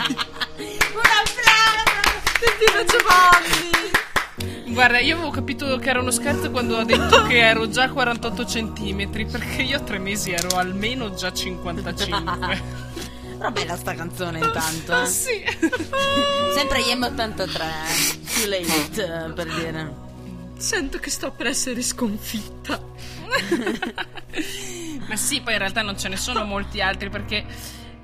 applauso! 1.22 2.10
Evviva 2.42 2.84
Giovanni. 2.84 4.72
Guarda, 4.74 4.98
io 4.98 5.14
avevo 5.14 5.30
capito 5.30 5.76
che 5.78 5.90
era 5.90 6.00
uno 6.00 6.10
scherzo 6.10 6.50
quando 6.50 6.76
ha 6.76 6.84
detto 6.84 7.22
che 7.26 7.38
ero 7.38 7.68
già 7.68 7.84
a 7.84 7.90
48 7.90 8.46
centimetri, 8.46 9.26
perché 9.26 9.62
io 9.62 9.76
a 9.76 9.80
tre 9.80 9.98
mesi 9.98 10.32
ero 10.32 10.56
almeno 10.56 11.14
già 11.14 11.32
55. 11.32 12.62
Però 13.38 13.50
bella 13.52 13.76
sta 13.76 13.94
canzone 13.94 14.38
intanto. 14.40 15.02
eh. 15.02 15.06
sì. 15.06 15.42
Sempre 16.54 16.80
IM83, 16.80 18.19
too 18.40 18.48
late 18.50 19.24
eh, 19.26 19.32
per 19.32 19.54
dire. 19.54 20.08
Sento 20.56 20.98
che 20.98 21.10
sto 21.10 21.30
per 21.32 21.46
essere 21.46 21.82
sconfitta. 21.82 22.80
Ma 25.08 25.16
sì, 25.16 25.40
poi 25.40 25.54
in 25.54 25.58
realtà 25.58 25.82
non 25.82 25.98
ce 25.98 26.08
ne 26.08 26.16
sono 26.16 26.44
molti 26.44 26.80
altri 26.80 27.10
perché... 27.10 27.44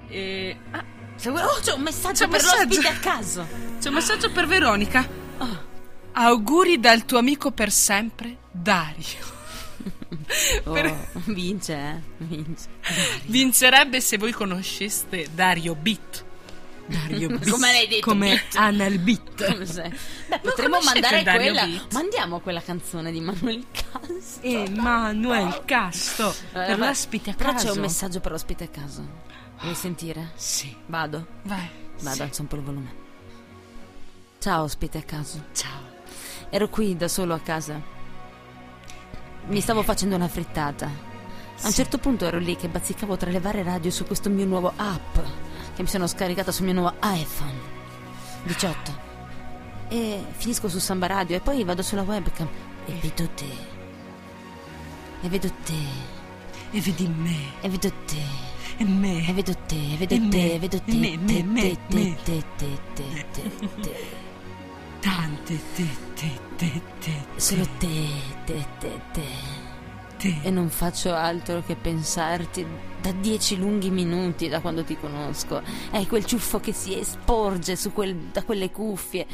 eh, 0.09 0.57
ah, 0.73 0.85
Oh, 1.29 1.59
c'è 1.63 1.73
un 1.73 1.81
messaggio 1.81 2.13
C'è 2.19 2.25
un 2.25 2.31
per 2.31 2.43
messaggio. 2.43 2.65
l'ospite 2.67 2.89
a 2.89 2.99
caso. 2.99 3.47
c'è 3.81 3.89
un 3.89 3.95
messaggio 3.95 4.31
per 4.31 4.47
Veronica. 4.47 5.09
Oh. 5.39 5.65
Auguri 6.13 6.79
dal 6.79 7.07
tuo 7.07 7.17
amico 7.19 7.53
per 7.53 7.71
sempre, 7.71 8.37
Dario. 8.51 9.35
Oh, 10.65 10.73
Per- 10.73 11.09
vince, 11.27 11.73
eh? 11.75 12.01
Vince. 12.19 12.69
Vincerebbe 13.27 14.01
se 14.01 14.19
voi 14.19 14.33
conosceste 14.33 15.29
Dario 15.33 15.75
Bit. 15.77 16.25
Dario 16.87 17.29
Beat. 17.39 17.49
Come 17.51 17.73
l'hai 17.73 17.89
detto, 17.89 18.07
Come 18.11 18.29
Beat? 18.29 18.55
Anal 18.57 18.99
Beat. 18.99 19.45
Come 19.53 19.67
sei? 19.67 19.91
Beh, 20.29 20.39
potremmo 20.41 20.79
mandare 20.83 21.23
quella. 21.23 21.65
Beat? 21.67 21.93
Mandiamo 21.93 22.41
quella 22.41 22.61
canzone 22.63 23.11
di 23.13 23.21
Manuel 23.21 23.65
Castro. 23.73 24.41
Emanuel 24.49 25.63
Casto. 25.65 26.35
Per 26.53 26.71
Eh, 26.71 26.77
ma- 26.77 26.87
l'ospite 26.87 27.31
a 27.31 27.35
Però 27.35 27.53
caso. 27.53 27.67
c'è 27.67 27.73
un 27.73 27.81
messaggio 27.81 28.21
per 28.21 28.33
l'ospite 28.33 28.65
a 28.65 28.69
caso. 28.69 29.07
Vuoi 29.61 29.75
sentire? 29.75 30.33
Sì. 30.35 30.75
Vado. 30.87 31.27
Vai. 31.43 31.69
Vado, 32.01 32.23
alzo 32.23 32.43
un 32.43 32.49
po' 32.49 32.57
il 32.57 32.63
volume. 32.63 32.95
Ciao, 34.39 34.63
ospite 34.65 34.99
a 34.99 35.03
caso. 35.03 35.45
Ciao. 35.55 35.95
Ero 36.51 36.69
qui 36.69 36.97
da 36.97 37.09
solo 37.09 37.35
a 37.35 37.41
casa. 37.41 37.81
Mi 39.49 39.61
stavo 39.61 39.83
facendo 39.83 40.15
una 40.15 40.29
frittata. 40.29 40.87
A 40.87 41.67
un 41.67 41.73
certo 41.73 41.99
punto 41.99 42.27
ero 42.27 42.39
lì 42.39 42.55
che 42.57 42.69
bazzicavo 42.69 43.17
tra 43.17 43.31
le 43.31 43.41
varie 43.41 43.63
radio 43.63 43.91
su 43.91 44.05
questo 44.05 44.29
mio 44.29 44.45
nuovo 44.45 44.73
app 44.77 45.17
che 45.77 45.83
mi 45.83 45.89
sono 45.89 46.07
scaricata 46.07 46.51
sul 46.51 46.65
mio 46.65 46.73
nuovo 46.73 46.95
iPhone 47.03 47.53
18. 48.45 49.05
E 49.89 50.25
finisco 50.37 50.69
su 50.69 50.79
Samba 50.79 51.07
Radio 51.07 51.37
e 51.37 51.41
poi 51.41 51.63
vado 51.65 51.83
sulla 51.83 52.01
webcam 52.03 52.49
e 52.87 52.93
vedo 52.95 53.29
te. 53.35 53.75
E 55.21 55.29
vedo 55.29 55.51
te. 55.65 56.15
E 56.71 56.81
vedi 56.81 57.07
me. 57.07 57.53
E 57.61 57.69
vedo 57.69 57.93
te. 58.07 58.23
E 58.79 58.85
me. 58.85 59.29
E 59.29 59.33
vedo 59.35 59.55
te, 59.67 59.97
vedo 59.99 60.15
E 60.15 60.19
te, 60.19 60.25
me, 60.25 60.59
vedo 60.59 60.81
te, 60.81 60.95
me, 60.95 61.17
me, 61.19 61.27
te, 61.27 61.43
me, 61.43 61.61
te, 61.89 61.95
me. 61.95 62.17
te, 62.25 62.45
te, 62.57 62.79
te, 62.95 63.27
te, 63.33 63.67
te. 63.83 63.93
Tante 65.01 65.61
te, 65.77 65.89
te, 66.15 66.41
te, 66.57 66.83
te. 67.01 67.25
Solo 67.37 67.67
te, 67.79 68.09
te, 68.47 68.67
te, 68.81 69.01
te. 69.13 69.66
Te. 70.27 70.49
E 70.49 70.51
non 70.51 70.69
faccio 70.69 71.13
altro 71.15 71.63
che 71.65 71.77
pensarti 71.77 72.67
da 73.01 73.13
dieci 73.13 73.57
lunghi 73.57 73.91
minuti 73.91 74.49
da 74.49 74.61
quando 74.61 74.85
ti 74.85 74.97
conosco. 74.99 75.63
È 75.91 76.05
quel 76.07 76.25
ciuffo 76.25 76.59
che 76.61 76.73
si 76.73 76.99
sporge 77.03 77.77
quel- 77.93 78.17
da 78.33 78.43
quelle 78.43 78.71
cuffie. 78.71 79.27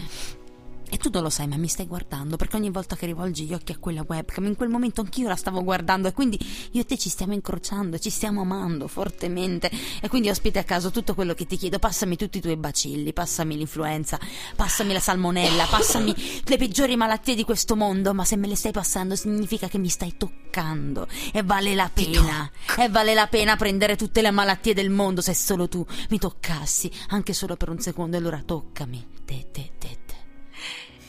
E 0.93 0.99
tu 0.99 1.09
non 1.11 1.23
lo 1.23 1.31
sai, 1.31 1.49
ma 1.49 1.57
mi 1.57 1.69
stai 1.69 1.87
guardando 1.87 2.37
perché 2.37 2.57
ogni 2.57 2.69
volta 2.69 2.97
che 2.97 3.07
rivolgi 3.07 3.47
gli 3.47 3.55
occhi 3.55 3.73
a 3.73 3.79
quella 3.79 4.05
webcam, 4.07 4.45
in 4.45 4.57
quel 4.57 4.69
momento 4.69 5.01
anch'io 5.01 5.27
la 5.27 5.37
stavo 5.37 5.65
guardando 5.65 6.07
e 6.07 6.13
quindi 6.13 6.39
io 6.73 6.83
e 6.83 6.85
te 6.85 6.99
ci 6.99 7.09
stiamo 7.09 7.33
incrociando, 7.33 7.99
ci 7.99 8.11
stiamo 8.11 8.43
amando 8.43 8.89
fortemente. 8.89 9.71
E 10.03 10.09
quindi 10.11 10.29
ospite 10.29 10.59
a 10.59 10.65
caso 10.65 10.91
tutto 10.91 11.15
quello 11.15 11.33
che 11.33 11.47
ti 11.47 11.57
chiedo, 11.57 11.79
passami 11.79 12.17
tutti 12.17 12.37
i 12.37 12.41
tuoi 12.43 12.59
bacilli, 12.59 13.15
passami 13.15 13.57
l'influenza, 13.57 14.21
passami 14.55 14.93
la 14.93 15.01
salmonella, 15.01 15.65
passami 15.65 16.15
le 16.45 16.57
peggiori 16.59 16.95
malattie 16.95 17.37
di 17.37 17.45
questo 17.45 17.75
mondo, 17.75 18.13
ma 18.13 18.27
se 18.27 18.37
me 18.37 18.47
le 18.47 18.55
stai 18.55 18.73
passando 18.73 19.17
significa 19.17 19.69
che 19.69 19.79
mi 19.79 19.89
stai 19.89 20.19
toccando 20.19 21.09
e 21.33 21.43
vale 21.43 21.75
la 21.75 21.91
pena. 21.91 22.51
E 22.77 22.91
vale 22.91 23.15
la 23.15 23.29
pena 23.29 23.57
prendere 23.57 23.97
tutte 23.97 24.21
le 24.21 24.31
malattie 24.31 24.75
del 24.75 24.91
mondo 24.91 25.23
se 25.23 25.33
solo 25.33 25.69
tu 25.69 25.87
mi 26.11 26.19
toccassi, 26.19 26.91
anche 27.09 27.33
solo 27.33 27.57
per 27.57 27.71
un 27.71 27.79
secondo, 27.79 28.17
e 28.17 28.19
allora 28.19 28.43
toccami. 28.45 29.07
Te, 29.25 29.47
te, 29.51 29.71
te, 29.79 29.99
te. 30.02 30.02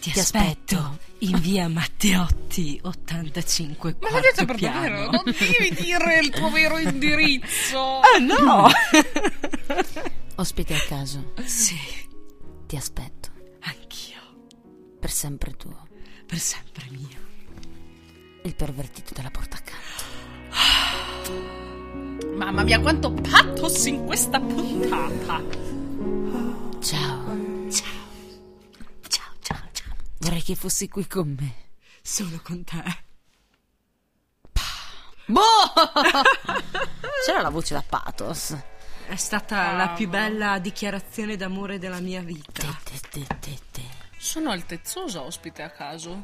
Ti, 0.04 0.12
Ti 0.12 0.20
aspetto, 0.20 0.76
aspetto. 0.76 1.00
in 1.20 1.40
via 1.40 1.70
Matteotti 1.70 2.78
85 2.84 3.96
Ma 4.02 4.10
quarto 4.10 4.20
detto 4.20 4.44
per 4.46 4.56
piano. 4.58 4.80
davvero? 4.82 5.12
Non 5.12 5.24
devi 5.26 5.74
dire 5.82 6.20
il 6.20 6.30
tuo 6.30 6.50
vero 6.50 6.78
indirizzo. 6.78 8.02
Ah 8.14 8.18
no! 8.20 8.68
Ospite 10.36 10.74
a 10.76 10.80
caso, 10.88 11.32
sì, 11.46 11.78
ti 12.68 12.76
aspetto, 12.76 13.30
anch'io, 13.62 14.20
per 15.00 15.10
sempre 15.10 15.52
tuo, 15.56 15.88
per 16.26 16.38
sempre 16.40 16.84
mio. 16.90 17.22
il 18.44 18.56
pervertito 18.56 19.14
della 19.14 19.30
porta 19.32 19.58
accanto. 19.58 20.04
Mamma 22.36 22.64
mia, 22.64 22.80
quanto 22.82 23.12
pathos 23.14 23.86
in 23.86 24.04
questa 24.06 24.40
puntata. 24.42 25.42
Vorrei 30.24 30.42
che 30.42 30.56
fossi 30.56 30.88
qui 30.88 31.06
con 31.08 31.36
me. 31.38 31.56
Sono 32.02 32.40
con 32.42 32.64
te. 32.64 32.82
Boh! 35.26 35.42
C'era 37.26 37.42
la 37.42 37.50
voce 37.50 37.74
da 37.74 37.84
pathos. 37.88 38.56
È 39.08 39.16
stata 39.16 39.74
la 39.74 39.90
più 39.90 40.08
bella 40.10 40.60
dichiarazione 40.60 41.36
d'amore 41.36 41.78
della 41.78 42.00
mia 42.00 42.20
Te, 42.22 42.26
vita. 42.26 42.80
te, 42.84 43.00
te, 43.10 43.28
te, 43.40 43.60
te. 43.72 43.82
Sono 44.18 44.52
altezzosa 44.52 45.22
ospite 45.22 45.62
a 45.62 45.70
caso. 45.70 46.24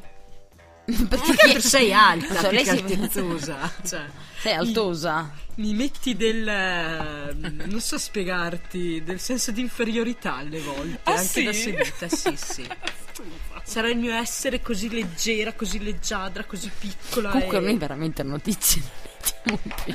Perché 1.08 1.52
tu 1.54 1.60
sei 1.60 1.92
alta, 1.94 2.40
so, 2.40 2.50
lei 2.50 2.64
si- 2.64 2.70
altezzosa. 2.70 3.72
Cioè, 3.86 4.04
sei 4.40 4.54
altosa. 4.54 5.30
mi 5.56 5.74
metti 5.74 6.16
del... 6.16 6.46
eh, 6.48 7.34
non 7.66 7.80
so 7.80 7.98
spiegarti, 7.98 9.02
del 9.04 9.20
senso 9.20 9.50
di 9.52 9.60
inferiorità 9.60 10.36
alle 10.36 10.60
volte, 10.60 11.00
Ah, 11.04 11.12
anche 11.12 11.24
sì? 11.26 11.44
da 11.44 11.52
seduta, 11.52 12.08
sì, 12.08 12.36
sì. 12.36 12.66
Sarà 13.62 13.88
il 13.88 13.98
mio 13.98 14.12
essere 14.14 14.60
così 14.62 14.88
leggera, 14.90 15.52
così 15.52 15.82
leggiadra, 15.82 16.44
così 16.44 16.70
piccola. 16.76 17.30
Comunque 17.30 17.58
e... 17.58 17.60
noi 17.60 17.76
veramente 17.76 18.22
notizie. 18.22 18.82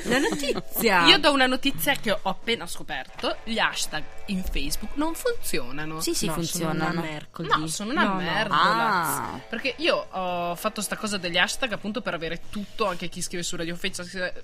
La 0.06 0.20
notizia! 0.20 1.06
Io 1.06 1.18
do 1.20 1.32
una 1.32 1.46
notizia 1.48 1.94
che 1.96 2.12
ho 2.12 2.20
appena 2.24 2.66
scoperto. 2.68 3.38
Gli 3.44 3.58
hashtag 3.60 4.04
in 4.28 4.44
Facebook 4.44 4.96
non 4.96 5.14
funzionano. 5.14 6.00
Sì, 6.02 6.14
sì, 6.14 6.26
No, 6.26 6.34
sono 6.34 6.44
funzionano. 6.46 6.92
una 6.92 7.02
mercoledì. 7.02 7.60
No, 7.60 7.68
sono 7.68 7.92
una 7.92 8.04
No, 8.04 8.10
no. 8.10 8.16
merda. 8.16 8.56
Ah. 8.56 9.40
Perché 9.50 9.76
io 9.78 10.08
ho 10.12 10.56
fatto 10.56 10.82
sta 10.82 10.96
cosa 10.98 11.18
degli 11.18 11.38
hashtag 11.38 11.72
appunto 11.74 12.02
per 12.02 12.14
avere 12.14 12.42
tutto, 12.50 12.88
anche 12.88 13.08
chi 13.10 13.22
scrive 13.22 13.44
su 13.44 13.56
Radio 13.56 13.76
scrive 14.04 14.44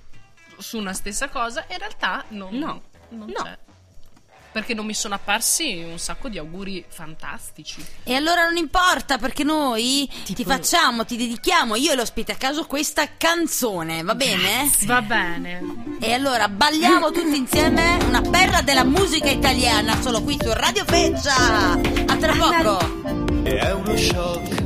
su 0.58 0.78
una 0.78 0.92
stessa 0.92 1.28
cosa. 1.28 1.64
In 1.70 1.78
realtà 1.78 2.24
non, 2.28 2.54
No. 2.56 2.82
non 3.10 3.28
No. 3.28 3.42
c'è. 3.42 3.58
Perché 4.52 4.74
non 4.74 4.84
mi 4.84 4.92
sono 4.92 5.14
apparsi 5.14 5.82
un 5.90 5.98
sacco 5.98 6.28
di 6.28 6.36
auguri 6.36 6.84
fantastici. 6.86 7.82
E 8.04 8.14
allora 8.14 8.44
non 8.44 8.56
importa 8.56 9.16
perché 9.16 9.44
noi 9.44 10.06
ti 10.26 10.44
facciamo, 10.44 11.06
ti 11.06 11.16
dedichiamo 11.16 11.74
io 11.74 11.92
e 11.92 11.94
l'ospite 11.94 12.32
a 12.32 12.34
caso 12.34 12.66
questa 12.66 13.16
canzone, 13.16 14.02
va 14.02 14.14
bene? 14.14 14.70
Va 14.84 15.00
bene. 15.00 15.96
E 16.00 16.12
allora 16.12 16.48
balliamo 16.48 17.10
tutti 17.12 17.34
insieme 17.34 17.96
una 18.04 18.20
perla 18.20 18.60
della 18.60 18.84
musica 18.84 19.30
italiana 19.30 19.98
solo 20.02 20.22
qui 20.22 20.36
su 20.38 20.52
Radio 20.52 20.84
Feccia. 20.84 21.72
A 21.72 22.16
tra 22.16 22.34
poco. 22.34 23.44
E 23.44 23.58
è 23.58 23.72
uno 23.72 23.96
shock, 23.96 24.62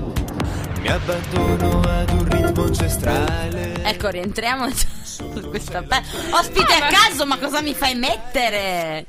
mi 0.81 0.89
abbandono 0.89 1.81
ad 1.83 2.11
un 2.11 2.29
ritmo 2.29 2.65
ancestrale. 2.65 3.85
Ecco, 3.85 4.09
rientriamo 4.09 4.69
su 5.05 5.49
questa 5.49 5.83
perla. 5.83 6.39
Ospite 6.39 6.75
a 6.75 6.89
caso, 6.89 7.25
ma 7.25 7.39
cosa 7.39 7.61
mi 7.61 7.73
fai 7.73 7.95
mettere? 7.95 9.07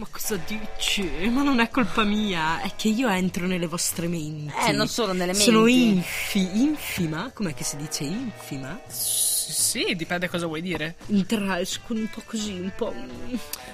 Ma 0.00 0.06
cosa 0.10 0.36
dici? 0.46 1.02
Ma 1.28 1.42
non 1.42 1.60
è 1.60 1.68
colpa 1.68 2.04
mia, 2.04 2.62
è 2.62 2.72
che 2.74 2.88
io 2.88 3.06
entro 3.10 3.46
nelle 3.46 3.66
vostre 3.66 4.08
menti. 4.08 4.50
Eh, 4.66 4.72
non 4.72 4.88
solo 4.88 5.12
nelle 5.12 5.34
Sono 5.34 5.64
menti. 5.64 5.88
infi, 5.88 6.48
infima? 6.62 7.30
Com'è 7.34 7.52
che 7.52 7.64
si 7.64 7.76
dice 7.76 8.04
infima? 8.04 8.80
Sì, 8.88 9.94
dipende 9.96 10.30
cosa 10.30 10.46
vuoi 10.46 10.62
dire. 10.62 10.94
Intrasco 11.08 11.92
un 11.92 12.08
po' 12.08 12.22
così, 12.24 12.52
un 12.52 12.72
po'. 12.74 12.94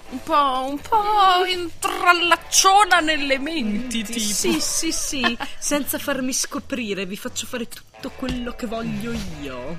Un 0.09 0.23
po', 0.25 0.67
un 0.69 0.81
po' 0.81 1.45
intrallacciona 1.49 2.99
nelle 2.99 3.39
menti, 3.39 4.03
tipo. 4.03 4.19
Sì, 4.19 4.59
sì, 4.61 4.91
sì, 4.91 5.39
senza 5.61 5.97
farmi 5.99 6.33
scoprire, 6.33 7.07
vi 7.07 7.17
faccio 7.17 7.47
fare 7.47 7.69
tutto 7.69 7.86
quello 8.17 8.53
che 8.55 8.67
voglio 8.67 9.13
io. 9.41 9.79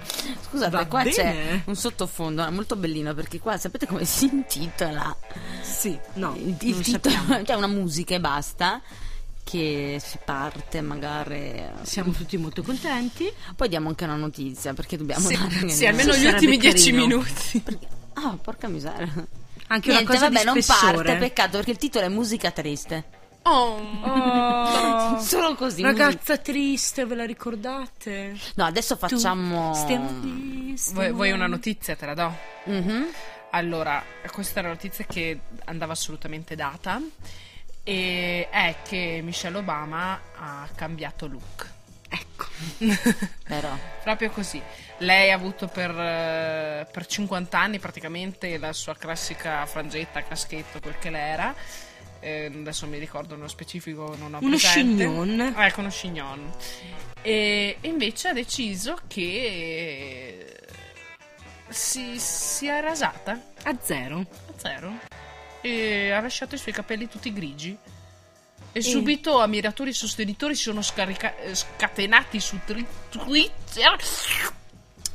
Scusate, 0.50 0.70
Va 0.76 0.86
qua 0.86 1.04
c'è 1.04 1.24
bene. 1.34 1.64
un 1.66 1.76
sottofondo 1.76 2.46
è 2.46 2.50
molto 2.50 2.76
bellino 2.76 3.14
perché 3.14 3.40
qua 3.40 3.58
sapete 3.58 3.86
come 3.86 4.06
si 4.06 4.26
intitola? 4.26 5.16
Sì, 5.62 5.98
no, 6.16 6.36
Il, 6.36 6.56
il 6.60 6.80
titolo, 6.82 7.16
cioè 7.46 7.56
una 7.56 7.68
musica 7.68 8.16
e 8.16 8.20
basta. 8.20 8.82
Che 9.44 10.02
si 10.04 10.20
parte 10.26 10.82
magari. 10.82 11.64
Siamo 11.84 12.12
tutti 12.12 12.36
molto 12.38 12.64
contenti. 12.64 13.32
Poi 13.56 13.70
diamo 13.70 13.88
anche 13.88 14.04
una 14.04 14.18
notizia 14.18 14.74
perché 14.74 14.98
dobbiamo 14.98 15.26
Sì, 15.26 15.38
dare. 15.38 15.70
sì, 15.70 15.86
almeno 15.88 16.14
gli 16.16 16.26
ultimi 16.26 16.58
dieci 16.58 16.92
minuti. 16.92 17.64
Ah, 18.14 18.38
porca 18.42 18.68
miseria. 18.68 19.08
Anche 19.70 19.90
una 19.90 20.00
Niente, 20.00 20.06
cosa 20.06 20.30
vabbè, 20.30 20.40
di 20.40 20.46
non 20.46 20.60
parte, 20.66 21.16
peccato 21.16 21.52
perché 21.58 21.72
il 21.72 21.78
titolo 21.78 22.06
è 22.06 22.10
musica 22.10 22.52
triste. 22.52 23.06
Oh. 23.50 25.18
Solo 25.20 25.56
così. 25.56 25.82
musica- 25.84 26.06
Ragazza 26.06 26.38
triste, 26.38 27.06
ve 27.06 27.16
la 27.16 27.26
ricordate? 27.26 28.36
No, 28.56 28.66
adesso 28.66 28.96
facciamo. 28.96 29.74
Stiamo 29.74 29.74
stiamo 30.76 30.94
Vuoi, 30.94 31.12
vuoi 31.12 31.32
una 31.32 31.48
notizia? 31.48 31.96
Te 31.96 32.06
la 32.06 32.14
do. 32.14 32.36
Mhm. 32.66 33.08
Allora, 33.52 34.04
questa 34.32 34.60
è 34.60 34.64
una 34.64 34.74
notizia 34.74 35.06
che 35.06 35.40
andava 35.66 35.94
assolutamente 35.94 36.56
data. 36.56 37.02
E 37.84 38.50
è 38.52 38.76
che 38.84 39.22
Michelle 39.24 39.58
Obama 39.60 40.20
ha 40.36 40.68
cambiato 40.76 41.26
look. 41.28 41.70
Ecco. 42.10 42.46
Però. 43.48 43.70
Proprio 44.04 44.30
così. 44.30 44.62
Lei 45.00 45.32
ha 45.32 45.36
avuto 45.36 45.68
per, 45.68 45.92
eh, 45.92 46.88
per 46.92 47.06
50 47.06 47.58
anni 47.58 47.80
praticamente 47.80 48.58
la 48.58 48.74
sua 48.74 48.96
classica 48.96 49.66
frangetta, 49.66 50.22
caschetto, 50.24 50.80
quel 50.82 50.98
che 51.00 51.10
l'era. 51.10 51.56
Eh, 52.28 52.46
adesso 52.54 52.86
mi 52.88 52.98
ricordo 52.98 53.36
nello 53.36 53.48
specifico, 53.48 54.14
non 54.18 54.34
ho 54.34 54.40
Uno 54.42 54.58
presente. 54.58 55.06
chignon. 55.06 55.54
Ah, 55.56 55.66
Ecco, 55.68 55.80
uno 55.80 55.90
chignon. 55.90 56.52
E 57.22 57.78
invece 57.82 58.28
ha 58.30 58.34
deciso 58.34 58.98
che 59.08 60.54
si, 61.70 62.20
si 62.20 62.68
è 62.68 62.82
rasata 62.82 63.40
A 63.64 63.78
zero. 63.82 64.20
a 64.20 64.54
zero 64.58 64.92
e 65.62 66.12
ha 66.12 66.20
lasciato 66.22 66.56
i 66.56 66.58
suoi 66.58 66.74
capelli 66.74 67.08
tutti 67.08 67.32
grigi. 67.32 67.78
E 68.74 68.82
subito 68.82 69.40
ammiratori 69.40 69.90
e 69.90 69.94
sostenitori 69.94 70.54
si 70.54 70.64
sono 70.64 70.82
scarica- 70.82 71.36
eh, 71.38 71.56
scatenati 71.56 72.40
su 72.40 72.60
tri- 72.66 72.86
Twitter. 73.10 73.96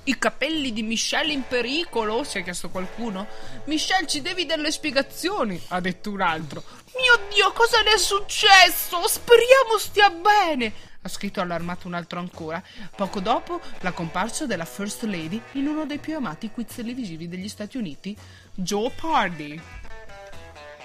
I 0.04 0.18
capelli 0.18 0.72
di 0.72 0.82
Michelle 0.82 1.32
in 1.32 1.44
pericolo? 1.46 2.24
Si 2.24 2.38
è 2.38 2.42
chiesto 2.42 2.70
qualcuno. 2.70 3.28
Michelle, 3.66 4.08
ci 4.08 4.20
devi 4.20 4.46
delle 4.46 4.72
spiegazioni, 4.72 5.60
ha 5.68 5.78
detto 5.80 6.10
un 6.10 6.20
altro. 6.22 6.64
Mio 6.96 7.18
Dio, 7.32 7.52
cosa 7.52 7.82
le 7.82 7.94
è 7.94 7.98
successo? 7.98 9.06
Speriamo 9.06 9.78
stia 9.78 10.10
bene. 10.10 10.72
Ha 11.02 11.08
scritto 11.08 11.40
allarmato 11.40 11.88
un 11.88 11.94
altro 11.94 12.20
ancora. 12.20 12.62
Poco 12.94 13.20
dopo, 13.20 13.60
la 13.80 13.92
comparsa 13.92 14.46
della 14.46 14.64
First 14.64 15.02
Lady 15.02 15.40
in 15.52 15.66
uno 15.66 15.84
dei 15.84 15.98
più 15.98 16.16
amati 16.16 16.50
quiz 16.50 16.74
televisivi 16.74 17.28
degli 17.28 17.48
Stati 17.48 17.76
Uniti, 17.76 18.16
Joe 18.54 18.90
Pardy. 18.90 19.60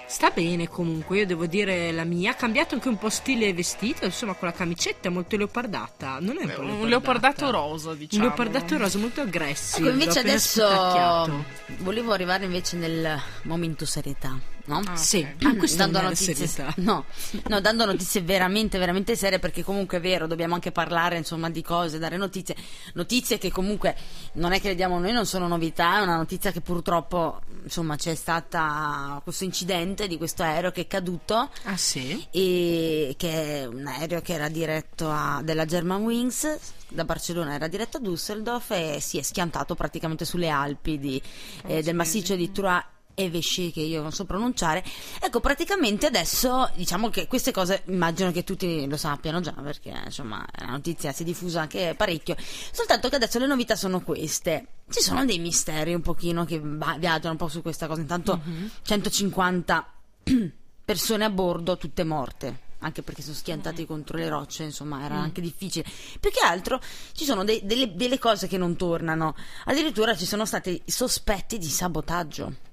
Sta 0.08 0.30
bene 0.30 0.68
comunque, 0.68 1.18
io 1.18 1.26
devo 1.26 1.44
dire 1.44 1.92
la 1.92 2.04
mia. 2.04 2.30
Ha 2.30 2.34
cambiato 2.34 2.74
anche 2.74 2.88
un 2.88 2.96
po' 2.96 3.10
stile 3.10 3.52
vestito, 3.52 4.06
insomma, 4.06 4.32
con 4.32 4.48
la 4.48 4.54
camicetta 4.54 5.10
molto 5.10 5.36
leopardata. 5.36 6.18
Non 6.18 6.38
è 6.38 6.44
un 6.44 6.52
po' 6.54 6.62
leopardata. 6.62 6.82
Un 6.82 6.88
leopardato 6.88 7.50
rosa, 7.50 7.94
diciamo. 7.94 8.22
Un 8.22 8.28
leopardato 8.28 8.78
rosa 8.78 8.98
molto 8.98 9.20
aggressivo. 9.20 9.86
Ecco, 9.86 9.98
invece 9.98 10.18
adesso 10.20 11.44
volevo 11.80 12.12
arrivare 12.12 12.46
invece 12.46 12.76
nel 12.78 13.20
momento 13.42 13.84
serietà, 13.84 14.36
no? 14.68 14.80
Ah, 14.86 14.96
Sì, 14.96 15.26
ok. 15.36 15.44
ah, 15.44 15.56
questa 15.56 15.86
dando 15.86 16.00
notizie, 16.02 16.34
serietà. 16.46 16.72
no, 16.82 17.04
no, 17.48 17.60
dando 17.60 17.84
notizie 17.86 18.20
veramente, 18.22 18.78
veramente 18.78 19.16
serie 19.16 19.38
perché 19.40 19.64
comunque 19.64 19.98
è 19.98 20.00
vero, 20.00 20.26
dobbiamo 20.26 20.54
anche 20.54 20.70
parlare 20.70 21.16
insomma 21.16 21.50
di 21.50 21.62
cose, 21.62 21.98
dare 21.98 22.16
notizie, 22.16 22.54
notizie 22.94 23.38
che 23.38 23.50
comunque 23.50 23.96
non 24.34 24.52
è 24.52 24.60
che 24.60 24.68
le 24.68 24.74
diamo 24.76 24.98
noi, 25.00 25.12
non 25.12 25.26
sono 25.26 25.48
novità, 25.48 25.98
è 25.98 26.02
una 26.02 26.16
notizia 26.16 26.52
che 26.52 26.60
purtroppo 26.60 27.40
insomma 27.64 27.96
c'è 27.96 28.14
stata 28.14 29.20
questo 29.24 29.44
incidente 29.44 30.06
di 30.06 30.16
questo 30.16 30.42
aereo 30.42 30.70
che 30.70 30.82
è 30.82 30.86
caduto 30.86 31.50
Ah 31.64 31.76
sì? 31.76 32.26
e 32.30 33.14
che 33.16 33.62
è 33.62 33.66
un 33.66 33.86
aereo 33.86 34.20
che 34.20 34.32
era 34.34 34.48
diretto 34.48 35.10
a, 35.10 35.40
della 35.42 35.64
Germanwings 35.64 36.58
da 36.90 37.04
Barcellona 37.04 37.54
era 37.54 37.68
diretto 37.68 37.98
a 37.98 38.00
Düsseldorf 38.00 38.70
e 38.70 39.00
si 39.00 39.18
è 39.18 39.22
schiantato 39.22 39.74
praticamente 39.74 40.24
sulle 40.24 40.48
Alpi 40.48 40.98
di, 40.98 41.20
eh, 41.66 41.82
del 41.82 41.94
massiccio 41.94 42.34
di 42.34 42.50
Trois 42.50 42.82
e 43.18 43.28
Vichy 43.28 43.72
che 43.72 43.80
io 43.80 44.00
non 44.00 44.12
so 44.12 44.24
pronunciare. 44.24 44.84
Ecco 45.20 45.40
praticamente 45.40 46.06
adesso 46.06 46.70
diciamo 46.76 47.10
che 47.10 47.26
queste 47.26 47.50
cose 47.50 47.82
immagino 47.86 48.30
che 48.30 48.44
tutti 48.44 48.86
lo 48.86 48.96
sappiano 48.96 49.40
già 49.40 49.50
perché 49.52 49.92
insomma 50.04 50.46
la 50.60 50.66
notizia 50.66 51.10
si 51.10 51.22
è 51.22 51.24
diffusa 51.24 51.62
anche 51.62 51.94
parecchio. 51.96 52.36
Soltanto 52.38 53.08
che 53.08 53.16
adesso 53.16 53.40
le 53.40 53.46
novità 53.46 53.74
sono 53.74 54.02
queste. 54.02 54.66
Ci 54.88 55.00
sono 55.00 55.24
dei 55.24 55.40
misteri 55.40 55.94
un 55.94 56.00
pochino 56.00 56.44
che 56.44 56.60
viaggiano 56.60 57.32
un 57.32 57.36
po' 57.36 57.48
su 57.48 57.60
questa 57.60 57.88
cosa. 57.88 58.00
Intanto 58.00 58.40
150 58.82 59.92
persone 60.84 61.24
a 61.24 61.30
bordo 61.30 61.76
tutte 61.76 62.04
morte 62.04 62.66
anche 62.80 63.02
perché 63.02 63.22
sono 63.22 63.34
schiantati 63.34 63.84
contro 63.86 64.16
le 64.16 64.28
rocce, 64.28 64.62
insomma, 64.62 65.04
era 65.04 65.16
anche 65.16 65.40
difficile. 65.40 65.84
Più 66.20 66.30
che 66.30 66.38
altro 66.44 66.80
ci 67.12 67.24
sono 67.24 67.42
dei- 67.42 67.60
delle, 67.64 67.96
delle 67.96 68.20
cose 68.20 68.46
che 68.46 68.56
non 68.56 68.76
tornano. 68.76 69.34
Addirittura 69.64 70.16
ci 70.16 70.26
sono 70.26 70.44
stati 70.44 70.80
sospetti 70.86 71.58
di 71.58 71.66
sabotaggio. 71.66 72.66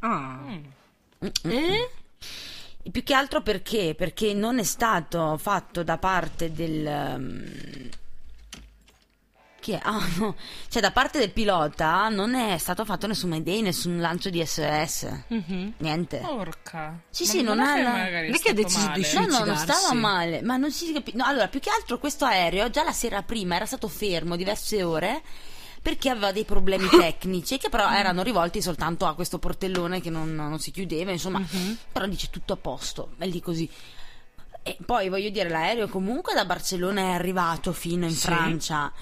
Ah. 0.00 0.40
E 2.82 2.90
più 2.90 3.02
che 3.02 3.14
altro 3.14 3.42
perché? 3.42 3.94
Perché 3.96 4.32
non 4.34 4.58
è 4.58 4.62
stato 4.62 5.36
fatto 5.36 5.82
da 5.82 5.98
parte 5.98 6.50
del. 6.52 6.86
um, 6.86 7.88
chi 9.60 9.72
è? 9.72 9.80
Ah, 9.82 10.00
no. 10.16 10.34
Cioè, 10.68 10.80
da 10.80 10.90
parte 10.90 11.18
del 11.18 11.32
pilota 11.32 12.08
non 12.08 12.34
è 12.34 12.56
stato 12.56 12.86
fatto 12.86 13.06
nessun 13.06 13.28
Mayday, 13.28 13.60
nessun 13.60 14.00
lancio 14.00 14.30
di 14.30 14.42
SOS. 14.44 15.06
Niente. 15.76 16.18
Porca. 16.20 16.98
Sì, 17.10 17.24
Ma 17.24 17.30
sì, 17.30 17.42
non 17.42 17.60
è 17.60 17.62
ha 17.62 17.74
che 17.74 17.82
la- 17.82 17.90
non 18.22 18.34
è 18.34 18.38
che 18.38 18.48
ha 18.50 18.54
deciso 18.54 18.80
di 18.80 18.86
male. 18.86 19.00
uscire. 19.00 19.20
No, 19.20 19.26
no, 19.26 19.44
non 19.44 19.56
suicidarsi. 19.56 19.80
stava 19.84 20.00
male, 20.00 20.40
ma 20.42 20.56
non 20.56 20.72
si 20.72 20.92
capisce. 20.94 21.18
No, 21.18 21.24
allora, 21.26 21.48
più 21.48 21.60
che 21.60 21.68
altro 21.68 21.98
questo 21.98 22.24
aereo 22.24 22.70
già 22.70 22.82
la 22.82 22.92
sera 22.92 23.22
prima 23.22 23.56
era 23.56 23.66
stato 23.66 23.86
fermo 23.88 24.36
diverse 24.36 24.82
ore 24.82 25.20
perché 25.82 26.10
aveva 26.10 26.32
dei 26.32 26.44
problemi 26.44 26.88
tecnici 26.90 27.58
che 27.58 27.68
però 27.68 27.90
erano 27.90 28.22
rivolti 28.22 28.60
soltanto 28.60 29.06
a 29.06 29.14
questo 29.14 29.38
portellone 29.38 30.00
che 30.00 30.10
non, 30.10 30.34
non 30.34 30.58
si 30.58 30.70
chiudeva, 30.70 31.10
insomma, 31.10 31.42
però 31.90 32.06
dice 32.06 32.28
tutto 32.30 32.52
a 32.52 32.56
posto, 32.56 33.12
è 33.18 33.26
lì 33.26 33.40
così. 33.40 33.68
E 34.62 34.76
poi 34.84 35.08
voglio 35.08 35.30
dire, 35.30 35.48
l'aereo 35.48 35.88
comunque 35.88 36.34
da 36.34 36.44
Barcellona 36.44 37.00
è 37.00 37.10
arrivato 37.12 37.72
fino 37.72 38.04
in 38.04 38.12
Sì. 38.12 38.26
Francia 38.26 38.92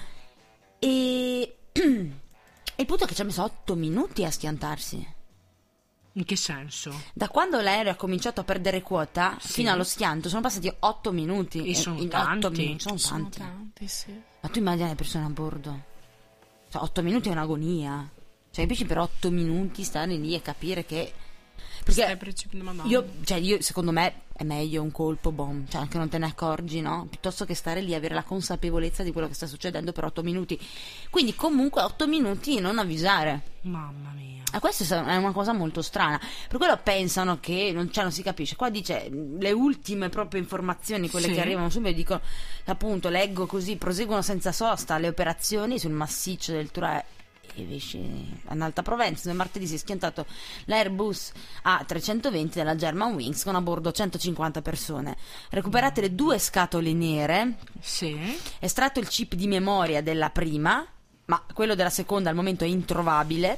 e 0.79 1.55
il 1.73 2.85
punto 2.85 3.03
è 3.03 3.07
che 3.07 3.13
ci 3.13 3.21
ha 3.21 3.25
messo 3.25 3.43
8 3.43 3.75
minuti 3.75 4.23
a 4.23 4.31
schiantarsi. 4.31 5.17
In 6.13 6.25
che 6.25 6.35
senso? 6.37 6.91
Da 7.13 7.27
quando 7.29 7.59
l'aereo 7.61 7.91
ha 7.91 7.95
cominciato 7.95 8.39
a 8.41 8.43
perdere 8.45 8.81
quota 8.81 9.37
Sì. 9.39 9.51
fino 9.53 9.71
allo 9.71 9.83
schianto 9.83 10.29
sono 10.29 10.41
passati 10.41 10.73
8 10.79 11.11
minuti. 11.11 11.65
E 11.69 11.75
sono 11.75 11.99
in 11.99 12.07
tanti. 12.09 12.45
8 12.45 12.55
minuti, 12.57 12.79
sono 12.81 12.97
Sono 12.97 13.21
tanti. 13.23 13.37
tanti, 13.39 13.87
sì. 13.87 14.21
Ma 14.41 14.49
tu 14.49 14.59
immagini 14.59 14.87
le 14.89 14.95
persone 14.95 15.25
a 15.25 15.29
bordo? 15.29 15.83
Cioè, 16.69 16.83
8 16.83 17.01
minuti 17.01 17.29
è 17.29 17.31
un'agonia. 17.31 18.07
Cioè, 18.51 18.61
invece 18.61 18.85
per 18.85 18.99
8 18.99 19.31
minuti 19.31 19.83
stare 19.83 20.15
lì 20.15 20.35
e 20.35 20.41
capire 20.41 20.85
che. 20.85 21.11
Stai 21.81 21.95
Perché 22.05 22.17
precipitando, 22.17 22.65
Madonna. 22.65 22.89
io, 22.89 23.05
cioè, 23.23 23.37
io, 23.37 23.61
secondo 23.61 23.91
me 23.91 24.13
è 24.33 24.43
meglio 24.43 24.81
un 24.81 24.91
colpo 24.91 25.31
bomb, 25.31 25.67
cioè 25.67 25.81
anche 25.81 25.97
non 25.97 26.07
te 26.09 26.17
ne 26.17 26.25
accorgi, 26.27 26.81
no? 26.81 27.07
Piuttosto 27.09 27.45
che 27.45 27.53
stare 27.55 27.81
lì 27.81 27.91
e 27.91 27.95
avere 27.95 28.13
la 28.13 28.23
consapevolezza 28.23 29.03
di 29.03 29.11
quello 29.11 29.27
che 29.27 29.33
sta 29.33 29.47
succedendo 29.47 29.91
per 29.91 30.05
8 30.05 30.23
minuti. 30.23 30.59
Quindi, 31.09 31.35
comunque, 31.35 31.81
8 31.81 32.07
minuti 32.07 32.59
non 32.59 32.77
avvisare. 32.79 33.41
Mamma 33.61 34.11
mia. 34.15 34.43
E 34.51 34.59
questa 34.59 35.05
è 35.05 35.15
una 35.15 35.31
cosa 35.31 35.53
molto 35.53 35.81
strana. 35.81 36.19
Per 36.47 36.57
quello 36.57 36.79
pensano 36.81 37.39
che 37.39 37.71
non, 37.73 37.91
cioè, 37.91 38.03
non 38.03 38.11
si 38.11 38.23
capisce. 38.23 38.55
Qua 38.55 38.69
dice 38.69 39.09
le 39.37 39.51
ultime 39.51 40.09
proprio 40.09 40.41
informazioni, 40.41 41.09
quelle 41.09 41.27
Sì. 41.27 41.33
che 41.33 41.41
arrivano 41.41 41.69
subito, 41.69 41.93
dicono 41.95 42.21
appunto, 42.65 43.09
leggo 43.09 43.45
così, 43.45 43.75
proseguono 43.75 44.21
senza 44.21 44.51
sosta 44.51 44.97
le 44.97 45.07
operazioni 45.07 45.77
sul 45.77 45.91
massiccio 45.91 46.51
del 46.53 46.71
e 46.71 46.81
invece 46.85 47.18
in 47.55 48.61
Alta 48.61 48.81
Provenza 48.81 49.27
nel 49.27 49.37
martedì 49.37 49.67
si 49.67 49.75
è 49.75 49.77
schiantato 49.77 50.25
l'Airbus 50.65 51.31
A320 51.65 52.53
della 52.53 52.75
Germanwings 52.75 53.43
con 53.43 53.55
a 53.55 53.61
bordo 53.61 53.91
150 53.91 54.61
persone. 54.61 55.17
Recuperate 55.49 56.01
le 56.01 56.15
due 56.15 56.39
scatole 56.39 56.93
nere, 56.93 57.55
Sì? 57.79 58.17
estratto 58.59 58.99
il 58.99 59.07
chip 59.07 59.33
di 59.35 59.47
memoria 59.47 60.01
della 60.01 60.29
prima, 60.29 60.85
ma 61.25 61.43
quello 61.53 61.75
della 61.75 61.89
seconda 61.89 62.29
al 62.29 62.35
momento 62.35 62.63
è 62.63 62.67
introvabile. 62.67 63.57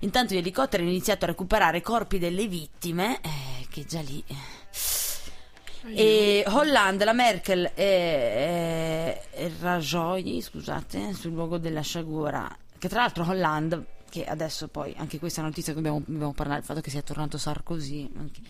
Intanto 0.00 0.34
gli 0.34 0.38
elicotteri 0.38 0.82
hanno 0.82 0.90
iniziato 0.92 1.24
a 1.24 1.28
recuperare 1.28 1.78
i 1.78 1.82
corpi 1.82 2.18
delle 2.18 2.46
vittime, 2.46 3.20
eh, 3.22 3.66
che 3.70 3.84
già 3.86 4.00
lì. 4.00 4.22
E 5.88 6.42
Hollande, 6.48 7.04
la 7.04 7.12
Merkel 7.12 7.70
e, 7.74 7.84
e, 7.84 9.22
e 9.30 9.52
Rajoy, 9.60 10.40
scusate, 10.40 11.12
sul 11.14 11.32
luogo 11.32 11.58
della 11.58 11.80
sciagura. 11.80 12.54
Che 12.78 12.88
tra 12.88 13.00
l'altro 13.00 13.24
Hollande, 13.26 13.84
che 14.10 14.24
adesso 14.24 14.68
poi 14.68 14.94
anche 14.96 15.18
questa 15.18 15.42
notizia 15.42 15.72
che 15.72 15.80
dobbiamo, 15.80 16.02
dobbiamo 16.06 16.32
parlare, 16.32 16.60
il 16.60 16.64
fatto 16.64 16.80
che 16.80 16.90
sia 16.90 17.02
tornato 17.02 17.38
Sarkozy. 17.38 18.10
anche- 18.16 18.40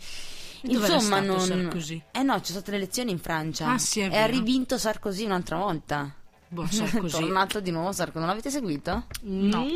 Insomma, 0.62 0.98
stato 1.00 1.24
non. 1.24 1.40
Sarkozy? 1.40 2.02
Eh 2.12 2.22
no, 2.22 2.40
c'è 2.40 2.50
state 2.50 2.70
le 2.72 2.76
elezioni 2.78 3.10
in 3.10 3.18
Francia. 3.18 3.72
Ah, 3.72 3.78
sì, 3.78 4.00
è 4.00 4.06
e 4.06 4.08
vero. 4.08 4.22
ha 4.22 4.26
rivinto 4.26 4.78
Sarkozy 4.78 5.24
un'altra 5.24 5.56
volta. 5.58 6.12
Boh, 6.48 6.66
Sarkozy. 6.70 7.20
Tornato 7.20 7.60
di 7.60 7.70
nuovo 7.70 7.92
Sarkozy. 7.92 8.18
Non 8.18 8.28
l'avete 8.28 8.50
seguito? 8.50 9.06
No. 9.22 9.64
Mm, 9.64 9.68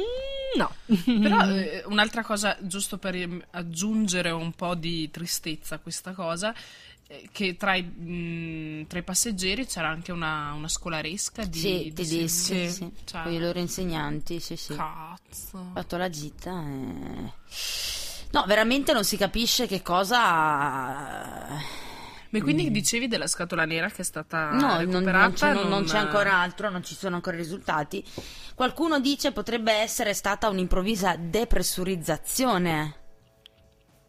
no. 0.57 0.73
Però 1.21 1.49
eh, 1.51 1.85
un'altra 1.87 2.25
cosa, 2.25 2.57
giusto 2.61 2.99
per 2.99 3.15
ehm, 3.15 3.43
aggiungere 3.51 4.31
un 4.31 4.53
po' 4.53 4.75
di 4.75 5.11
tristezza 5.11 5.77
a 5.77 5.79
questa 5.79 6.13
cosa, 6.13 6.53
che 7.33 7.57
tra 7.57 7.75
i, 7.75 7.83
mh, 7.83 8.87
tra 8.87 8.99
i 9.01 9.03
passeggeri 9.03 9.67
c'era 9.67 9.89
anche 9.89 10.13
una, 10.13 10.53
una 10.53 10.69
scolaresca 10.69 11.45
di, 11.45 11.59
sì, 11.59 11.79
di 11.85 11.93
tedeschi, 11.93 12.69
sì. 12.69 12.71
sì. 12.71 12.91
Cioè, 13.05 13.23
Con 13.23 13.33
i 13.33 13.39
loro 13.39 13.59
insegnanti, 13.59 14.39
sì, 14.41 14.57
sì. 14.57 14.75
Cazzo. 14.75 15.71
fatto 15.75 15.97
la 15.97 16.09
gita 16.09 16.63
e... 16.63 17.33
No, 18.33 18.45
veramente 18.47 18.93
non 18.93 19.05
si 19.05 19.17
capisce 19.17 19.67
che 19.67 19.83
cosa... 19.83 21.59
Ma 22.33 22.41
quindi 22.43 22.71
dicevi 22.71 23.09
della 23.09 23.27
scatola 23.27 23.65
nera 23.65 23.89
che 23.89 24.03
è 24.03 24.05
stata 24.05 24.51
No, 24.51 24.81
non, 24.83 25.03
non 25.03 25.33
c'è, 25.33 25.53
non- 25.53 25.69
non 25.69 25.83
c'è 25.85 25.99
ancora 25.99 26.35
altro, 26.37 26.71
non 26.71 26.85
ci 26.85 26.95
sono 26.95 27.17
ancora 27.17 27.35
i 27.35 27.41
risultati. 27.41 28.05
Qualcuno 28.55 29.01
dice 29.01 29.33
potrebbe 29.33 29.73
essere 29.73 30.15
stata 30.15 30.49
un'improvvisa 30.49 31.17
depressurizzazione. 31.17 33.00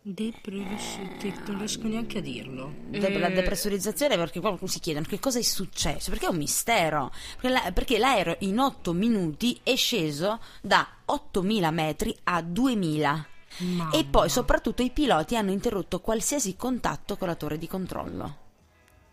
Depressurizzazione, 0.04 1.44
non 1.48 1.58
riesco 1.60 1.88
neanche 1.88 2.18
a 2.18 2.22
dirlo. 2.22 2.74
De- 2.90 3.18
la 3.20 3.28
Eh. 3.28 3.34
depressurizzazione 3.34 4.16
perché 4.18 4.40
qualcuno 4.40 4.70
si 4.70 4.80
chiedono 4.80 5.06
che 5.08 5.20
cosa 5.20 5.38
è 5.38 5.44
successo? 5.44 6.10
Perché 6.10 6.26
è 6.26 6.30
un 6.30 6.38
mistero. 6.38 7.12
Perché, 7.40 7.50
la- 7.50 7.72
perché 7.72 7.98
l'aereo 8.00 8.36
in 8.40 8.58
8 8.60 8.94
minuti 8.94 9.60
è 9.62 9.76
sceso 9.76 10.40
da 10.62 10.88
8000 11.06 11.70
metri 11.72 12.18
a 12.24 12.42
2000 12.42 13.26
Mamma. 13.60 13.92
e 13.92 14.06
poi 14.06 14.28
soprattutto 14.30 14.82
i 14.82 14.90
piloti 14.90 15.36
hanno 15.36 15.52
interrotto 15.52 16.00
qualsiasi 16.00 16.56
contatto 16.56 17.16
con 17.18 17.28
la 17.28 17.36
torre 17.36 17.60
di 17.60 17.68
controllo. 17.68 18.38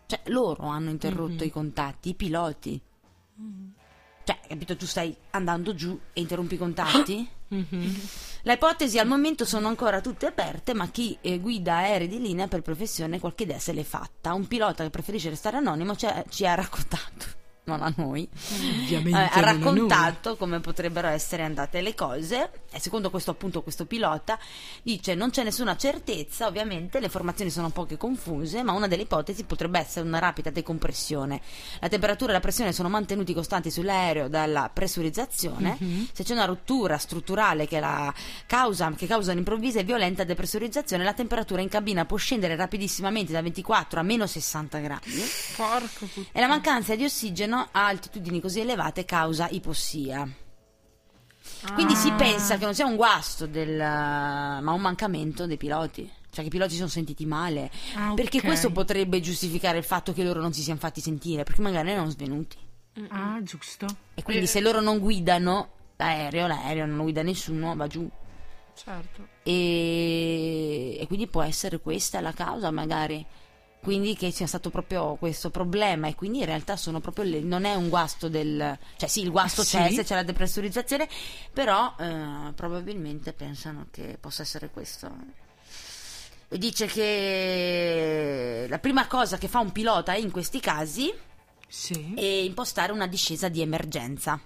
Cioè 0.07 0.21
loro 0.25 0.63
hanno 0.65 0.89
interrotto 0.89 1.43
i 1.43 1.51
contatti 1.51 2.09
i 2.09 2.15
piloti 2.15 2.81
cioè 4.29 4.37
capito 4.47 4.77
tu 4.77 4.85
stai 4.85 5.15
andando 5.31 5.73
giù 5.73 5.99
e 6.13 6.21
interrompi 6.21 6.53
i 6.53 6.57
contatti? 6.59 7.27
Le 8.43 8.53
ipotesi 8.53 8.99
al 8.99 9.07
momento 9.07 9.43
sono 9.43 9.67
ancora 9.67 10.01
tutte 10.01 10.27
aperte, 10.27 10.75
ma 10.75 10.87
chi 10.89 11.17
eh, 11.19 11.39
guida 11.39 11.77
aerei 11.77 12.07
di 12.07 12.21
linea 12.21 12.47
per 12.47 12.61
professione 12.61 13.19
qualche 13.19 13.43
idea 13.43 13.57
se 13.57 13.73
l'è 13.73 13.81
fatta. 13.81 14.35
Un 14.35 14.47
pilota 14.47 14.83
che 14.83 14.91
preferisce 14.91 15.29
restare 15.29 15.57
anonimo 15.57 15.95
ci 15.95 16.05
ha, 16.05 16.23
ci 16.29 16.45
ha 16.45 16.53
raccontato, 16.53 17.25
non 17.69 17.81
a 17.81 17.93
noi, 17.95 18.27
eh, 18.89 18.95
ha 18.95 19.01
noi. 19.01 19.29
raccontato 19.33 20.35
come 20.35 20.59
potrebbero 20.59 21.07
essere 21.07 21.43
andate 21.43 21.81
le 21.81 21.93
cose 21.93 22.49
e 22.71 22.79
secondo 22.79 23.09
questo 23.09 23.31
appunto 23.31 23.61
questo 23.61 23.85
pilota 23.85 24.37
dice 24.83 25.15
non 25.15 25.29
c'è 25.29 25.43
nessuna 25.43 25.77
certezza, 25.77 26.47
ovviamente 26.47 26.99
le 26.99 27.05
informazioni 27.05 27.49
sono 27.49 27.67
un 27.67 27.71
po' 27.71 27.85
che 27.85 27.97
confuse, 27.97 28.63
ma 28.63 28.73
una 28.73 28.87
delle 28.87 29.03
ipotesi 29.03 29.43
potrebbe 29.43 29.79
essere 29.79 30.05
una 30.05 30.19
rapida 30.19 30.49
decompressione. 30.49 31.41
La 31.79 31.87
temperatura 31.87 32.31
e 32.31 32.33
la 32.33 32.39
pressione 32.39 32.73
sono 32.73 32.89
mantenuti 32.89 33.33
costanti 33.33 33.71
sull'aereo 33.71 34.27
dalla 34.27 34.69
pressurizzazione. 34.73 35.77
Se 36.11 36.23
c'è 36.23 36.33
una 36.33 36.45
rottura 36.45 36.97
strutturale 36.97 37.67
che, 37.67 37.79
la 37.79 38.13
causa, 38.45 38.91
che 38.91 39.07
causa 39.07 39.31
un'improvvisa 39.31 39.79
e 39.79 39.83
violenta 39.83 40.23
depressurizzazione, 40.23 41.03
la 41.03 41.13
temperatura 41.13 41.61
in 41.61 41.69
cabina 41.69 42.05
può 42.05 42.17
scendere 42.17 42.55
rapidissimamente 42.55 43.31
da 43.31 43.41
24 43.41 43.99
a 43.99 44.03
meno 44.03 44.25
60 44.27 44.79
gradi. 44.79 45.23
Porco 45.55 46.05
puttana. 46.05 46.27
E 46.31 46.39
la 46.39 46.47
mancanza 46.47 46.95
di 46.95 47.03
ossigeno 47.03 47.58
a 47.71 47.85
altitudini 47.87 48.39
così 48.39 48.59
elevate 48.61 49.05
causa 49.05 49.47
ipossia. 49.49 50.27
Quindi 51.73 51.95
si 51.95 52.11
pensa 52.13 52.57
che 52.57 52.65
non 52.65 52.73
sia 52.73 52.85
un 52.85 52.95
guasto 52.95 53.45
del, 53.45 53.77
ma 53.77 54.71
un 54.71 54.81
mancamento 54.81 55.45
dei 55.45 55.57
piloti. 55.57 56.09
Cioè 56.31 56.41
che 56.41 56.47
i 56.47 56.49
piloti 56.49 56.71
si 56.71 56.77
sono 56.77 56.89
sentiti 56.89 57.25
male. 57.25 57.71
Ah, 57.95 58.13
Perché 58.13 58.41
questo 58.41 58.71
potrebbe 58.71 59.19
giustificare 59.19 59.79
il 59.79 59.83
fatto 59.83 60.13
che 60.13 60.23
loro 60.23 60.41
non 60.41 60.53
si 60.53 60.61
siano 60.61 60.79
fatti 60.79 61.01
sentire, 61.01 61.43
perché 61.43 61.61
magari 61.61 61.89
erano 61.89 62.09
svenuti. 62.09 62.57
Ah, 63.09 63.39
giusto. 63.41 63.87
E 64.13 64.23
quindi 64.23 64.45
se 64.45 64.59
loro 64.59 64.79
non 64.79 64.99
guidano 64.99 65.69
l'aereo, 65.97 66.47
l'aereo 66.47 66.85
non 66.85 67.01
guida 67.01 67.23
nessuno, 67.23 67.75
va 67.75 67.87
giù. 67.87 68.07
Certo. 68.75 69.27
E, 69.43 70.97
e 70.99 71.07
quindi 71.07 71.27
può 71.27 71.41
essere 71.41 71.79
questa 71.79 72.21
la 72.21 72.31
causa, 72.31 72.71
magari. 72.71 73.25
Quindi 73.81 74.15
che 74.15 74.29
sia 74.31 74.45
stato 74.45 74.69
proprio 74.69 75.15
questo 75.15 75.49
problema 75.49 76.07
e 76.07 76.15
quindi 76.15 76.39
in 76.39 76.45
realtà 76.45 76.75
sono 76.75 76.99
proprio 76.99 77.23
le- 77.23 77.39
non 77.39 77.63
è 77.63 77.75
un 77.75 77.87
guasto 77.87 78.27
del 78.27 78.77
cioè 78.97 79.07
sì 79.07 79.21
il 79.21 79.31
guasto 79.31 79.63
Sì. 79.63 79.77
c'è 79.77 79.91
se 79.93 80.03
c'è 80.03 80.15
la 80.15 80.23
depressurizzazione 80.23 81.07
però 81.53 81.95
eh, 81.97 82.51
probabilmente 82.55 83.31
pensano 83.31 83.87
che 83.89 84.17
possa 84.19 84.41
essere 84.41 84.69
questo 84.69 85.09
e 86.49 86.57
dice 86.57 86.87
che 86.87 88.65
la 88.67 88.79
prima 88.79 89.07
cosa 89.07 89.37
che 89.37 89.47
fa 89.47 89.59
un 89.59 89.71
pilota 89.71 90.13
in 90.13 90.29
questi 90.31 90.59
casi 90.59 91.13
Sì. 91.67 92.13
e 92.17 92.43
impostare 92.43 92.91
una 92.91 93.07
discesa 93.07 93.47
di 93.47 93.61
emergenza. 93.61 94.39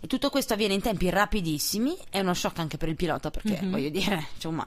E 0.00 0.06
tutto 0.06 0.30
questo 0.30 0.54
avviene 0.54 0.74
in 0.74 0.80
tempi 0.80 1.08
rapidissimi, 1.10 1.96
è 2.10 2.20
uno 2.20 2.34
shock 2.34 2.58
anche 2.58 2.76
per 2.76 2.88
il 2.88 2.96
pilota 2.96 3.30
perché 3.30 3.60
voglio 3.64 3.88
dire, 3.90 4.28
insomma, 4.34 4.66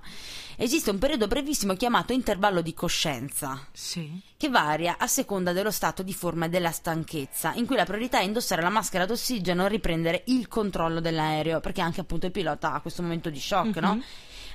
esiste 0.57 0.89
un 0.89 0.99
periodo 0.99 1.27
brevissimo 1.27 1.73
chiamato 1.75 2.13
intervallo 2.13 2.61
di 2.61 2.73
coscienza 2.73 3.65
Sì. 3.71 4.21
che 4.37 4.49
varia 4.49 4.97
a 4.97 5.07
seconda 5.07 5.51
dello 5.53 5.71
stato 5.71 6.03
di 6.03 6.13
forma 6.13 6.45
e 6.45 6.49
della 6.49 6.71
stanchezza, 6.71 7.53
in 7.55 7.65
cui 7.65 7.75
la 7.75 7.85
priorità 7.85 8.19
è 8.19 8.23
indossare 8.23 8.61
la 8.61 8.69
maschera 8.69 9.05
d'ossigeno 9.05 9.65
e 9.65 9.69
riprendere 9.69 10.23
il 10.27 10.47
controllo 10.47 10.99
dell'aereo, 10.99 11.59
perché 11.59 11.81
anche 11.81 12.01
appunto 12.01 12.25
il 12.25 12.31
pilota 12.31 12.73
ha 12.73 12.81
questo 12.81 13.01
momento 13.01 13.29
di 13.29 13.39
shock, 13.39 13.77
no? 13.77 14.01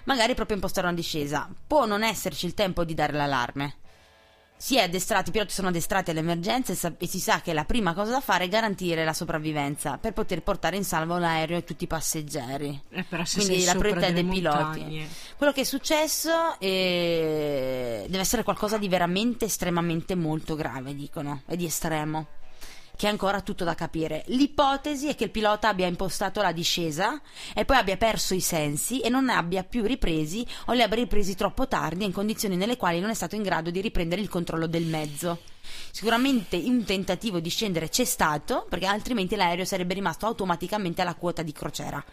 Magari 0.04 0.34
proprio 0.34 0.56
impostare 0.56 0.86
una 0.86 0.94
discesa. 0.96 1.48
Può 1.66 1.84
non 1.84 2.02
esserci 2.04 2.46
il 2.46 2.54
tempo 2.54 2.84
di 2.84 2.94
dare 2.94 3.12
l'allarme. 3.12 3.76
Si 4.58 4.76
è 4.76 4.82
addestrati, 4.82 5.28
i 5.28 5.32
piloti 5.32 5.52
sono 5.52 5.68
addestrati 5.68 6.10
alle 6.10 6.20
emergenze 6.20 6.72
e 6.72 6.94
e 6.98 7.06
si 7.06 7.20
sa 7.20 7.40
che 7.40 7.52
la 7.52 7.64
prima 7.64 7.92
cosa 7.92 8.12
da 8.12 8.20
fare 8.20 8.44
è 8.44 8.48
garantire 8.48 9.04
la 9.04 9.12
sopravvivenza 9.12 9.98
per 9.98 10.12
poter 10.14 10.42
portare 10.42 10.76
in 10.76 10.84
salvo 10.84 11.18
l'aereo 11.18 11.58
e 11.58 11.64
tutti 11.64 11.84
i 11.84 11.86
passeggeri. 11.86 12.80
Eh, 12.90 13.04
Quindi 13.34 13.64
la 13.64 13.74
priorità 13.74 14.06
è 14.06 14.12
dei 14.12 14.22
delle 14.22 14.34
piloti. 14.34 14.80
montagne. 14.80 15.08
Quello 15.36 15.52
che 15.52 15.60
è 15.60 15.64
successo 15.64 16.58
eh, 16.58 18.06
deve 18.08 18.20
essere 18.22 18.42
qualcosa 18.42 18.78
di 18.78 18.88
veramente 18.88 19.44
estremamente 19.44 20.14
molto 20.14 20.54
grave, 20.54 20.94
dicono, 20.94 21.42
e 21.46 21.56
di 21.56 21.66
estremo, 21.66 22.26
che 22.96 23.06
è 23.06 23.10
ancora 23.10 23.42
tutto 23.42 23.64
da 23.64 23.74
capire. 23.74 24.24
L'ipotesi 24.28 25.08
è 25.08 25.14
che 25.14 25.24
il 25.24 25.30
pilota 25.30 25.68
abbia 25.68 25.86
impostato 25.86 26.42
la 26.42 26.52
discesa 26.52 27.20
e 27.54 27.64
poi 27.64 27.76
abbia 27.76 27.96
perso 27.96 28.34
i 28.34 28.40
sensi 28.40 29.00
e 29.00 29.08
non 29.08 29.26
ne 29.26 29.34
abbia 29.34 29.62
più 29.62 29.84
ripresi 29.84 30.46
o 30.66 30.72
li 30.72 30.82
abbia 30.82 30.96
ripresi 30.96 31.34
troppo 31.34 31.68
tardi 31.68 32.04
in 32.04 32.12
condizioni 32.12 32.56
nelle 32.56 32.76
quali 32.76 33.00
non 33.00 33.10
è 33.10 33.14
stato 33.14 33.36
in 33.36 33.42
grado 33.42 33.70
di 33.70 33.80
riprendere 33.80 34.20
il 34.20 34.28
controllo 34.28 34.66
del 34.66 34.84
mezzo. 34.84 35.54
Sicuramente 35.90 36.56
un 36.56 36.84
tentativo 36.84 37.40
di 37.40 37.48
scendere 37.48 37.88
c'è 37.88 38.04
stato, 38.04 38.66
perché 38.68 38.86
altrimenti 38.86 39.36
l'aereo 39.36 39.64
sarebbe 39.64 39.94
rimasto 39.94 40.26
automaticamente 40.26 41.02
alla 41.02 41.14
quota 41.14 41.42
di 41.42 41.52
crociera. 41.52 42.04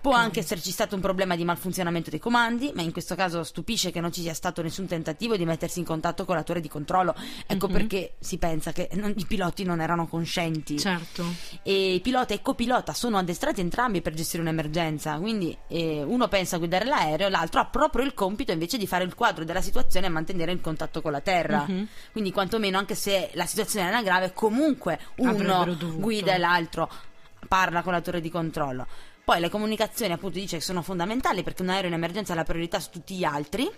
Può 0.00 0.12
anche 0.12 0.40
esserci 0.40 0.70
stato 0.70 0.94
un 0.94 1.00
problema 1.00 1.34
di 1.34 1.44
malfunzionamento 1.44 2.10
dei 2.10 2.20
comandi, 2.20 2.70
ma 2.74 2.82
in 2.82 2.92
questo 2.92 3.14
caso 3.14 3.42
stupisce 3.42 3.90
che 3.90 4.00
non 4.00 4.12
ci 4.12 4.20
sia 4.20 4.34
stato 4.34 4.62
nessun 4.62 4.86
tentativo 4.86 5.36
di 5.36 5.44
mettersi 5.44 5.80
in 5.80 5.84
contatto 5.84 6.24
con 6.24 6.36
la 6.36 6.42
torre 6.42 6.60
di 6.60 6.68
controllo. 6.68 7.14
Ecco 7.46 7.66
perché 7.68 8.14
si 8.20 8.38
pensa 8.38 8.72
che 8.72 8.88
non- 8.92 9.14
i 9.16 9.26
piloti 9.26 9.64
non 9.64 9.80
erano 9.80 10.06
conscienti. 10.06 10.78
Certo. 10.78 11.24
E 11.62 12.00
pilota 12.02 12.34
e 12.34 12.42
copilota 12.42 12.92
sono 12.92 13.18
addestrati 13.18 13.60
entrambi 13.60 14.02
per 14.02 14.14
gestire 14.14 14.42
un'emergenza, 14.42 15.16
quindi 15.18 15.56
eh, 15.68 16.02
uno 16.02 16.28
pensa 16.28 16.56
a 16.56 16.58
guidare 16.58 16.84
l'aereo, 16.84 17.28
l'altro 17.28 17.60
ha 17.60 17.66
proprio 17.66 18.04
il 18.04 18.14
compito 18.14 18.52
invece 18.52 18.78
di 18.78 18.86
fare 18.86 19.04
il 19.04 19.14
quadro 19.14 19.44
della 19.44 19.60
situazione 19.60 20.06
e 20.06 20.10
mantenere 20.10 20.52
il 20.52 20.60
contatto 20.60 21.00
con 21.02 21.10
la 21.12 21.20
terra. 21.20 21.64
Quindi 22.12 22.30
quantomeno 22.30 22.78
anche 22.82 22.94
se 22.94 23.30
la 23.34 23.46
situazione 23.46 23.88
era 23.88 24.02
grave, 24.02 24.32
comunque 24.32 24.98
uno 25.16 25.76
guida 25.96 26.34
e 26.34 26.38
l'altro 26.38 26.90
parla 27.48 27.82
con 27.82 27.92
la 27.92 28.00
torre 28.00 28.20
di 28.20 28.30
controllo. 28.30 28.86
Poi 29.24 29.40
le 29.40 29.48
comunicazioni 29.48 30.12
appunto 30.12 30.38
dice 30.38 30.56
che 30.56 30.62
sono 30.62 30.82
fondamentali 30.82 31.42
perché 31.42 31.62
un 31.62 31.70
aereo 31.70 31.88
in 31.88 31.94
emergenza 31.94 32.32
ha 32.32 32.36
la 32.36 32.44
priorità 32.44 32.80
su 32.80 32.90
tutti 32.90 33.16
gli 33.16 33.24
altri. 33.24 33.70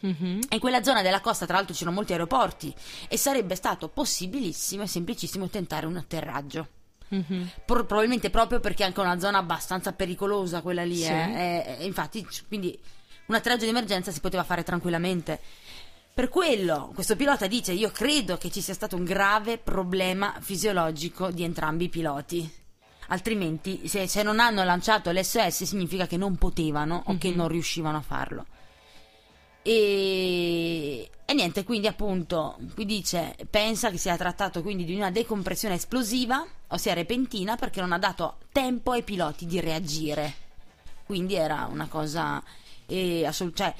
Mhm. 0.00 0.40
E 0.48 0.54
in 0.54 0.60
quella 0.60 0.82
zona 0.82 1.02
della 1.02 1.20
costa, 1.20 1.44
tra 1.44 1.56
l'altro, 1.56 1.74
c'erano 1.74 1.96
molti 1.96 2.12
aeroporti 2.12 2.74
e 3.08 3.16
sarebbe 3.18 3.54
stato 3.54 3.88
possibilissimo 3.88 4.84
e 4.84 4.86
semplicissimo 4.86 5.48
tentare 5.48 5.86
un 5.86 5.96
atterraggio. 5.96 6.68
Mhm. 7.08 7.50
Pro- 7.64 7.84
probabilmente 7.84 8.30
proprio 8.30 8.60
perché 8.60 8.82
è 8.82 8.86
anche 8.86 9.00
una 9.00 9.18
zona 9.18 9.38
abbastanza 9.38 9.92
pericolosa 9.92 10.62
quella 10.62 10.84
lì. 10.84 10.96
Sì. 11.02 11.10
eh. 11.10 11.64
E- 11.66 11.76
e 11.80 11.84
infatti, 11.84 12.26
quindi 12.46 12.78
un 13.26 13.34
atterraggio 13.34 13.64
di 13.64 13.70
emergenza 13.70 14.10
si 14.10 14.20
poteva 14.20 14.44
fare 14.44 14.62
tranquillamente. 14.62 15.40
Per 16.18 16.30
quello, 16.30 16.90
questo 16.94 17.14
pilota 17.14 17.46
dice: 17.46 17.70
Io 17.70 17.92
credo 17.92 18.38
che 18.38 18.50
ci 18.50 18.60
sia 18.60 18.74
stato 18.74 18.96
un 18.96 19.04
grave 19.04 19.56
problema 19.56 20.34
fisiologico 20.40 21.30
di 21.30 21.44
entrambi 21.44 21.84
i 21.84 21.88
piloti. 21.88 22.52
Altrimenti, 23.06 23.86
se, 23.86 24.08
se 24.08 24.24
non 24.24 24.40
hanno 24.40 24.64
lanciato 24.64 25.12
l'SOS, 25.12 25.62
significa 25.62 26.08
che 26.08 26.16
non 26.16 26.34
potevano 26.34 27.04
o 27.06 27.16
che 27.18 27.30
non 27.30 27.46
riuscivano 27.46 27.98
a 27.98 28.00
farlo. 28.00 28.46
E, 29.62 31.08
e 31.24 31.34
niente, 31.34 31.62
quindi 31.62 31.86
appunto, 31.86 32.58
qui 32.74 32.84
dice, 32.84 33.36
pensa 33.48 33.88
che 33.88 33.98
sia 33.98 34.16
trattato 34.16 34.60
quindi 34.60 34.84
di 34.84 34.96
una 34.96 35.12
decompressione 35.12 35.76
esplosiva, 35.76 36.44
ossia 36.66 36.94
repentina, 36.94 37.54
perché 37.54 37.80
non 37.80 37.92
ha 37.92 37.98
dato 37.98 38.38
tempo 38.50 38.90
ai 38.90 39.04
piloti 39.04 39.46
di 39.46 39.60
reagire. 39.60 40.34
Quindi 41.06 41.36
era 41.36 41.68
una 41.70 41.86
cosa 41.86 42.42
eh, 42.86 43.24
assolut- 43.24 43.56
cioè, 43.56 43.72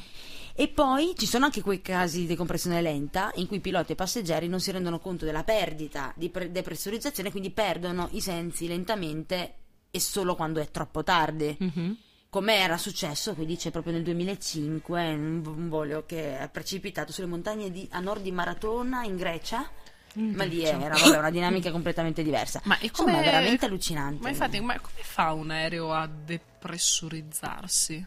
e 0.61 0.67
poi 0.67 1.13
ci 1.17 1.25
sono 1.27 1.45
anche 1.45 1.61
quei 1.63 1.81
casi 1.81 2.23
di 2.23 2.27
decompressione 2.27 2.83
lenta 2.83 3.31
in 3.37 3.47
cui 3.47 3.61
piloti 3.61 3.93
e 3.93 3.95
passeggeri 3.95 4.49
non 4.49 4.59
si 4.59 4.73
rendono 4.73 4.99
conto 4.99 5.25
della 5.25 5.45
perdita 5.45 6.13
di 6.17 6.31
pre- 6.31 6.51
depressurizzazione, 6.51 7.31
quindi 7.31 7.51
perdono 7.51 8.09
i 8.11 8.21
sensi 8.21 8.67
lentamente 8.67 9.55
e 9.89 10.01
solo 10.01 10.35
quando 10.35 10.59
è 10.61 10.69
troppo 10.73 11.05
tardi 11.05 11.57
Mhm. 11.61 11.97
come 12.29 12.57
era 12.57 12.77
successo, 12.77 13.35
qui 13.35 13.47
dice 13.47 13.71
proprio 13.71 13.93
nel 13.93 14.03
2005, 14.03 15.05
in 15.11 15.43
un, 15.47 15.69
volo 15.69 16.03
che 16.05 16.39
è 16.41 16.49
precipitato 16.49 17.13
sulle 17.13 17.29
montagne 17.29 17.71
di- 17.71 17.87
a 17.93 18.01
nord 18.01 18.23
di 18.23 18.33
Maratona 18.33 19.05
in 19.05 19.15
Grecia. 19.17 19.71
Ma 20.15 20.43
lì 20.43 20.65
era 20.65 20.89
vabbè, 20.97 21.19
una 21.19 21.31
dinamica 21.31 21.71
completamente 21.71 22.25
diversa. 22.25 22.61
Ma 22.65 22.77
Insomma, 22.81 23.13
come- 23.13 23.23
è 23.23 23.25
veramente 23.31 23.67
allucinante. 23.67 24.21
Ma 24.23 24.29
infatti, 24.31 24.59
ma 24.59 24.77
come 24.81 25.03
fa 25.03 25.33
un 25.33 25.51
aereo 25.51 25.93
a 25.93 26.09
depressurizzarsi? 26.09 28.05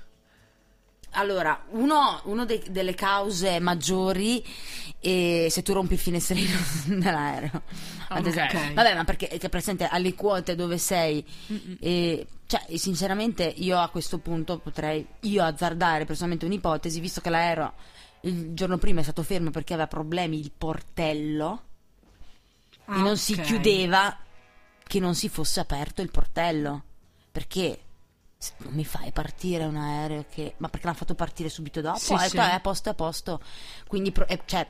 Allora, 1.12 1.66
uno, 1.72 2.22
uno 2.26 2.46
dei- 2.46 2.64
delle 2.70 2.96
cause 2.96 3.60
maggiori 3.60 4.44
è 5.00 5.48
se 5.50 5.62
tu 5.62 5.74
rompi 5.74 5.94
il 5.94 6.00
finestrino 6.00 6.58
dell'aereo. 6.88 7.62
Ad 8.10 8.26
esempio. 8.26 8.60
Vabbè, 8.74 8.96
ma 8.96 9.04
perché 9.04 9.28
è 9.28 9.50
presente 9.50 9.88
alle 9.88 10.14
quote 10.16 10.56
dove 10.56 10.78
sei? 10.78 11.26
E, 11.80 12.26
cioè, 12.46 12.66
sinceramente, 12.78 13.44
io 13.44 13.78
a 13.80 13.90
questo 13.90 14.20
punto 14.20 14.60
potrei 14.60 15.06
io 15.22 15.44
azzardare 15.44 16.06
personalmente 16.06 16.46
un'ipotesi, 16.46 17.00
visto 17.00 17.20
che 17.22 17.30
l'aereo 17.30 17.74
il 18.22 18.54
giorno 18.54 18.78
prima 18.78 19.00
è 19.00 19.04
stato 19.04 19.24
fermo 19.24 19.50
perché 19.50 19.74
aveva 19.74 19.88
problemi 19.88 20.40
il 20.40 20.52
portello 20.56 21.64
Ah, 22.86 22.98
e 22.98 23.02
non 23.02 23.18
si 23.18 23.34
ok. 23.34 23.42
chiudeva 23.42 24.18
che 24.84 25.00
non 25.00 25.16
si 25.16 25.28
fosse 25.30 25.60
aperto 25.60 26.02
il 26.02 26.12
portello. 26.12 26.84
Perché 27.32 27.80
non 28.58 28.74
mi 28.74 28.86
fai 28.86 29.12
partire 29.12 29.64
un 29.66 29.76
aereo 29.76 30.26
che... 30.34 30.54
Ma 30.58 30.70
perché 30.70 30.86
l'hanno 30.88 30.98
fatto 30.98 31.16
partire 31.16 31.50
subito 31.50 31.82
dopo? 31.82 32.00
Sì, 32.00 32.14
ha 32.14 32.18
sì. 32.20 32.36
detto, 32.36 32.48
"Eh, 32.50 32.54
a 32.54 32.60
posto, 32.60 32.90
è 32.90 32.92
a 32.92 32.96
posto. 32.96 33.40
Quindi, 33.88 34.12
pro- 34.12 34.28
eh, 34.28 34.42
cioè... 34.46 34.68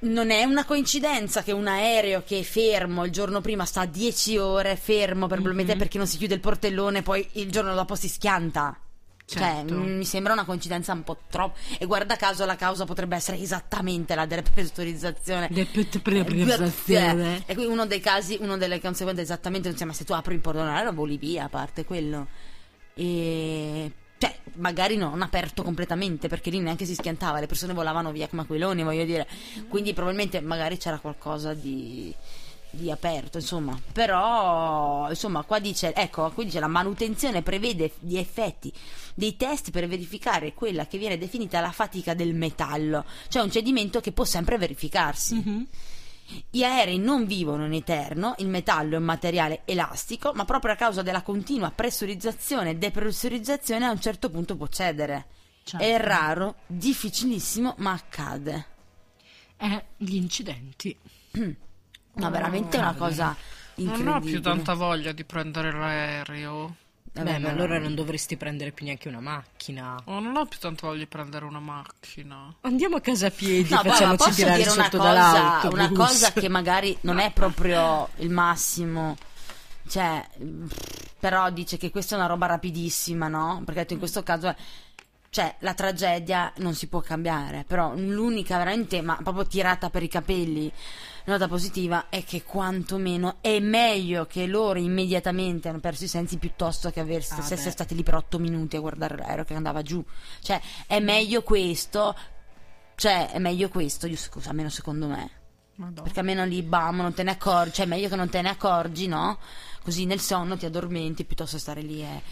Non 0.00 0.30
è 0.32 0.42
una 0.42 0.64
coincidenza 0.64 1.42
che 1.44 1.52
un 1.52 1.68
aereo 1.68 2.24
che 2.26 2.40
è 2.40 2.42
fermo 2.42 3.04
il 3.04 3.12
giorno 3.12 3.40
prima 3.40 3.64
sta 3.64 3.84
10 3.84 4.36
ore 4.36 4.74
fermo 4.74 5.28
probabilmente 5.28 5.72
Mhm. 5.74 5.78
perché 5.78 5.96
non 5.98 6.08
si 6.08 6.16
chiude 6.16 6.34
il 6.34 6.40
portellone 6.40 6.98
e 6.98 7.02
poi 7.02 7.24
il 7.34 7.52
giorno 7.52 7.72
dopo 7.74 7.94
si 7.94 8.08
schianta. 8.08 8.76
Cioè, 9.24 9.40
Certo. 9.40 9.74
mm, 9.74 9.96
mi 9.98 10.04
sembra 10.04 10.32
una 10.32 10.44
coincidenza 10.44 10.92
un 10.92 11.04
po' 11.04 11.18
troppo. 11.30 11.56
E 11.78 11.86
guarda 11.86 12.16
caso 12.16 12.44
la 12.44 12.56
causa 12.56 12.84
potrebbe 12.84 13.14
essere 13.14 13.38
esattamente 13.38 14.16
la 14.16 14.26
depressurizzazione. 14.26 15.48
Depressurizzazione. 15.50 17.42
E 17.46 17.54
qui 17.54 17.64
uno 17.64 17.86
dei 17.86 18.00
casi, 18.00 18.36
una 18.40 18.56
delle 18.56 18.80
conseguenze 18.80 19.22
esattamente, 19.22 19.68
insomma, 19.68 19.92
se 19.92 20.04
tu 20.04 20.12
apri 20.12 20.34
il 20.34 20.40
portone 20.40 20.90
voli 20.92 21.16
via, 21.16 21.44
a 21.44 21.48
parte 21.48 21.84
quello. 21.84 22.26
E 22.94 23.92
cioè 24.18 24.38
magari 24.54 24.96
non 24.96 25.20
aperto 25.22 25.62
completamente 25.62 26.28
perché 26.28 26.50
lì 26.50 26.60
neanche 26.60 26.84
si 26.84 26.94
schiantava, 26.94 27.40
le 27.40 27.46
persone 27.46 27.72
volavano 27.72 28.12
via 28.12 28.28
come 28.28 28.42
aquiloni, 28.42 28.82
voglio 28.82 29.04
dire. 29.04 29.26
Quindi 29.68 29.92
probabilmente 29.92 30.40
magari 30.40 30.76
c'era 30.76 30.98
qualcosa 30.98 31.54
di 31.54 32.14
di 32.72 32.90
aperto, 32.90 33.38
insomma. 33.38 33.78
Però, 33.92 35.08
insomma, 35.08 35.42
qua 35.42 35.58
dice, 35.58 35.94
ecco, 35.94 36.30
qui 36.30 36.46
dice 36.46 36.58
la 36.58 36.66
manutenzione 36.66 37.42
prevede 37.42 37.92
gli 38.00 38.16
effetti 38.16 38.72
dei 39.14 39.36
test 39.36 39.70
per 39.70 39.86
verificare 39.86 40.54
quella 40.54 40.86
che 40.86 40.98
viene 40.98 41.18
definita 41.18 41.60
la 41.60 41.70
fatica 41.70 42.14
del 42.14 42.34
metallo, 42.34 43.04
cioè 43.28 43.42
un 43.42 43.50
cedimento 43.50 44.00
che 44.00 44.12
può 44.12 44.24
sempre 44.24 44.56
verificarsi. 44.56 45.68
Gli 46.50 46.62
aerei 46.62 46.98
non 46.98 47.26
vivono 47.26 47.66
in 47.66 47.72
eterno, 47.72 48.34
il 48.38 48.48
metallo 48.48 48.94
è 48.94 48.98
un 48.98 49.04
materiale 49.04 49.62
elastico, 49.64 50.32
ma 50.34 50.44
proprio 50.44 50.72
a 50.72 50.76
causa 50.76 51.02
della 51.02 51.22
continua 51.22 51.70
pressurizzazione 51.70 52.70
e 52.70 52.76
depressurizzazione 52.76 53.86
a 53.86 53.90
un 53.90 54.00
certo 54.00 54.30
punto 54.30 54.56
può 54.56 54.66
cedere. 54.66 55.26
Certo. 55.64 55.84
È 55.84 55.96
raro, 55.98 56.56
difficilissimo, 56.66 57.74
ma 57.78 57.92
accade. 57.92 58.66
Eh, 59.56 59.84
gli 59.96 60.16
incidenti. 60.16 60.96
Ma 62.14 62.28
veramente 62.28 62.76
è 62.76 62.80
una 62.80 62.94
cosa 62.94 63.34
incredibile. 63.76 64.10
Non 64.10 64.22
ho 64.22 64.24
più 64.24 64.40
tanta 64.42 64.74
voglia 64.74 65.12
di 65.12 65.24
prendere 65.24 65.72
l'aereo. 65.72 66.76
Vabbè, 67.14 67.32
Beh, 67.32 67.38
ma 67.40 67.50
allora 67.50 67.78
non 67.78 67.94
dovresti 67.94 68.38
prendere 68.38 68.72
più 68.72 68.86
neanche 68.86 69.08
una 69.08 69.20
macchina. 69.20 70.00
Oh, 70.06 70.18
non 70.18 70.34
ho 70.36 70.46
più 70.46 70.58
tanta 70.58 70.86
voglia 70.86 71.00
di 71.00 71.06
prendere 71.06 71.44
una 71.44 71.60
macchina. 71.60 72.54
Andiamo 72.62 72.96
a 72.96 73.00
casa 73.00 73.26
a 73.26 73.30
piedi, 73.30 73.68
No, 73.70 73.82
facciamoci 73.82 74.16
posso 74.16 74.34
tirare 74.34 74.64
sotto 74.64 74.96
cosa, 74.96 75.12
dall'autobus. 75.12 75.78
una 75.78 75.90
cosa 75.92 76.32
che 76.32 76.48
magari 76.48 76.96
non 77.02 77.18
è 77.18 77.30
proprio 77.32 78.08
il 78.16 78.30
massimo. 78.30 79.16
Cioè, 79.86 80.26
però 81.18 81.50
dice 81.50 81.76
che 81.76 81.90
questa 81.90 82.14
è 82.14 82.18
una 82.18 82.28
roba 82.28 82.46
rapidissima, 82.46 83.28
no? 83.28 83.60
Perché 83.64 83.92
in 83.92 83.98
questo 83.98 84.22
caso 84.22 84.48
è- 84.48 84.56
cioè 85.32 85.56
la 85.60 85.72
tragedia 85.72 86.52
non 86.56 86.74
si 86.74 86.88
può 86.88 87.00
cambiare, 87.00 87.64
però 87.66 87.94
l'unica 87.94 88.58
veramente, 88.58 89.00
ma 89.00 89.18
proprio 89.22 89.46
tirata 89.46 89.88
per 89.88 90.02
i 90.02 90.08
capelli, 90.08 90.70
nota 91.24 91.48
positiva 91.48 92.10
è 92.10 92.22
che 92.22 92.42
quantomeno 92.42 93.38
è 93.40 93.58
meglio 93.58 94.26
che 94.26 94.44
loro 94.44 94.78
immediatamente 94.78 95.70
hanno 95.70 95.80
perso 95.80 96.04
i 96.04 96.08
sensi 96.08 96.36
piuttosto 96.36 96.90
che 96.90 97.00
aver, 97.00 97.24
Ah, 97.30 97.38
essere 97.38 97.70
stati 97.70 97.94
lì 97.94 98.02
per 98.02 98.16
otto 98.16 98.38
minuti 98.38 98.76
a 98.76 98.80
guardare 98.80 99.16
l'aereo 99.16 99.44
che 99.44 99.54
andava 99.54 99.80
giù. 99.80 100.04
Cioè, 100.42 100.60
è 100.86 101.00
meglio 101.00 101.42
questo, 101.42 102.14
cioè 102.94 103.30
è 103.30 103.38
meglio 103.38 103.70
questo, 103.70 104.06
io 104.06 104.16
scusa, 104.16 104.50
almeno 104.50 104.68
secondo 104.68 105.06
me. 105.06 105.41
Madonna. 105.76 106.02
Perché 106.02 106.20
almeno 106.20 106.44
lì, 106.44 106.62
bam, 106.62 106.96
non 106.96 107.14
te 107.14 107.22
ne 107.22 107.30
accorgi, 107.32 107.72
cioè 107.72 107.86
meglio 107.86 108.08
che 108.08 108.16
non 108.16 108.28
te 108.28 108.42
ne 108.42 108.50
accorgi, 108.50 109.06
no? 109.06 109.38
Così 109.82 110.04
nel 110.04 110.20
sonno 110.20 110.56
ti 110.56 110.64
addormenti 110.66 111.24
piuttosto 111.24 111.56
che 111.56 111.62
stare 111.62 111.80
lì. 111.80 112.00
È 112.00 112.22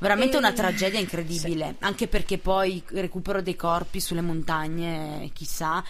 veramente 0.00 0.34
E- 0.36 0.38
una 0.38 0.52
tragedia 0.52 0.98
incredibile. 1.00 1.76
Anche 1.80 2.06
perché 2.08 2.38
poi 2.38 2.82
recupero 2.88 3.40
dei 3.40 3.56
corpi 3.56 3.98
sulle 4.00 4.20
montagne, 4.20 5.30
chissà 5.32 5.82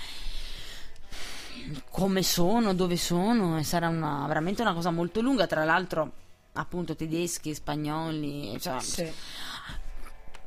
come 1.91 2.23
sono, 2.23 2.73
dove 2.75 2.97
sono, 2.97 3.59
e 3.59 3.65
sarà 3.65 3.89
una- 3.89 4.27
veramente 4.27 4.63
una 4.63 4.73
cosa 4.75 4.91
molto 4.91 5.21
lunga. 5.21 5.47
Tra 5.47 5.65
l'altro, 5.65 6.13
appunto, 6.53 6.95
tedeschi, 6.97 7.55
spagnoli, 7.55 8.57
cioè, 8.61 8.81
Sì. 8.81 9.11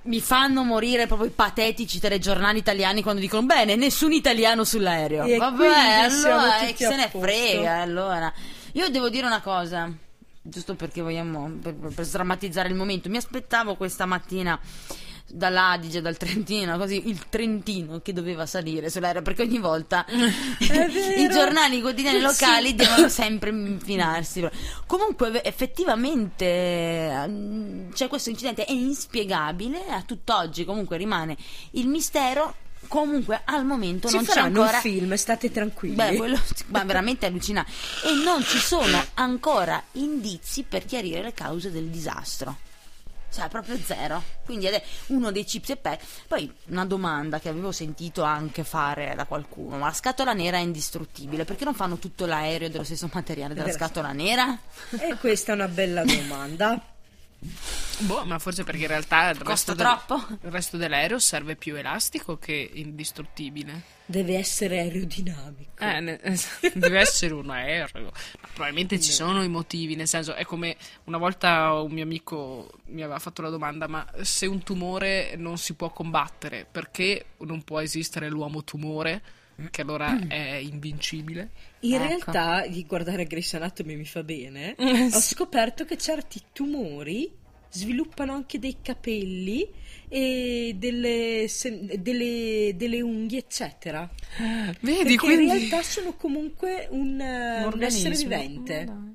Mi 0.03 0.19
fanno 0.19 0.63
morire 0.63 1.07
proprio 1.07 1.27
i 1.27 1.31
patetici 1.31 1.99
telegiornali 1.99 2.57
italiani 2.57 3.01
quando 3.01 3.21
dicono 3.21 3.45
bene, 3.45 3.75
nessun 3.75 4.11
italiano 4.11 4.63
sull'aereo. 4.63 5.25
E 5.25 5.37
Vabbè, 5.37 6.07
allora 6.09 6.59
tutti 6.59 6.73
chi 6.73 6.83
se 6.83 6.95
ne 6.95 7.09
frega, 7.09 7.81
allora. 7.81 8.31
Io 8.73 8.89
devo 8.89 9.09
dire 9.09 9.25
una 9.25 9.41
cosa, 9.41 9.91
giusto 10.41 10.75
perché 10.75 11.01
vogliamo 11.01 11.51
per, 11.61 11.75
per 11.75 12.05
sdrammatizzare 12.05 12.69
il 12.69 12.75
momento. 12.75 13.09
Mi 13.09 13.17
aspettavo 13.17 13.75
questa 13.75 14.05
mattina 14.05 14.59
dall'Adige, 15.33 16.01
dal 16.01 16.17
Trentino, 16.17 16.77
così 16.77 17.07
il 17.07 17.27
Trentino 17.29 17.99
che 18.01 18.13
doveva 18.13 18.45
salire 18.45 18.89
sull'aereo 18.89 19.21
perché 19.21 19.43
ogni 19.43 19.59
volta 19.59 20.05
i 20.59 21.29
giornali 21.29 21.77
i 21.77 21.81
quotidiani 21.81 22.19
locali 22.19 22.73
devono 22.75 23.09
sempre 23.09 23.49
infinarsi. 23.49 24.47
Comunque, 24.85 25.43
effettivamente, 25.43 26.45
eh, 26.45 27.87
c'è 27.93 28.07
questo 28.07 28.29
incidente, 28.29 28.65
è 28.65 28.71
inspiegabile. 28.71 29.85
A 29.89 30.01
tutt'oggi, 30.01 30.65
comunque, 30.65 30.97
rimane 30.97 31.37
il 31.71 31.87
mistero. 31.87 32.55
Comunque, 32.87 33.41
al 33.45 33.63
momento 33.63 34.09
Ci 34.09 34.15
non 34.15 34.25
c'è 34.25 34.39
ancora. 34.39 34.75
un 34.75 34.81
film, 34.81 35.13
state 35.13 35.51
tranquilli. 35.51 35.95
Beh, 35.95 36.15
quello 36.15 36.37
ma 36.67 36.83
veramente 36.83 37.25
allucinante. 37.25 37.71
E 38.03 38.13
non 38.23 38.43
ci 38.43 38.57
sono 38.57 39.01
ancora 39.13 39.81
indizi 39.93 40.63
per 40.63 40.83
chiarire 40.85 41.21
le 41.21 41.33
cause 41.33 41.71
del 41.71 41.85
disastro. 41.85 42.57
Cioè, 43.31 43.47
proprio 43.47 43.77
zero. 43.77 44.21
Quindi 44.43 44.65
è 44.65 44.83
uno 45.07 45.31
dei 45.31 45.43
chips 45.45 45.69
e 45.69 45.77
pe. 45.77 45.97
Poi 46.27 46.51
una 46.67 46.85
domanda 46.85 47.39
che 47.39 47.49
avevo 47.49 47.71
sentito 47.71 48.23
anche 48.23 48.63
fare 48.63 49.13
da 49.15 49.25
qualcuno: 49.25 49.77
ma 49.77 49.85
la 49.87 49.93
scatola 49.93 50.33
nera 50.33 50.57
è 50.57 50.61
indistruttibile? 50.61 51.45
Perché 51.45 51.63
non 51.63 51.73
fanno 51.73 51.97
tutto 51.97 52.25
l'aereo 52.25 52.69
dello 52.69 52.83
stesso 52.83 53.09
materiale 53.13 53.53
della 53.53 53.67
Della- 53.67 53.77
scatola 53.77 54.11
nera? 54.11 54.57
E 54.99 55.15
questa 55.19 55.53
è 55.53 55.55
una 55.55 55.67
bella 55.67 56.03
domanda. 56.03 56.81
Boh, 57.99 58.23
ma 58.25 58.37
forse 58.39 58.63
perché 58.63 58.81
in 58.81 58.87
realtà 58.87 59.29
il 59.29 59.41
Costa 59.41 59.73
resto, 59.73 59.73
del- 59.73 59.85
troppo? 60.05 60.33
il 60.45 60.51
resto 60.51 60.77
dell'aereo 60.77 61.17
serve 61.19 61.55
più 61.55 61.75
elastico 61.75 62.37
che 62.37 62.69
indistruttibile. 62.73 63.99
Deve 64.05 64.37
essere 64.37 64.79
aerodinamico. 64.79 65.83
Eh, 65.83 65.99
ne- 65.99 66.19
deve 66.73 66.99
essere 66.99 67.33
un 67.33 67.49
aereo. 67.49 68.11
Ma 68.41 68.47
probabilmente 68.53 68.99
ci 68.99 69.11
sono 69.11 69.41
i 69.43 69.47
motivi, 69.49 69.95
nel 69.95 70.07
senso, 70.07 70.33
è 70.33 70.45
come 70.45 70.75
una 71.05 71.17
volta 71.17 71.73
un 71.81 71.91
mio 71.91 72.03
amico 72.03 72.71
mi 72.87 73.01
aveva 73.01 73.19
fatto 73.19 73.41
la 73.41 73.49
domanda: 73.49 73.87
ma 73.87 74.05
se 74.21 74.45
un 74.45 74.61
tumore 74.63 75.35
non 75.37 75.57
si 75.57 75.73
può 75.73 75.91
combattere, 75.91 76.67
perché 76.69 77.25
non 77.39 77.63
può 77.63 77.79
esistere 77.79 78.29
l'uomo 78.29 78.63
tumore? 78.63 79.21
Che 79.69 79.81
allora 79.81 80.19
è 80.27 80.55
invincibile. 80.55 81.49
In 81.81 81.93
Ecco. 81.95 82.03
realtà, 82.31 82.67
di 82.67 82.83
guardare 82.85 83.25
Grey's 83.25 83.53
Anatomy 83.53 83.95
mi 83.95 84.05
fa 84.05 84.23
bene. 84.23 84.75
Ho 85.13 85.19
scoperto 85.19 85.85
che 85.85 85.97
certi 85.97 86.41
tumori 86.51 87.31
sviluppano 87.69 88.33
anche 88.33 88.59
dei 88.59 88.77
capelli 88.81 89.65
e 90.09 90.73
delle, 90.77 91.45
se- 91.47 91.99
delle- 91.99 92.73
delle 92.75 93.01
unghie, 93.01 93.39
eccetera. 93.39 94.09
Vedi, 94.81 95.03
Perché 95.03 95.15
quindi. 95.17 95.43
in 95.45 95.51
realtà 95.51 95.81
sono 95.83 96.15
comunque 96.15 96.87
un, 96.91 97.19
eh, 97.21 97.63
un 97.65 97.81
essere 97.83 98.15
vivente. 98.15 98.85
Oh. 98.89 99.13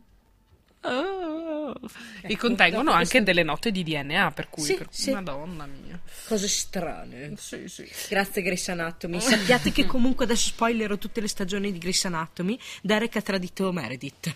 E 0.89 2.32
Ecco, 2.32 2.47
contengono 2.47 2.91
anche 2.93 3.22
delle 3.22 3.43
note 3.43 3.70
di 3.70 3.82
DNA, 3.82 4.30
per 4.32 4.49
cui. 4.49 4.62
Sì, 4.62 4.74
per- 4.74 4.89
sì. 4.91 5.11
Madonna 5.12 5.66
mia. 5.66 5.99
Cose 6.26 6.49
strane. 6.49 7.34
Sì, 7.37 7.68
sì. 7.68 7.89
Grazie 8.09 8.43
Grey's 8.43 8.68
Anatomy. 8.68 9.20
Sappiate 9.22 9.72
che 9.72 9.87
comunque 9.87 10.24
adesso 10.24 10.49
spoilerò 10.49 10.97
tutte 10.97 11.20
le 11.20 11.28
stagioni 11.28 11.72
di 11.72 11.78
Grey's 11.78 12.05
Anatomy. 12.05 12.59
Derek 12.82 13.16
ha 13.16 13.22
tradito 13.22 13.72
Meredith. 13.72 14.32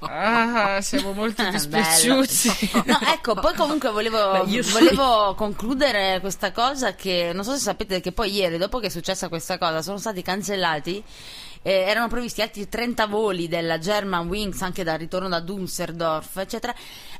Ah, 0.00 0.80
siamo 0.80 1.12
molto 1.12 1.44
dispiaciuti. 1.50 2.70
No, 2.86 2.98
ecco, 3.12 3.34
poi 3.34 3.54
comunque 3.54 3.90
volevo, 3.90 4.44
Beh, 4.44 4.50
io 4.50 4.62
sì. 4.62 4.72
volevo 4.72 5.34
concludere 5.34 6.20
questa 6.20 6.52
cosa 6.52 6.94
che 6.94 7.32
non 7.34 7.44
so 7.44 7.52
se 7.52 7.58
sapete 7.58 8.00
che 8.00 8.12
poi 8.12 8.32
ieri, 8.32 8.56
dopo 8.58 8.78
che 8.78 8.86
è 8.86 8.90
successa 8.90 9.28
questa 9.28 9.58
cosa, 9.58 9.82
sono 9.82 9.98
stati 9.98 10.22
cancellati. 10.22 11.02
Eh, 11.66 11.72
erano 11.72 12.08
previsti 12.08 12.42
altri 12.42 12.68
30 12.68 13.06
voli 13.06 13.48
della 13.48 13.78
German 13.78 14.28
Wings 14.28 14.60
anche 14.60 14.84
dal 14.84 14.98
ritorno 14.98 15.28
da 15.30 15.40
Düsseldorf, 15.40 16.36
eccetera, 16.38 16.74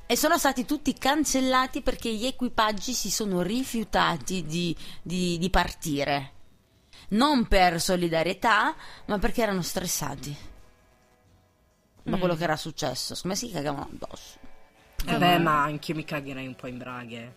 e 0.06 0.16
sono 0.16 0.36
stati 0.36 0.66
tutti 0.66 0.92
cancellati 0.92 1.80
perché 1.80 2.12
gli 2.14 2.26
equipaggi 2.26 2.92
si 2.92 3.10
sono 3.10 3.40
rifiutati 3.40 4.44
di, 4.44 4.76
di- 5.02 5.38
di 5.38 5.50
partire. 5.50 6.32
Non 7.08 7.48
per 7.48 7.80
solidarietà, 7.80 8.74
ma 9.06 9.18
perché 9.18 9.42
erano 9.42 9.62
stressati. 9.62 10.36
Da 12.02 12.18
quello 12.18 12.34
che 12.36 12.44
era 12.44 12.56
successo. 12.56 13.14
Secondo 13.14 13.36
me 13.36 13.46
si 13.46 13.50
cagavano 13.50 13.88
addosso. 13.90 14.38
Vabbè, 15.06 15.38
ma 15.38 15.62
anch'io 15.62 15.94
mi 15.94 16.04
cagherei 16.04 16.46
un 16.46 16.54
po' 16.54 16.66
in 16.66 16.76
braghe. 16.76 17.34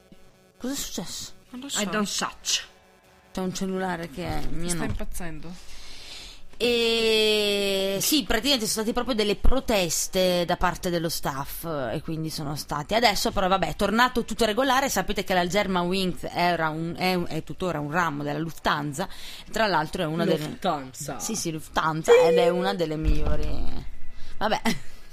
Cosa 0.58 0.74
è 0.74 0.76
successo? 0.76 1.32
Non 1.52 1.62
lo 1.62 1.70
so. 1.70 1.82
I 1.82 1.86
don't 1.86 2.06
such. 2.06 2.66
C'è 3.32 3.40
un 3.40 3.54
cellulare 3.54 4.10
che 4.10 4.26
è 4.26 4.46
mio 4.48 4.68
Sta 4.68 4.80
no. 4.80 4.86
impazzendo. 4.86 5.54
E 6.58 7.98
sì, 8.02 8.24
praticamente 8.24 8.66
sono 8.66 8.84
state 8.84 8.94
proprio 8.94 9.14
delle 9.16 9.36
proteste 9.36 10.44
da 10.46 10.58
parte 10.58 10.90
dello 10.90 11.10
staff 11.10 11.64
eh, 11.66 11.96
e 11.96 12.02
quindi 12.02 12.30
sono 12.30 12.56
stati. 12.56 12.94
Adesso 12.96 13.32
però 13.32 13.48
vabbè, 13.48 13.70
è 13.70 13.76
tornato 13.76 14.26
tutto 14.26 14.46
regolare, 14.46 14.90
sapete 14.90 15.24
che 15.24 15.34
la 15.34 15.46
German 15.48 15.86
Wings 15.88 16.28
era 16.32 16.70
un- 16.70 16.96
è, 16.98 17.14
un- 17.14 17.26
è 17.28 17.44
tuttora 17.44 17.80
un 17.80 17.92
ramo 17.92 18.24
della 18.24 18.40
Lufthansa, 18.40 19.08
tra 19.52 19.68
l'altro 19.68 20.02
è 20.02 20.06
una 20.06 20.26
delle... 20.26 20.46
Lufthansa. 20.46 21.20
Sì, 21.20 21.36
sì, 21.36 21.52
Lufthansa 21.52 22.12
ed 22.28 22.38
è 22.38 22.50
una 22.50 22.74
delle 22.74 22.96
migliori... 22.98 23.86
Vabbè, 24.38 24.62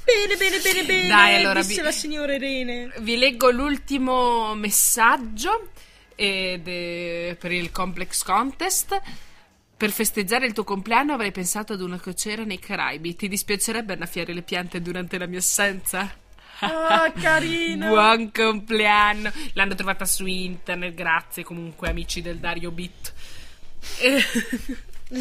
Bene, 0.05 0.37
bene, 0.37 0.59
bene, 0.61 0.85
bene. 0.85 1.09
Dai, 1.09 1.35
allora, 1.37 1.63
vi- 1.63 1.77
la 1.81 1.91
signora 1.91 2.35
Irene. 2.35 2.93
Vi 2.99 3.17
leggo 3.17 3.51
l'ultimo 3.51 4.55
messaggio 4.55 5.69
ed 6.15 6.69
è 6.69 7.35
per 7.39 7.51
il 7.53 7.71
Complex 7.71 8.23
Contest. 8.23 9.01
Per 9.77 9.91
festeggiare 9.91 10.47
il 10.47 10.53
tuo 10.53 10.65
compleanno 10.65 11.13
avrei 11.13 11.33
pensato 11.33 11.73
ad 11.73 11.81
una 11.81 11.99
crociera 11.99 12.45
nei 12.45 12.59
Caraibi. 12.59 13.17
Ti 13.17 13.29
dispiacerebbe 13.29 13.95
annaffiare 13.95 14.33
le 14.33 14.43
piante 14.43 14.81
durante 14.81 15.19
la 15.19 15.27
mia 15.27 15.41
assenza? 15.41 16.11
Ah, 16.61 17.13
carino. 17.21 17.89
Buon 17.89 18.31
compleanno. 18.31 19.33
L'hanno 19.55 19.75
trovata 19.75 20.05
su 20.05 20.27
internet, 20.27 20.95
grazie 20.95 21.43
comunque 21.43 21.89
amici 21.89 22.23
del 22.23 22.39
Dario 22.39 22.71
Bit. 22.71 23.13
E- 23.99 24.23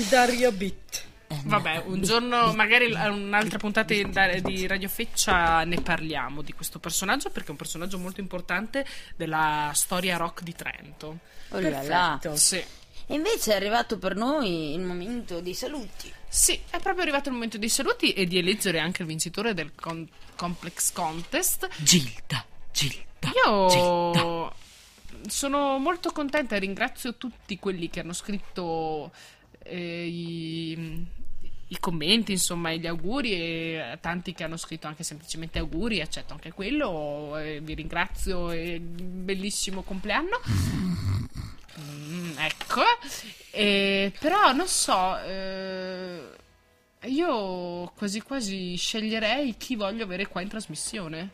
Dario 0.10 0.52
Bit. 0.52 1.06
Vabbè, 1.46 1.84
un 1.88 2.04
giorno, 2.04 2.54
magari 2.54 2.94
a 2.94 3.10
un'altra 3.10 3.58
puntata 3.58 3.94
di, 3.94 4.08
di 4.44 4.68
Radio 4.68 4.88
Feccia 4.88 5.64
ne 5.64 5.82
parliamo 5.82 6.44
di 6.44 6.54
questo 6.54 6.78
personaggio 6.78 7.32
perché 7.32 7.48
è 7.48 7.52
un 7.52 7.58
personaggio 7.58 7.98
molto 7.98 8.22
importante 8.22 8.86
della 9.16 9.72
storia 9.74 10.18
rock 10.18 10.44
di 10.44 10.54
Trento. 10.54 11.20
Oh 11.50 11.60
là 11.60 11.82
là. 11.82 12.18
Perfetto. 12.22 12.36
Sì. 12.36 12.64
E 13.14 13.18
invece 13.18 13.52
è 13.54 13.56
arrivato 13.58 14.00
per 14.00 14.16
noi 14.16 14.74
il 14.74 14.80
momento 14.80 15.40
dei 15.40 15.54
saluti. 15.54 16.12
Sì, 16.28 16.60
è 16.72 16.80
proprio 16.80 17.04
arrivato 17.04 17.30
il 17.30 17.36
momento 17.36 17.60
dei 17.60 17.70
saluti 17.70 18.12
e 18.12 18.26
di 18.26 18.40
eleggere 18.40 18.80
anche 18.80 19.04
il 19.04 19.08
vincitore 19.08 19.54
del 19.54 19.74
con- 19.76 20.10
Complex 20.36 20.92
Contest. 20.94 21.70
Gilda, 21.78 22.44
Gilda. 22.72 23.32
Io 23.46 23.68
Gilda. 23.68 24.52
sono 25.28 25.78
molto 25.78 26.10
contenta 26.10 26.56
e 26.56 26.60
ringrazio 26.60 27.14
tutti 27.16 27.60
quelli 27.60 27.88
che 27.88 28.00
hanno 28.00 28.14
scritto 28.14 29.12
eh, 29.62 30.08
i, 30.08 31.06
i 31.68 31.80
commenti, 31.80 32.32
insomma, 32.32 32.72
e 32.72 32.80
gli 32.80 32.88
auguri 32.88 33.34
e 33.34 33.98
tanti 34.02 34.34
che 34.34 34.44
hanno 34.44 34.58
scritto 34.58 34.88
anche 34.88 35.04
semplicemente 35.04 35.60
auguri, 35.60 36.02
accetto 36.02 36.34
anche 36.34 36.52
quello. 36.52 37.34
vi 37.62 37.76
ringrazio 37.76 38.50
e 38.50 38.80
bellissimo 38.80 39.84
compleanno. 39.84 40.40
Mm, 41.80 42.38
ecco, 42.38 42.82
E 43.52 44.14
però 44.20 44.52
non 44.54 44.68
so, 44.68 45.18
eh, 45.20 46.30
io 47.06 47.92
quasi 47.96 48.22
quasi 48.22 48.76
sceglierei 48.76 49.58
chi 49.58 49.76
voglio 49.76 50.04
avere 50.04 50.28
qua 50.28 50.42
in 50.42 50.50
trasmissione. 50.50 51.30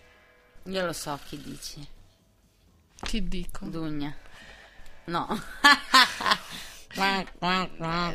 Io 0.63 0.85
lo 0.85 0.93
so 0.93 1.19
chi 1.27 1.41
dici. 1.41 1.85
Che 3.01 3.27
dico? 3.27 3.65
Dugna. 3.65 4.15
No. 5.05 5.27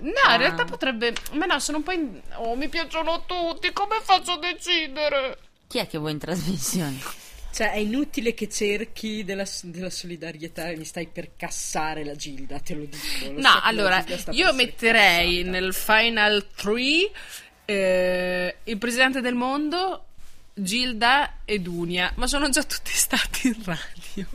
No, 0.03 0.33
in 0.33 0.37
realtà 0.37 0.65
potrebbe. 0.65 1.15
Ma 1.33 1.47
no, 1.47 1.59
sono 1.59 1.79
un 1.79 1.83
po'. 1.85 1.93
In... 1.93 2.21
Oh, 2.35 2.57
mi 2.57 2.69
piacciono 2.69 3.25
tutti. 3.25 3.73
Come 3.73 4.01
faccio 4.03 4.33
a 4.33 4.39
decidere? 4.39 5.39
Chi 5.69 5.79
è 5.79 5.87
che 5.87 5.99
vuoi 5.99 6.13
in 6.13 6.19
trasmissione? 6.19 6.99
Cioè, 7.55 7.71
è 7.71 7.77
inutile 7.77 8.35
che 8.35 8.49
cerchi 8.49 9.23
della, 9.23 9.47
della 9.63 9.89
solidarietà 9.91 10.71
e 10.71 10.77
mi 10.77 10.85
stai 10.85 11.07
per 11.07 11.37
cassare 11.37 12.05
la 12.05 12.17
Gilda, 12.17 12.59
te 12.59 12.75
lo 12.75 12.85
dico. 12.85 13.31
lo 13.33 13.41
No, 13.41 13.49
so 13.51 13.61
allora, 13.63 14.05
io 14.31 14.53
metterei 14.55 15.37
cassata. 15.45 15.51
nel 15.51 15.73
Final 15.73 16.47
3 16.57 18.55
il 18.65 18.79
presidente 18.79 19.21
del 19.21 19.35
mondo, 19.35 20.07
Gilda 20.53 21.43
e 21.45 21.61
Dunia, 21.61 22.13
ma 22.17 22.27
sono 22.27 22.49
già 22.49 22.65
tutti 22.65 22.91
stati 22.97 23.47
in 23.47 23.63
radio. 23.65 24.27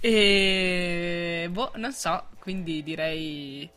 e. 0.00 1.48
Boh, 1.50 1.72
non 1.76 1.92
so, 1.92 2.28
quindi 2.38 2.82
direi. 2.82 3.68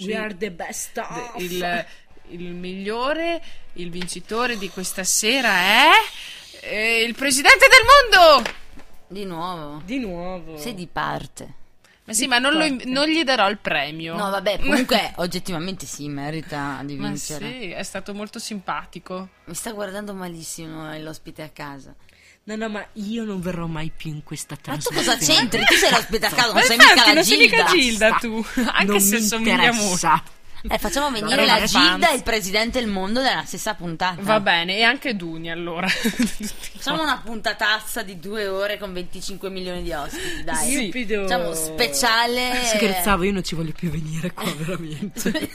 We 0.00 0.16
are 0.16 0.36
the 0.36 0.50
best 0.50 0.98
of. 0.98 1.34
il, 1.38 1.86
il 2.30 2.52
migliore, 2.52 3.42
il 3.74 3.90
vincitore 3.90 4.56
di 4.58 4.68
questa 4.70 5.04
sera 5.04 5.50
è. 5.52 5.88
eh, 6.62 7.02
il 7.02 7.14
presidente 7.14 7.66
del 7.68 8.18
mondo! 8.28 8.50
Di 9.08 9.24
nuovo. 9.24 9.82
Di 9.84 9.98
nuovo. 9.98 10.56
Sei 10.58 10.74
di 10.74 10.86
parte. 10.90 11.62
Ma 12.06 12.12
sì, 12.12 12.26
ma 12.26 12.38
non, 12.38 12.52
lo- 12.54 12.76
non 12.84 13.06
gli 13.08 13.22
darò 13.24 13.48
il 13.48 13.58
premio. 13.58 14.14
No, 14.14 14.28
vabbè, 14.30 14.58
comunque 14.58 15.12
oggettivamente 15.16 15.86
sì, 15.86 16.08
merita 16.08 16.80
di 16.84 16.96
Ma 16.96 17.08
vincere. 17.08 17.48
sì, 17.50 17.70
è 17.70 17.82
stato 17.82 18.12
molto 18.12 18.38
simpatico. 18.38 19.28
Mi 19.46 19.54
sta 19.54 19.72
guardando 19.72 20.12
malissimo 20.14 20.92
eh, 20.92 21.00
l'ospite 21.00 21.42
a 21.42 21.48
casa. 21.48 21.94
No, 22.46 22.56
no, 22.56 22.68
ma 22.68 22.86
io 22.94 23.24
non 23.24 23.40
verrò 23.40 23.66
mai 23.66 23.90
più 23.96 24.10
in 24.10 24.22
questa 24.22 24.54
Ma 24.66 24.76
tu 24.76 24.80
trasmissione. 24.90 25.16
cosa 25.16 25.32
c'entri? 25.32 25.64
Tu 25.64 25.74
sei 25.76 25.90
l'ospite 25.90 26.26
a 26.26 26.30
casa, 26.30 26.44
non 26.46 26.54
Ma 26.56 26.60
sei 26.62 26.76
mica 26.76 26.94
la 26.94 27.12
non 27.14 27.24
sei 27.24 27.38
mica 27.38 27.64
Gilda. 27.64 27.70
Gilda 27.72 28.10
tu, 28.20 28.46
anche 28.70 28.84
non 28.84 29.00
se 29.00 29.16
mi 29.16 29.22
somiglia 29.22 29.72
molto. 29.72 30.22
Eh, 30.66 30.78
facciamo 30.78 31.10
venire 31.10 31.44
la 31.44 31.62
Gilda 31.62 32.10
e 32.10 32.14
il 32.14 32.22
presidente 32.22 32.80
del 32.80 32.88
mondo 32.88 33.20
nella 33.20 33.44
stessa 33.44 33.74
puntata. 33.74 34.22
Va 34.22 34.40
bene, 34.40 34.78
e 34.78 34.82
anche 34.82 35.14
Dunia 35.14 35.52
allora. 35.52 35.86
Facciamo 35.86 37.02
una 37.02 37.20
puntatazza 37.22 38.02
di 38.02 38.18
due 38.18 38.48
ore 38.48 38.78
con 38.78 38.92
25 38.94 39.50
milioni 39.50 39.82
di 39.82 39.92
ospiti, 39.92 40.42
dai. 40.42 40.70
Sì. 40.70 40.82
Stupido. 40.84 41.22
Facciamo 41.22 41.52
speciale. 41.52 42.64
Scherzavo, 42.64 43.24
io 43.24 43.32
non 43.32 43.44
ci 43.44 43.54
voglio 43.54 43.72
più 43.72 43.90
venire 43.90 44.32
qua, 44.32 44.50
veramente. 44.56 45.50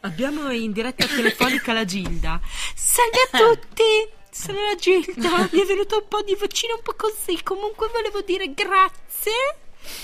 Abbiamo 0.00 0.50
in 0.50 0.72
diretta 0.72 1.06
telefonica 1.06 1.72
la 1.72 1.84
Gilda. 1.84 2.40
Salve 2.74 3.28
a 3.30 3.38
tutti! 3.38 4.18
Sono 4.32 4.58
la 4.60 4.74
Gilda. 4.74 5.48
Mi 5.52 5.60
è 5.60 5.66
venuto 5.66 5.98
un 5.98 6.08
po' 6.08 6.22
di 6.22 6.34
vocina, 6.34 6.74
un 6.74 6.82
po' 6.82 6.94
così. 6.96 7.40
Comunque 7.44 7.88
volevo 7.92 8.22
dire 8.22 8.52
grazie. 8.54 9.58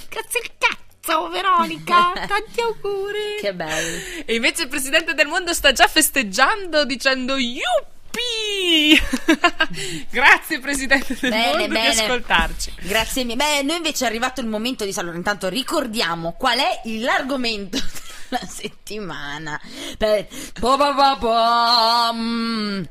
Grazie 0.08 0.40
al 0.40 0.50
cazzo, 0.58 0.85
Veronica. 1.30 2.12
Tanti 2.26 2.60
auguri. 2.60 3.38
Che 3.40 3.54
bello. 3.54 3.98
e 4.24 4.34
invece 4.34 4.62
il 4.62 4.68
presidente 4.68 5.14
del 5.14 5.26
mondo 5.26 5.52
sta 5.54 5.72
già 5.72 5.86
festeggiando 5.86 6.84
dicendo 6.84 7.36
Yuppi! 7.36 8.98
Grazie 10.10 10.58
presidente 10.60 11.16
del 11.20 11.30
Bene, 11.30 11.46
mondo 11.58 11.74
bene. 11.74 11.90
di 11.92 12.00
ascoltarci. 12.00 12.72
Grazie 12.80 13.24
mille. 13.24 13.36
Beh, 13.36 13.62
noi 13.62 13.76
invece 13.76 14.04
è 14.04 14.08
arrivato 14.08 14.40
il 14.40 14.46
momento 14.46 14.84
di 14.84 14.92
allora, 14.96 15.16
intanto 15.16 15.48
ricordiamo 15.48 16.32
qual 16.32 16.58
è 16.58 16.80
l'argomento 16.98 17.78
della 18.28 18.44
settimana. 18.46 19.60
Per- 19.98 20.26
po- 20.58 20.76
po- 20.76 20.94
po- 20.94 21.18
pom. 21.18 22.86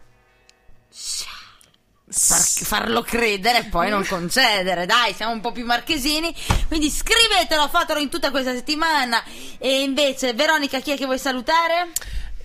Far- 2.15 2.65
farlo 2.65 3.01
credere 3.03 3.61
e 3.61 3.65
poi 3.65 3.89
non 3.89 4.05
concedere. 4.05 4.87
Dai 4.87 5.15
siamo 5.15 5.33
un 5.33 5.41
po' 5.41 5.53
più 5.53 5.65
marchesini. 5.65 6.35
Quindi 6.69 6.91
scrivetelo 6.91 7.69
fatelo 7.69 8.01
in 8.01 8.11
tutta 8.11 8.31
questa 8.31 8.53
settimana. 8.53 9.23
E 9.59 9.83
invece 9.83 10.35
Veronica 10.35 10.81
chi 10.81 10.91
è 10.91 10.97
che 10.97 11.05
vuoi 11.05 11.19
salutare? 11.19 11.93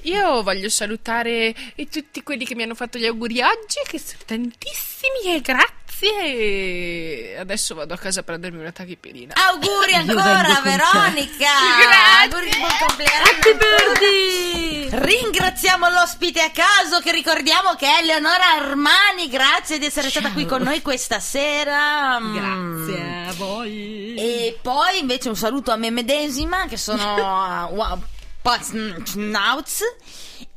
Io 0.08 0.42
voglio 0.42 0.70
salutare 0.70 1.54
tutti 1.92 2.24
quelli 2.24 2.46
che 2.46 2.56
mi 2.56 2.64
hanno 2.64 2.76
fatto 2.76 2.98
gli 2.98 3.06
auguri 3.06 3.42
oggi, 3.42 3.80
che 3.86 4.00
sono 4.00 4.20
tantissimi 4.26 5.36
e 5.36 5.42
grazie. 5.42 7.38
Adesso 7.38 7.76
vado 7.76 7.94
a 7.94 7.98
casa 7.98 8.22
a 8.22 8.24
prendermi 8.24 8.60
una 8.60 8.72
tachipirina. 8.72 9.34
Auguri 9.36 9.96
ancora. 9.96 10.62
Veronica! 10.64 11.52
Grazie. 11.82 12.24
Auguri 12.24 12.50
di 12.50 12.58
buon 12.58 12.72
compleanno! 12.88 13.26
Ringraziamo 14.90 15.90
l'ospite 15.90 16.42
a 16.42 16.52
caso 16.52 17.02
che 17.02 17.12
ricordiamo 17.12 17.76
che 17.76 17.88
è 17.88 18.00
Eleonora 18.02 18.54
Armani, 18.62 19.28
grazie 19.28 19.78
di 19.78 19.88
essere 19.88 20.10
stata 20.10 20.32
qui 20.32 20.46
con 20.46 20.62
noi 20.62 20.82
questa 20.82 21.20
sera. 21.20 22.18
Mm. 22.18 22.36
Grazie 22.86 23.26
a 23.28 23.34
voi. 23.34 24.16
E 24.16 24.58
poi 24.62 25.00
invece 25.00 25.28
un 25.28 25.36
saluto 25.36 25.72
a 25.72 25.76
me 25.76 25.92
medesima 25.92 26.66
che 26.68 26.78
sono 26.78 28.06
Paznauts. 28.48 29.82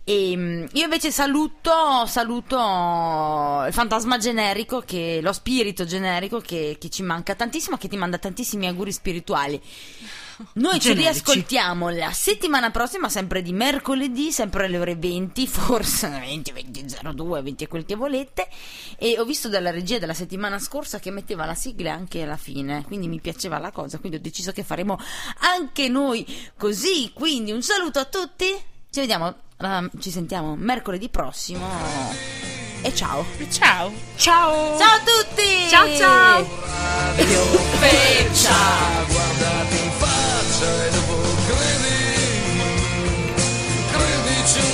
E 0.04 0.36
mm, 0.36 0.66
io 0.74 0.84
invece 0.84 1.10
saluto, 1.10 2.06
saluto 2.06 2.56
il 3.66 3.72
fantasma 3.72 4.16
generico, 4.16 4.80
che, 4.80 5.18
lo 5.20 5.32
spirito 5.32 5.84
generico 5.84 6.38
che, 6.38 6.76
che 6.78 6.88
ci 6.88 7.02
manca 7.02 7.34
tantissimo, 7.34 7.76
che 7.76 7.88
ti 7.88 7.96
manda 7.96 8.18
tantissimi 8.18 8.68
auguri 8.68 8.92
spirituali. 8.92 9.60
Noi 10.54 10.74
ci 10.74 10.88
Generici. 10.88 11.10
riascoltiamo 11.10 11.88
la 11.90 12.12
settimana 12.12 12.70
prossima, 12.70 13.08
sempre 13.08 13.42
di 13.42 13.52
mercoledì, 13.52 14.32
sempre 14.32 14.66
alle 14.66 14.78
ore 14.78 14.96
20, 14.96 15.46
forse 15.46 16.08
20, 16.08 16.52
20, 16.52 16.86
02, 17.14 17.42
20 17.42 17.66
quel 17.66 17.84
che 17.84 17.94
volete. 17.94 18.48
E 18.98 19.18
ho 19.18 19.24
visto 19.24 19.48
dalla 19.48 19.70
regia 19.70 19.98
della 19.98 20.14
settimana 20.14 20.58
scorsa 20.58 20.98
che 20.98 21.10
metteva 21.10 21.44
la 21.44 21.54
sigla 21.54 21.92
anche 21.92 22.22
alla 22.22 22.36
fine, 22.36 22.84
quindi 22.86 23.08
mi 23.08 23.20
piaceva 23.20 23.58
la 23.58 23.70
cosa, 23.70 23.98
quindi 23.98 24.18
ho 24.18 24.20
deciso 24.20 24.52
che 24.52 24.64
faremo 24.64 24.98
anche 25.56 25.88
noi 25.88 26.26
così. 26.56 27.10
Quindi 27.12 27.52
un 27.52 27.62
saluto 27.62 27.98
a 27.98 28.04
tutti, 28.04 28.46
ci 28.90 29.00
vediamo, 29.00 29.34
ah, 29.58 29.88
ci 29.98 30.10
sentiamo 30.10 30.56
mercoledì 30.56 31.08
prossimo. 31.08 31.66
e 32.82 32.94
ciao. 32.94 33.24
Ciao. 33.50 33.92
Ciao! 34.16 34.78
Ciao 34.78 34.94
a 34.94 35.00
tutti! 35.00 35.68
Ciao 35.68 35.94
ciao! 35.96 36.46
Çayını 40.60 41.02
bul 41.08 41.24
kredi 41.46 41.96
Kredi 43.92 44.32
için 44.44 44.70